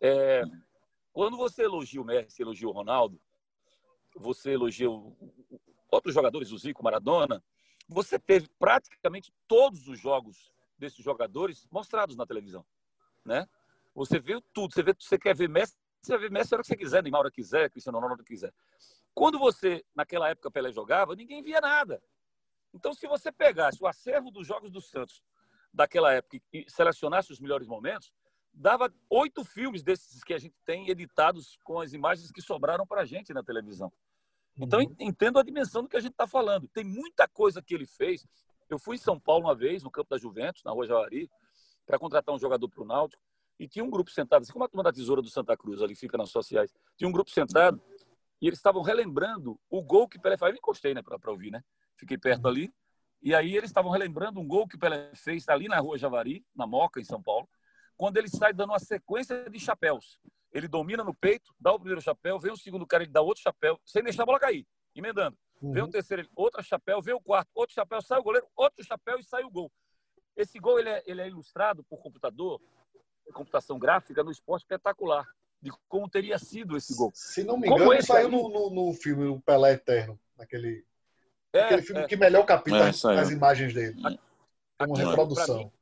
É, 0.00 0.42
quando 1.12 1.36
você 1.36 1.64
elogia 1.64 2.00
o 2.00 2.04
Messi, 2.04 2.42
elogia 2.42 2.68
o 2.68 2.72
Ronaldo, 2.72 3.20
você 4.14 4.52
elogia 4.52 4.90
o, 4.90 5.16
outros 5.90 6.14
jogadores, 6.14 6.52
o 6.52 6.58
Zico, 6.58 6.82
Maradona, 6.82 7.42
você 7.88 8.18
teve 8.18 8.48
praticamente 8.58 9.32
todos 9.46 9.88
os 9.88 9.98
jogos 9.98 10.52
desses 10.78 11.04
jogadores 11.04 11.66
mostrados 11.70 12.16
na 12.16 12.26
televisão, 12.26 12.64
né? 13.24 13.46
Você 13.94 14.18
viu 14.18 14.40
tudo. 14.52 14.72
Você, 14.72 14.82
vê, 14.82 14.94
você 14.98 15.18
quer 15.18 15.36
ver 15.36 15.48
Messi, 15.48 15.76
você 16.00 16.16
ver 16.16 16.30
Messi 16.30 16.54
a 16.54 16.56
hora 16.56 16.62
que 16.62 16.68
você 16.68 16.76
quiser, 16.76 17.02
Neymar 17.02 17.18
a 17.18 17.22
hora 17.22 17.30
que 17.30 17.42
quiser, 17.42 17.70
Cristiano 17.70 17.98
Ronaldo 17.98 18.24
que 18.24 18.32
quiser. 18.32 18.52
Quando 19.14 19.38
você, 19.38 19.84
naquela 19.94 20.28
época, 20.28 20.50
Pelé 20.50 20.72
jogava, 20.72 21.14
ninguém 21.14 21.42
via 21.42 21.60
nada. 21.60 22.02
Então, 22.74 22.94
se 22.94 23.06
você 23.06 23.30
pegasse 23.30 23.82
o 23.82 23.86
acervo 23.86 24.30
dos 24.30 24.46
jogos 24.46 24.70
do 24.70 24.80
Santos 24.80 25.22
daquela 25.72 26.12
época 26.12 26.40
e 26.52 26.64
selecionasse 26.68 27.32
os 27.32 27.40
melhores 27.40 27.66
momentos, 27.66 28.12
dava 28.52 28.92
oito 29.08 29.44
filmes 29.44 29.82
desses 29.82 30.22
que 30.22 30.34
a 30.34 30.38
gente 30.38 30.54
tem 30.64 30.88
editados 30.88 31.58
com 31.64 31.80
as 31.80 31.92
imagens 31.92 32.30
que 32.30 32.40
sobraram 32.40 32.86
para 32.86 33.02
a 33.02 33.04
gente 33.04 33.32
na 33.32 33.42
televisão. 33.42 33.92
Então, 34.56 34.80
uhum. 34.80 34.94
entendo 35.00 35.38
a 35.38 35.42
dimensão 35.42 35.82
do 35.82 35.88
que 35.88 35.96
a 35.96 36.00
gente 36.00 36.12
está 36.12 36.26
falando. 36.26 36.68
Tem 36.68 36.84
muita 36.84 37.26
coisa 37.26 37.62
que 37.62 37.74
ele 37.74 37.86
fez. 37.86 38.26
Eu 38.68 38.78
fui 38.78 38.96
em 38.96 38.98
São 38.98 39.18
Paulo 39.18 39.46
uma 39.46 39.54
vez, 39.54 39.82
no 39.82 39.90
campo 39.90 40.10
da 40.10 40.18
Juventus, 40.18 40.62
na 40.62 40.72
Rua 40.72 40.86
Javari, 40.86 41.30
para 41.86 41.98
contratar 41.98 42.34
um 42.34 42.38
jogador 42.38 42.68
para 42.68 42.82
o 42.82 42.86
Náutico. 42.86 43.22
E 43.58 43.68
tinha 43.68 43.84
um 43.84 43.90
grupo 43.90 44.10
sentado, 44.10 44.42
assim 44.42 44.52
como 44.52 44.64
a 44.64 44.68
turma 44.68 44.82
da 44.82 44.92
Tesoura 44.92 45.22
do 45.22 45.28
Santa 45.28 45.56
Cruz, 45.56 45.80
ali 45.80 45.94
fica 45.94 46.18
nas 46.18 46.30
sociais. 46.30 46.74
Tinha 46.96 47.08
um 47.08 47.12
grupo 47.12 47.30
sentado 47.30 47.80
e 48.42 48.48
eles 48.48 48.58
estavam 48.58 48.82
relembrando 48.82 49.56
o 49.70 49.80
gol 49.80 50.08
que 50.08 50.18
Pelé 50.18 50.36
fez. 50.36 50.50
Eu 50.50 50.56
encostei, 50.56 50.92
né, 50.92 51.00
para 51.00 51.30
ouvir, 51.30 51.52
né? 51.52 51.62
Fiquei 51.96 52.18
perto 52.18 52.48
ali. 52.48 52.74
E 53.22 53.36
aí 53.36 53.56
eles 53.56 53.70
estavam 53.70 53.88
relembrando 53.88 54.40
um 54.40 54.48
gol 54.48 54.66
que 54.66 54.74
o 54.74 54.78
Pelé 54.80 55.12
fez 55.14 55.48
ali 55.48 55.68
na 55.68 55.78
Rua 55.78 55.96
Javari, 55.96 56.44
na 56.52 56.66
Moca, 56.66 57.00
em 57.00 57.04
São 57.04 57.22
Paulo, 57.22 57.48
quando 57.96 58.16
ele 58.16 58.28
sai 58.28 58.52
dando 58.52 58.70
uma 58.70 58.80
sequência 58.80 59.48
de 59.48 59.60
chapéus. 59.60 60.18
Ele 60.52 60.66
domina 60.66 61.04
no 61.04 61.14
peito, 61.14 61.54
dá 61.58 61.70
o 61.70 61.78
primeiro 61.78 62.00
chapéu, 62.02 62.40
vem 62.40 62.50
o 62.50 62.56
segundo 62.56 62.84
cara, 62.84 63.04
ele 63.04 63.12
dá 63.12 63.22
outro 63.22 63.44
chapéu, 63.44 63.80
sem 63.86 64.02
deixar 64.02 64.24
a 64.24 64.26
bola 64.26 64.40
cair, 64.40 64.66
emendando. 64.92 65.38
Uhum. 65.62 65.70
Vem 65.70 65.84
o 65.84 65.88
terceiro, 65.88 66.22
ele, 66.22 66.30
outro 66.34 66.60
chapéu, 66.64 67.00
vem 67.00 67.14
o 67.14 67.20
quarto, 67.20 67.48
outro 67.54 67.72
chapéu, 67.72 68.02
sai 68.02 68.18
o 68.18 68.24
goleiro, 68.24 68.48
outro 68.56 68.84
chapéu 68.84 69.20
e 69.20 69.24
sai 69.24 69.44
o 69.44 69.50
gol. 69.50 69.70
Esse 70.36 70.58
gol 70.58 70.80
ele 70.80 70.88
é, 70.88 71.02
ele 71.06 71.20
é 71.20 71.28
ilustrado 71.28 71.84
por 71.84 71.98
computador 72.02 72.60
computação 73.32 73.78
gráfica 73.78 74.24
no 74.24 74.32
esporte 74.32 74.62
espetacular 74.62 75.26
de 75.62 75.70
como 75.88 76.08
teria 76.08 76.38
sido 76.38 76.76
esse 76.76 76.94
gol. 76.94 77.12
Se 77.14 77.44
não 77.44 77.56
me 77.56 77.68
engano, 77.68 77.92
ele 77.92 78.02
saiu 78.02 78.28
no, 78.28 78.48
no, 78.48 78.70
no, 78.70 78.92
filme 78.92 79.28
O 79.28 79.40
Pelé 79.40 79.74
Eterno, 79.74 80.18
naquele, 80.36 80.84
é, 81.52 81.60
aquele 81.62 81.82
filme 81.82 82.02
é. 82.02 82.06
que 82.06 82.16
melhor 82.16 82.44
capta 82.44 82.70
é, 82.70 82.88
as, 82.88 83.30
imagens 83.30 83.72
dele. 83.72 84.00
É 84.78 84.84
uma 84.84 84.98
reprodução. 84.98 85.72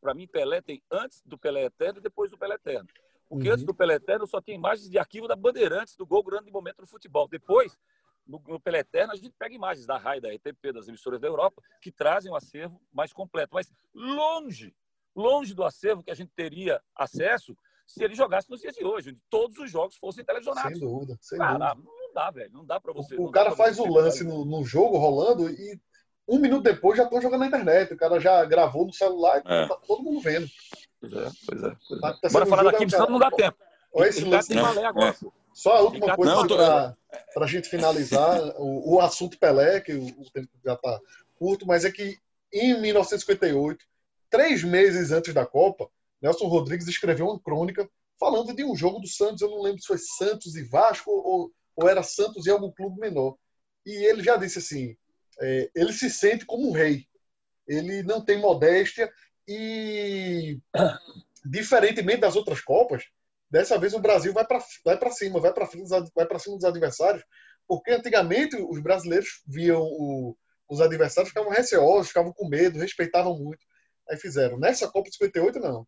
Para 0.00 0.14
mim, 0.14 0.26
Pelé 0.26 0.60
tem 0.60 0.82
antes 0.90 1.22
do 1.24 1.38
Pelé 1.38 1.64
Eterno 1.64 2.00
e 2.00 2.02
depois 2.02 2.30
do 2.30 2.36
Pelé 2.36 2.56
Eterno. 2.56 2.88
Porque 3.28 3.46
uhum. 3.46 3.54
antes 3.54 3.64
do 3.64 3.74
Pelé 3.74 3.94
Eterno 3.94 4.26
só 4.26 4.40
tem 4.40 4.56
imagens 4.56 4.90
de 4.90 4.98
arquivo 4.98 5.28
da 5.28 5.36
Bandeirantes 5.36 5.94
do 5.94 6.04
gol 6.04 6.22
grande 6.22 6.50
momento 6.50 6.78
do 6.78 6.86
futebol. 6.86 7.28
Depois, 7.28 7.78
no, 8.26 8.42
no 8.48 8.58
Pelé 8.58 8.80
Eterno, 8.80 9.12
a 9.12 9.16
gente 9.16 9.34
pega 9.38 9.54
imagens 9.54 9.86
da 9.86 9.96
RAI, 9.96 10.20
da 10.20 10.28
RTP, 10.28 10.72
das 10.72 10.88
emissoras 10.88 11.20
da 11.20 11.28
Europa, 11.28 11.62
que 11.80 11.92
trazem 11.92 12.32
um 12.32 12.34
acervo 12.34 12.80
mais 12.92 13.12
completo. 13.12 13.54
Mas 13.54 13.70
longe 13.94 14.74
longe 15.18 15.52
do 15.52 15.64
acervo 15.64 16.02
que 16.02 16.10
a 16.10 16.14
gente 16.14 16.30
teria 16.34 16.80
acesso 16.94 17.56
se 17.88 18.04
ele 18.04 18.14
jogasse 18.14 18.50
nos 18.50 18.60
dias 18.60 18.74
de 18.74 18.84
hoje, 18.84 19.10
onde 19.10 19.20
todos 19.30 19.58
os 19.58 19.70
jogos 19.70 19.96
fossem 19.96 20.22
televisionados. 20.22 20.78
Sem 20.78 20.88
dúvida, 20.88 21.18
sem 21.22 21.38
cara, 21.38 21.72
dúvida. 21.72 21.90
Não 21.90 22.14
dá, 22.14 22.30
velho. 22.30 22.50
Não 22.52 22.64
dá 22.64 22.78
para 22.78 22.92
você. 22.92 23.16
O, 23.16 23.24
o 23.24 23.30
cara 23.30 23.52
faz 23.52 23.78
o 23.78 23.86
lance 23.86 24.22
no, 24.22 24.44
no, 24.44 24.62
jogo 24.62 24.98
rolando 24.98 25.48
e 25.48 25.80
um 26.28 26.38
minuto 26.38 26.62
depois 26.62 26.98
já 26.98 27.04
estão 27.04 27.20
jogando 27.20 27.40
na 27.40 27.46
internet. 27.46 27.94
O 27.94 27.96
cara 27.96 28.20
já 28.20 28.44
gravou 28.44 28.84
no 28.84 28.92
celular 28.92 29.42
e 29.44 29.52
é. 29.52 29.66
tá 29.66 29.76
todo 29.86 30.02
mundo 30.02 30.20
vendo. 30.20 30.46
Pois 31.00 31.12
é, 31.14 31.30
pois 31.46 31.62
é. 31.62 31.76
Pois 31.88 31.98
é. 31.98 32.00
Tá, 32.02 32.18
tá 32.20 32.28
Bora 32.30 32.46
falar 32.46 32.62
daqui, 32.64 32.84
é 32.84 32.88
senão 32.88 33.08
não 33.08 33.18
dá 33.18 33.30
tempo. 33.30 33.56
Olha 33.94 34.08
esse 34.08 34.24
lance. 34.24 34.48
Tem 34.48 34.58
agora, 34.58 35.08
é. 35.08 35.14
Só 35.54 35.76
a 35.76 35.80
última 35.80 36.14
coisa 36.14 36.96
para 37.34 37.44
a 37.44 37.48
gente 37.48 37.70
finalizar 37.70 38.38
o, 38.60 38.96
o, 38.96 39.00
assunto 39.00 39.38
Pelé, 39.38 39.80
que 39.80 39.94
o, 39.94 40.04
o 40.04 40.30
tempo 40.30 40.50
já 40.62 40.74
está 40.74 41.00
curto, 41.38 41.66
mas 41.66 41.86
é 41.86 41.90
que 41.90 42.18
em 42.52 42.78
1958 42.80 43.84
três 44.28 44.62
meses 44.62 45.10
antes 45.10 45.32
da 45.32 45.46
Copa, 45.46 45.88
Nelson 46.20 46.46
Rodrigues 46.46 46.88
escreveu 46.88 47.26
uma 47.26 47.40
crônica 47.40 47.88
falando 48.18 48.54
de 48.54 48.64
um 48.64 48.74
jogo 48.74 49.00
do 49.00 49.06
Santos. 49.06 49.40
Eu 49.40 49.50
não 49.50 49.62
lembro 49.62 49.80
se 49.80 49.86
foi 49.86 49.98
Santos 49.98 50.56
e 50.56 50.64
Vasco 50.64 51.10
ou, 51.10 51.52
ou 51.76 51.88
era 51.88 52.02
Santos 52.02 52.46
e 52.46 52.50
algum 52.50 52.72
clube 52.72 53.00
menor. 53.00 53.36
E 53.86 53.90
ele 54.06 54.22
já 54.22 54.36
disse 54.36 54.58
assim: 54.58 54.96
é, 55.40 55.70
ele 55.74 55.92
se 55.92 56.10
sente 56.10 56.44
como 56.44 56.68
um 56.68 56.72
rei. 56.72 57.06
Ele 57.66 58.02
não 58.02 58.24
tem 58.24 58.38
modéstia 58.38 59.10
e, 59.46 60.58
diferentemente 61.44 62.20
das 62.20 62.36
outras 62.36 62.60
Copas, 62.60 63.04
dessa 63.50 63.78
vez 63.78 63.94
o 63.94 64.00
Brasil 64.00 64.32
vai 64.32 64.46
para 64.46 64.58
vai 64.84 65.12
cima, 65.12 65.40
vai 65.40 65.52
para 65.52 66.38
cima 66.38 66.56
dos 66.56 66.64
adversários, 66.64 67.22
porque 67.66 67.92
antigamente 67.92 68.56
os 68.56 68.80
brasileiros 68.80 69.42
viam 69.46 69.82
o, 69.82 70.36
os 70.68 70.80
adversários 70.80 71.30
ficavam 71.30 71.50
receosos, 71.50 72.08
ficavam 72.08 72.32
com 72.32 72.48
medo, 72.48 72.78
respeitavam 72.78 73.38
muito. 73.38 73.64
Aí 74.08 74.16
fizeram. 74.16 74.58
Nessa 74.58 74.88
Copa 74.88 75.08
de 75.10 75.16
58, 75.16 75.60
não. 75.60 75.86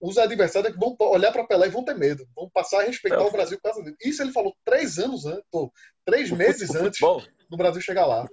Os 0.00 0.16
adversários 0.16 0.76
vão 0.76 0.96
olhar 1.00 1.32
para 1.32 1.46
Pelé 1.46 1.66
e 1.66 1.70
vão 1.70 1.84
ter 1.84 1.94
medo, 1.94 2.26
vão 2.34 2.48
passar 2.48 2.80
a 2.80 2.84
respeitar 2.84 3.24
o 3.24 3.30
Brasil 3.30 3.58
por 3.58 3.64
causa 3.64 3.82
dele. 3.82 3.96
Isso 4.04 4.22
ele 4.22 4.32
falou 4.32 4.56
três 4.64 4.98
anos 4.98 5.26
antes, 5.26 5.44
três 6.04 6.30
meses 6.30 6.74
antes 6.74 7.00
do 7.48 7.56
Brasil 7.56 7.80
chegar 7.80 8.06
lá. 8.06 8.28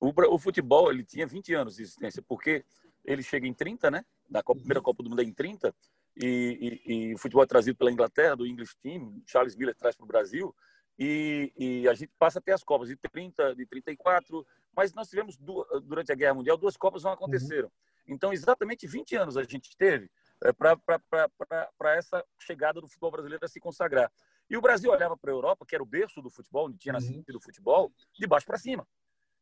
O, 0.00 0.38
futebol 0.38 0.90
ele 0.90 1.04
tinha 1.04 1.26
20 1.26 1.54
anos 1.54 1.76
de 1.76 1.82
existência, 1.82 2.22
porque 2.26 2.64
ele 3.04 3.22
chega 3.22 3.46
em 3.46 3.54
30, 3.54 3.90
né? 3.90 4.04
Da 4.28 4.42
Copa, 4.42 4.60
primeira 4.60 4.80
Copa 4.82 5.02
do 5.02 5.10
Mundo 5.10 5.22
é 5.22 5.24
em 5.24 5.32
30, 5.32 5.74
e, 6.16 6.80
e, 6.86 6.92
e, 6.92 7.14
o 7.14 7.18
futebol 7.18 7.42
é 7.44 7.46
trazido 7.46 7.76
pela 7.76 7.90
Inglaterra, 7.90 8.36
do 8.36 8.46
English 8.46 8.76
Team, 8.82 9.22
Charles 9.26 9.56
Miller 9.56 9.74
traz 9.76 9.96
para 9.96 10.04
o 10.04 10.08
Brasil, 10.08 10.54
e, 10.98 11.52
e, 11.56 11.88
a 11.88 11.94
gente 11.94 12.12
passa 12.18 12.38
até 12.38 12.52
as 12.52 12.62
Copas 12.62 12.88
de 12.88 12.96
30, 12.96 13.54
de 13.54 13.66
34, 13.66 14.46
mas 14.76 14.92
nós 14.92 15.08
tivemos, 15.08 15.36
durante 15.84 16.12
a 16.12 16.14
Guerra 16.14 16.34
Mundial, 16.34 16.56
duas 16.56 16.76
Copas 16.76 17.04
não 17.04 17.12
aconteceram. 17.12 17.68
Uhum. 17.68 18.14
Então, 18.14 18.32
exatamente 18.32 18.86
20 18.86 19.16
anos 19.16 19.36
a 19.36 19.44
gente 19.44 19.76
teve 19.76 20.10
é, 20.44 20.52
para 20.52 21.96
essa 21.96 22.24
chegada 22.38 22.80
do 22.80 22.88
futebol 22.88 23.10
brasileiro 23.10 23.44
a 23.44 23.48
se 23.48 23.60
consagrar. 23.60 24.10
E 24.48 24.56
o 24.56 24.60
Brasil 24.60 24.90
olhava 24.90 25.16
para 25.16 25.30
a 25.30 25.34
Europa, 25.34 25.64
que 25.66 25.74
era 25.74 25.82
o 25.82 25.86
berço 25.86 26.20
do 26.20 26.30
futebol, 26.30 26.66
onde 26.66 26.78
tinha 26.78 26.94
uhum. 26.94 27.00
nascido 27.00 27.36
o 27.36 27.40
futebol, 27.40 27.92
de 28.12 28.26
baixo 28.26 28.46
para 28.46 28.58
cima. 28.58 28.86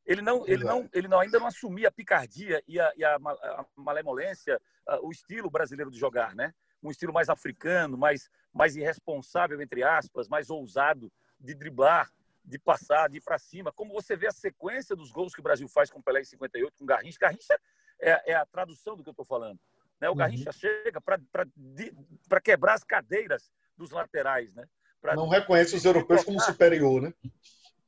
Ele 0.06 0.22
não, 0.22 0.46
ele 0.46 0.64
não, 0.64 0.88
ele 0.92 1.08
não, 1.08 1.20
ainda 1.20 1.38
não 1.38 1.46
assumia 1.46 1.88
a 1.88 1.92
picardia 1.92 2.62
e 2.66 2.80
a, 2.80 2.92
e 2.96 3.04
a, 3.04 3.16
a 3.16 3.66
malemolência, 3.76 4.60
o 5.02 5.10
estilo 5.10 5.50
brasileiro 5.50 5.90
de 5.90 5.98
jogar, 5.98 6.34
né? 6.34 6.52
Um 6.82 6.90
estilo 6.90 7.12
mais 7.12 7.28
africano, 7.28 7.96
mais, 7.96 8.30
mais 8.52 8.74
irresponsável, 8.76 9.60
entre 9.60 9.82
aspas, 9.82 10.28
mais 10.28 10.48
ousado 10.48 11.12
de 11.38 11.54
driblar, 11.54 12.10
de 12.44 12.58
passar, 12.58 13.08
de 13.08 13.18
ir 13.18 13.20
para 13.20 13.38
cima. 13.38 13.72
Como 13.72 13.92
você 13.92 14.16
vê 14.16 14.26
a 14.26 14.32
sequência 14.32 14.96
dos 14.96 15.12
gols 15.12 15.34
que 15.34 15.40
o 15.40 15.44
Brasil 15.44 15.68
faz 15.68 15.90
com 15.90 16.00
o 16.00 16.02
Pelé 16.02 16.20
em 16.20 16.24
58, 16.24 16.78
com 16.78 16.84
o 16.84 16.86
Garrincha. 16.86 17.18
Garrincha 17.20 17.60
é, 18.00 18.32
é 18.32 18.34
a 18.34 18.46
tradução 18.46 18.96
do 18.96 19.02
que 19.02 19.08
eu 19.08 19.12
estou 19.12 19.26
falando. 19.26 19.60
Né? 20.00 20.08
O 20.08 20.14
Garrincha 20.14 20.50
uhum. 20.50 20.52
chega 20.52 21.00
para 21.00 22.40
quebrar 22.40 22.74
as 22.74 22.84
cadeiras 22.84 23.50
dos 23.76 23.90
laterais. 23.90 24.54
Né? 24.54 24.66
Pra, 25.00 25.14
Não 25.14 25.28
reconhece 25.28 25.76
os 25.76 25.84
europeus 25.84 26.24
como 26.24 26.40
superior, 26.40 27.02
né? 27.02 27.12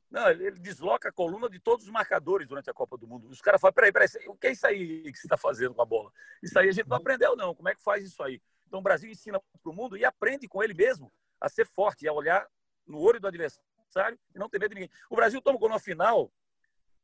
Não, 0.09 0.29
ele, 0.29 0.51
desloca 0.51 1.09
a 1.09 1.11
coluna 1.11 1.49
de 1.49 1.59
todos 1.59 1.85
os 1.85 1.91
marcadores 1.91 2.47
durante 2.47 2.69
a 2.69 2.73
Copa 2.73 2.95
do 2.95 3.07
Mundo. 3.07 3.27
Os 3.29 3.41
caras 3.41 3.59
falam, 3.59 3.73
peraí, 3.73 3.91
peraí, 3.91 4.07
o 4.27 4.35
que 4.35 4.47
é 4.47 4.51
isso 4.51 4.67
aí 4.67 5.11
que 5.11 5.17
você 5.17 5.25
está 5.25 5.37
fazendo 5.37 5.73
com 5.73 5.81
a 5.81 5.85
bola? 5.85 6.11
Isso 6.41 6.57
aí 6.59 6.69
a 6.69 6.71
gente 6.71 6.87
não 6.87 6.97
aprendeu, 6.97 7.35
não. 7.35 7.55
Como 7.55 7.67
é 7.67 7.73
que 7.73 7.81
faz 7.81 8.03
isso 8.03 8.21
aí? 8.21 8.39
Então 8.67 8.79
o 8.79 8.83
Brasil 8.83 9.09
ensina 9.09 9.39
para 9.39 9.71
o 9.71 9.73
mundo 9.73 9.97
e 9.97 10.05
aprende 10.05 10.47
com 10.47 10.63
ele 10.63 10.75
mesmo 10.75 11.11
a 11.41 11.49
ser 11.49 11.65
forte, 11.65 12.07
a 12.07 12.13
olhar 12.13 12.47
no 12.85 12.99
olho 12.99 13.19
do 13.19 13.27
adversário 13.27 14.19
e 14.35 14.37
não 14.37 14.47
ter 14.47 14.59
medo 14.59 14.69
de 14.69 14.81
ninguém. 14.81 14.91
O 15.09 15.15
Brasil 15.15 15.41
toma 15.41 15.57
gol 15.57 15.69
na 15.69 15.79
final. 15.79 16.31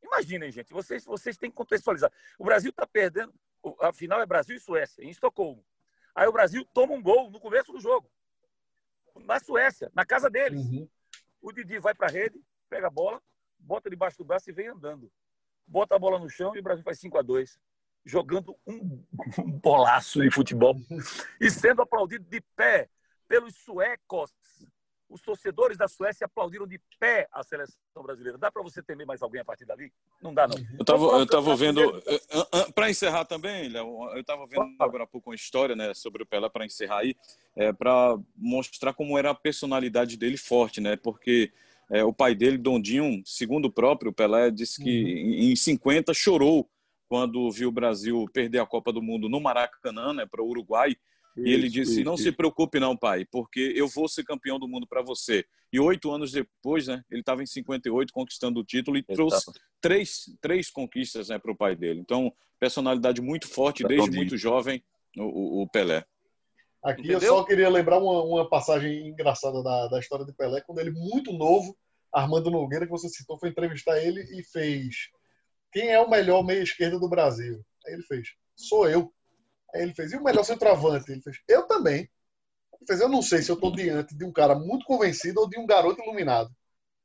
Imaginem, 0.04 0.52
gente, 0.52 0.72
vocês, 0.72 1.04
vocês 1.04 1.36
têm 1.36 1.50
que 1.50 1.56
contextualizar. 1.56 2.12
O 2.38 2.46
Brasil 2.46 2.70
está 2.70 2.86
perdendo. 2.86 3.34
A 3.82 3.92
final 3.92 4.22
é 4.22 4.26
Brasil 4.26 4.56
e 4.56 4.60
Suécia, 4.60 5.04
em 5.04 5.10
Estocolmo. 5.10 5.64
Aí 6.16 6.28
o 6.28 6.32
Brasil 6.32 6.66
toma 6.74 6.94
um 6.94 7.02
gol 7.02 7.30
no 7.30 7.40
começo 7.40 7.72
do 7.72 7.80
jogo. 7.80 8.10
Na 9.16 9.40
Suécia, 9.40 9.92
na 9.94 10.06
casa 10.06 10.30
deles. 10.30 10.62
Uhum. 10.62 10.88
O 11.42 11.52
Didi 11.52 11.80
vai 11.80 11.94
para 11.94 12.08
a 12.08 12.12
rede, 12.12 12.42
pega 12.70 12.88
a 12.88 12.92
bola, 12.92 13.22
bota 13.58 13.90
debaixo 13.90 14.18
do 14.18 14.26
braço 14.26 14.50
e 14.50 14.54
vem 14.54 14.68
andando. 14.68 15.12
Bota 15.68 15.96
a 15.96 16.00
bola 16.00 16.20
no 16.20 16.30
chão 16.30 16.56
e 16.56 16.60
o 16.60 16.64
Brasil 16.64 16.84
faz 16.84 17.00
5 17.00 17.18
a 17.18 17.22
2 17.22 17.60
jogando 18.06 18.58
um, 18.66 19.04
um 19.40 19.52
bolaço 19.60 20.22
de 20.22 20.32
futebol 20.32 20.76
e 21.40 21.50
sendo 21.52 21.82
aplaudido 21.82 22.26
de 22.26 22.42
pé 22.56 22.90
pelos 23.28 23.56
suecos. 23.56 24.34
Os 25.10 25.22
torcedores 25.22 25.78
da 25.78 25.88
Suécia 25.88 26.26
aplaudiram 26.26 26.68
de 26.68 26.80
pé 27.00 27.28
a 27.32 27.42
seleção 27.42 28.04
brasileira. 28.04 28.38
Dá 28.38 28.52
para 28.52 28.62
você 28.62 28.82
temer 28.84 29.08
mais 29.08 29.22
alguém 29.22 29.42
a 29.42 29.46
partir 29.46 29.66
dali? 29.66 29.92
Não 30.22 30.34
dá, 30.34 30.48
não. 30.48 30.58
Eu 30.58 30.82
estava 30.82 31.04
eu 31.04 31.26
tava 31.26 31.56
vendo, 31.56 31.82
para 32.76 32.90
encerrar 32.90 33.26
também, 33.26 33.70
Léo, 33.70 34.10
eu 34.14 34.22
estava 34.22 34.46
vendo 34.46 34.76
agora 34.80 35.04
há 35.06 35.08
pouco 35.08 35.32
uma 35.32 35.36
história 35.36 35.76
né, 35.76 35.94
sobre 35.94 36.22
o 36.22 36.26
Pelé, 36.26 36.48
para 36.50 36.66
encerrar 36.66 37.00
aí, 37.00 37.16
é, 37.56 37.74
para 37.74 38.18
mostrar 38.36 38.94
como 38.94 39.18
era 39.18 39.32
a 39.32 39.36
personalidade 39.36 40.16
dele 40.16 40.38
forte, 40.38 40.80
né? 40.80 40.96
Porque 40.96 41.52
é, 41.90 42.04
o 42.04 42.14
pai 42.14 42.36
dele, 42.36 42.58
Dondinho, 42.58 43.22
segundo 43.26 43.66
o 43.66 43.72
próprio 43.72 44.14
Pelé, 44.14 44.52
disse 44.52 44.82
que 44.84 44.90
uhum. 44.90 45.52
em 45.52 45.56
50 45.56 46.14
chorou 46.14 46.70
quando 47.08 47.50
viu 47.50 47.70
o 47.70 47.72
Brasil 47.72 48.26
perder 48.32 48.60
a 48.60 48.66
Copa 48.66 48.94
do 48.94 49.02
Mundo 49.02 49.28
no 49.28 49.42
Maracanã, 49.42 50.14
né, 50.14 50.28
para 50.30 50.44
o 50.44 50.48
Uruguai. 50.48 50.96
Isso, 51.40 51.48
e 51.48 51.54
ele 51.54 51.70
disse: 51.70 51.92
isso, 51.94 52.04
Não 52.04 52.16
isso. 52.16 52.24
se 52.24 52.32
preocupe, 52.32 52.80
não, 52.80 52.96
pai, 52.96 53.26
porque 53.26 53.74
eu 53.76 53.88
vou 53.88 54.08
ser 54.08 54.24
campeão 54.24 54.60
do 54.60 54.68
mundo 54.68 54.88
para 54.88 55.02
você. 55.02 55.46
E 55.72 55.80
oito 55.80 56.12
anos 56.12 56.32
depois, 56.32 56.88
né, 56.88 57.04
ele 57.12 57.22
estava 57.22 57.44
em 57.44 57.46
58 57.46 58.12
conquistando 58.12 58.60
o 58.60 58.64
título 58.64 58.98
e 58.98 59.04
trouxe 59.04 59.52
três, 59.80 60.26
três 60.42 60.70
conquistas 60.70 61.30
né, 61.30 61.38
para 61.38 61.52
o 61.52 61.56
pai 61.56 61.76
dele. 61.76 62.00
Então, 62.00 62.34
personalidade 62.60 63.22
muito 63.22 63.48
forte 63.48 63.84
desde 63.84 64.10
muito 64.10 64.36
jovem, 64.36 64.84
o, 65.18 65.62
o 65.62 65.70
Pelé. 65.70 66.04
Aqui 66.84 67.02
Entendeu? 67.02 67.22
eu 67.22 67.38
só 67.38 67.44
queria 67.44 67.70
lembrar 67.70 68.00
uma, 68.00 68.24
uma 68.24 68.50
passagem 68.50 69.10
engraçada 69.10 69.62
da, 69.62 69.88
da 69.88 70.00
história 70.00 70.26
de 70.26 70.34
Pelé, 70.34 70.62
quando 70.62 70.80
ele, 70.80 70.92
muito 70.92 71.34
novo, 71.34 71.78
Armando 72.12 72.50
Nogueira, 72.50 72.86
que 72.86 72.92
você 72.92 73.10
citou, 73.10 73.38
foi 73.38 73.50
entrevistar 73.50 74.00
ele 74.00 74.22
e 74.38 74.44
fez: 74.44 75.10
Quem 75.72 75.90
é 75.90 76.00
o 76.00 76.10
melhor 76.10 76.44
meia-esquerda 76.44 77.00
do 77.00 77.10
Brasil? 77.10 77.64
Aí 77.86 77.94
ele 77.94 78.04
fez: 78.04 78.30
Sou 78.56 78.90
eu. 78.90 79.14
Aí 79.74 79.84
ele 79.84 79.94
fez: 79.94 80.12
E 80.12 80.18
o 80.18 80.24
melhor 80.24 80.44
centroavante? 80.44 81.12
Ele 81.12 81.22
fez: 81.22 81.38
Eu 81.48 81.68
também. 81.68 82.00
Ele 82.00 82.86
fez: 82.88 83.02
Eu 83.02 83.10
não 83.10 83.22
sei 83.22 83.42
se 83.42 83.52
eu 83.52 83.56
estou 83.56 83.74
diante 83.74 84.16
de 84.16 84.26
um 84.26 84.32
cara 84.32 84.56
muito 84.56 84.86
convencido 84.86 85.42
ou 85.42 85.50
de 85.50 85.60
um 85.60 85.66
garoto 85.66 86.02
iluminado. 86.02 86.50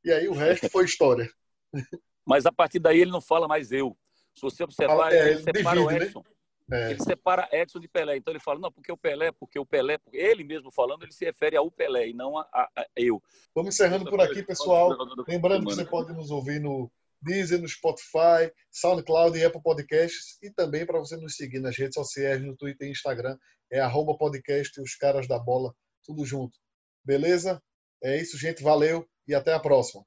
E 0.04 0.12
aí 0.12 0.28
o 0.28 0.34
resto 0.34 0.68
foi 0.68 0.84
história. 0.84 1.30
Mas 2.26 2.46
a 2.46 2.52
partir 2.52 2.78
daí 2.78 3.00
ele 3.00 3.10
não 3.10 3.20
fala 3.20 3.46
mais 3.46 3.70
eu. 3.70 3.96
Se 4.34 4.42
você 4.42 4.64
observar, 4.64 5.12
é, 5.12 5.18
ele, 5.18 5.30
ele 5.30 5.42
separa 5.42 5.76
divide, 5.76 5.78
o 5.78 5.98
né? 5.98 6.04
Edson. 6.04 6.20
Né? 6.20 6.34
É. 6.72 6.90
Ele 6.90 7.00
separa 7.02 7.48
Edson 7.52 7.78
de 7.78 7.88
Pelé. 7.88 8.16
Então 8.16 8.32
ele 8.32 8.40
fala, 8.40 8.58
não, 8.58 8.72
porque 8.72 8.90
o 8.90 8.96
Pelé, 8.96 9.30
porque 9.32 9.58
o 9.58 9.66
Pelé, 9.66 9.98
porque 9.98 10.16
ele 10.16 10.42
mesmo 10.42 10.70
falando, 10.70 11.02
ele 11.02 11.12
se 11.12 11.24
refere 11.24 11.56
ao 11.56 11.70
Pelé 11.70 12.08
e 12.08 12.14
não 12.14 12.38
a, 12.38 12.48
a, 12.52 12.70
a 12.76 12.86
eu. 12.96 13.22
Vamos 13.54 13.74
encerrando 13.74 14.08
por 14.08 14.20
aqui, 14.20 14.42
pessoal. 14.42 14.96
Lembrando 15.28 15.66
que 15.66 15.74
você 15.74 15.84
pode 15.84 16.12
nos 16.12 16.30
ouvir 16.30 16.60
no 16.60 16.90
Deezer, 17.24 17.60
no 17.60 17.68
Spotify, 17.68 18.52
SoundCloud 18.70 19.38
e 19.38 19.44
Apple 19.44 19.62
Podcasts. 19.62 20.38
E 20.42 20.50
também 20.50 20.86
para 20.86 20.98
você 20.98 21.16
nos 21.16 21.36
seguir 21.36 21.60
nas 21.60 21.76
redes 21.76 21.94
sociais, 21.94 22.42
no 22.42 22.56
Twitter 22.56 22.86
e 22.88 22.90
Instagram. 22.92 23.36
É 23.72 23.80
arroba 23.80 24.16
podcast 24.16 24.80
os 24.80 24.94
caras 24.94 25.26
da 25.26 25.38
bola, 25.38 25.74
tudo 26.04 26.24
junto. 26.24 26.58
Beleza? 27.04 27.62
É 28.02 28.20
isso, 28.20 28.38
gente. 28.38 28.62
Valeu 28.62 29.08
e 29.26 29.34
até 29.34 29.52
a 29.52 29.60
próxima. 29.60 30.04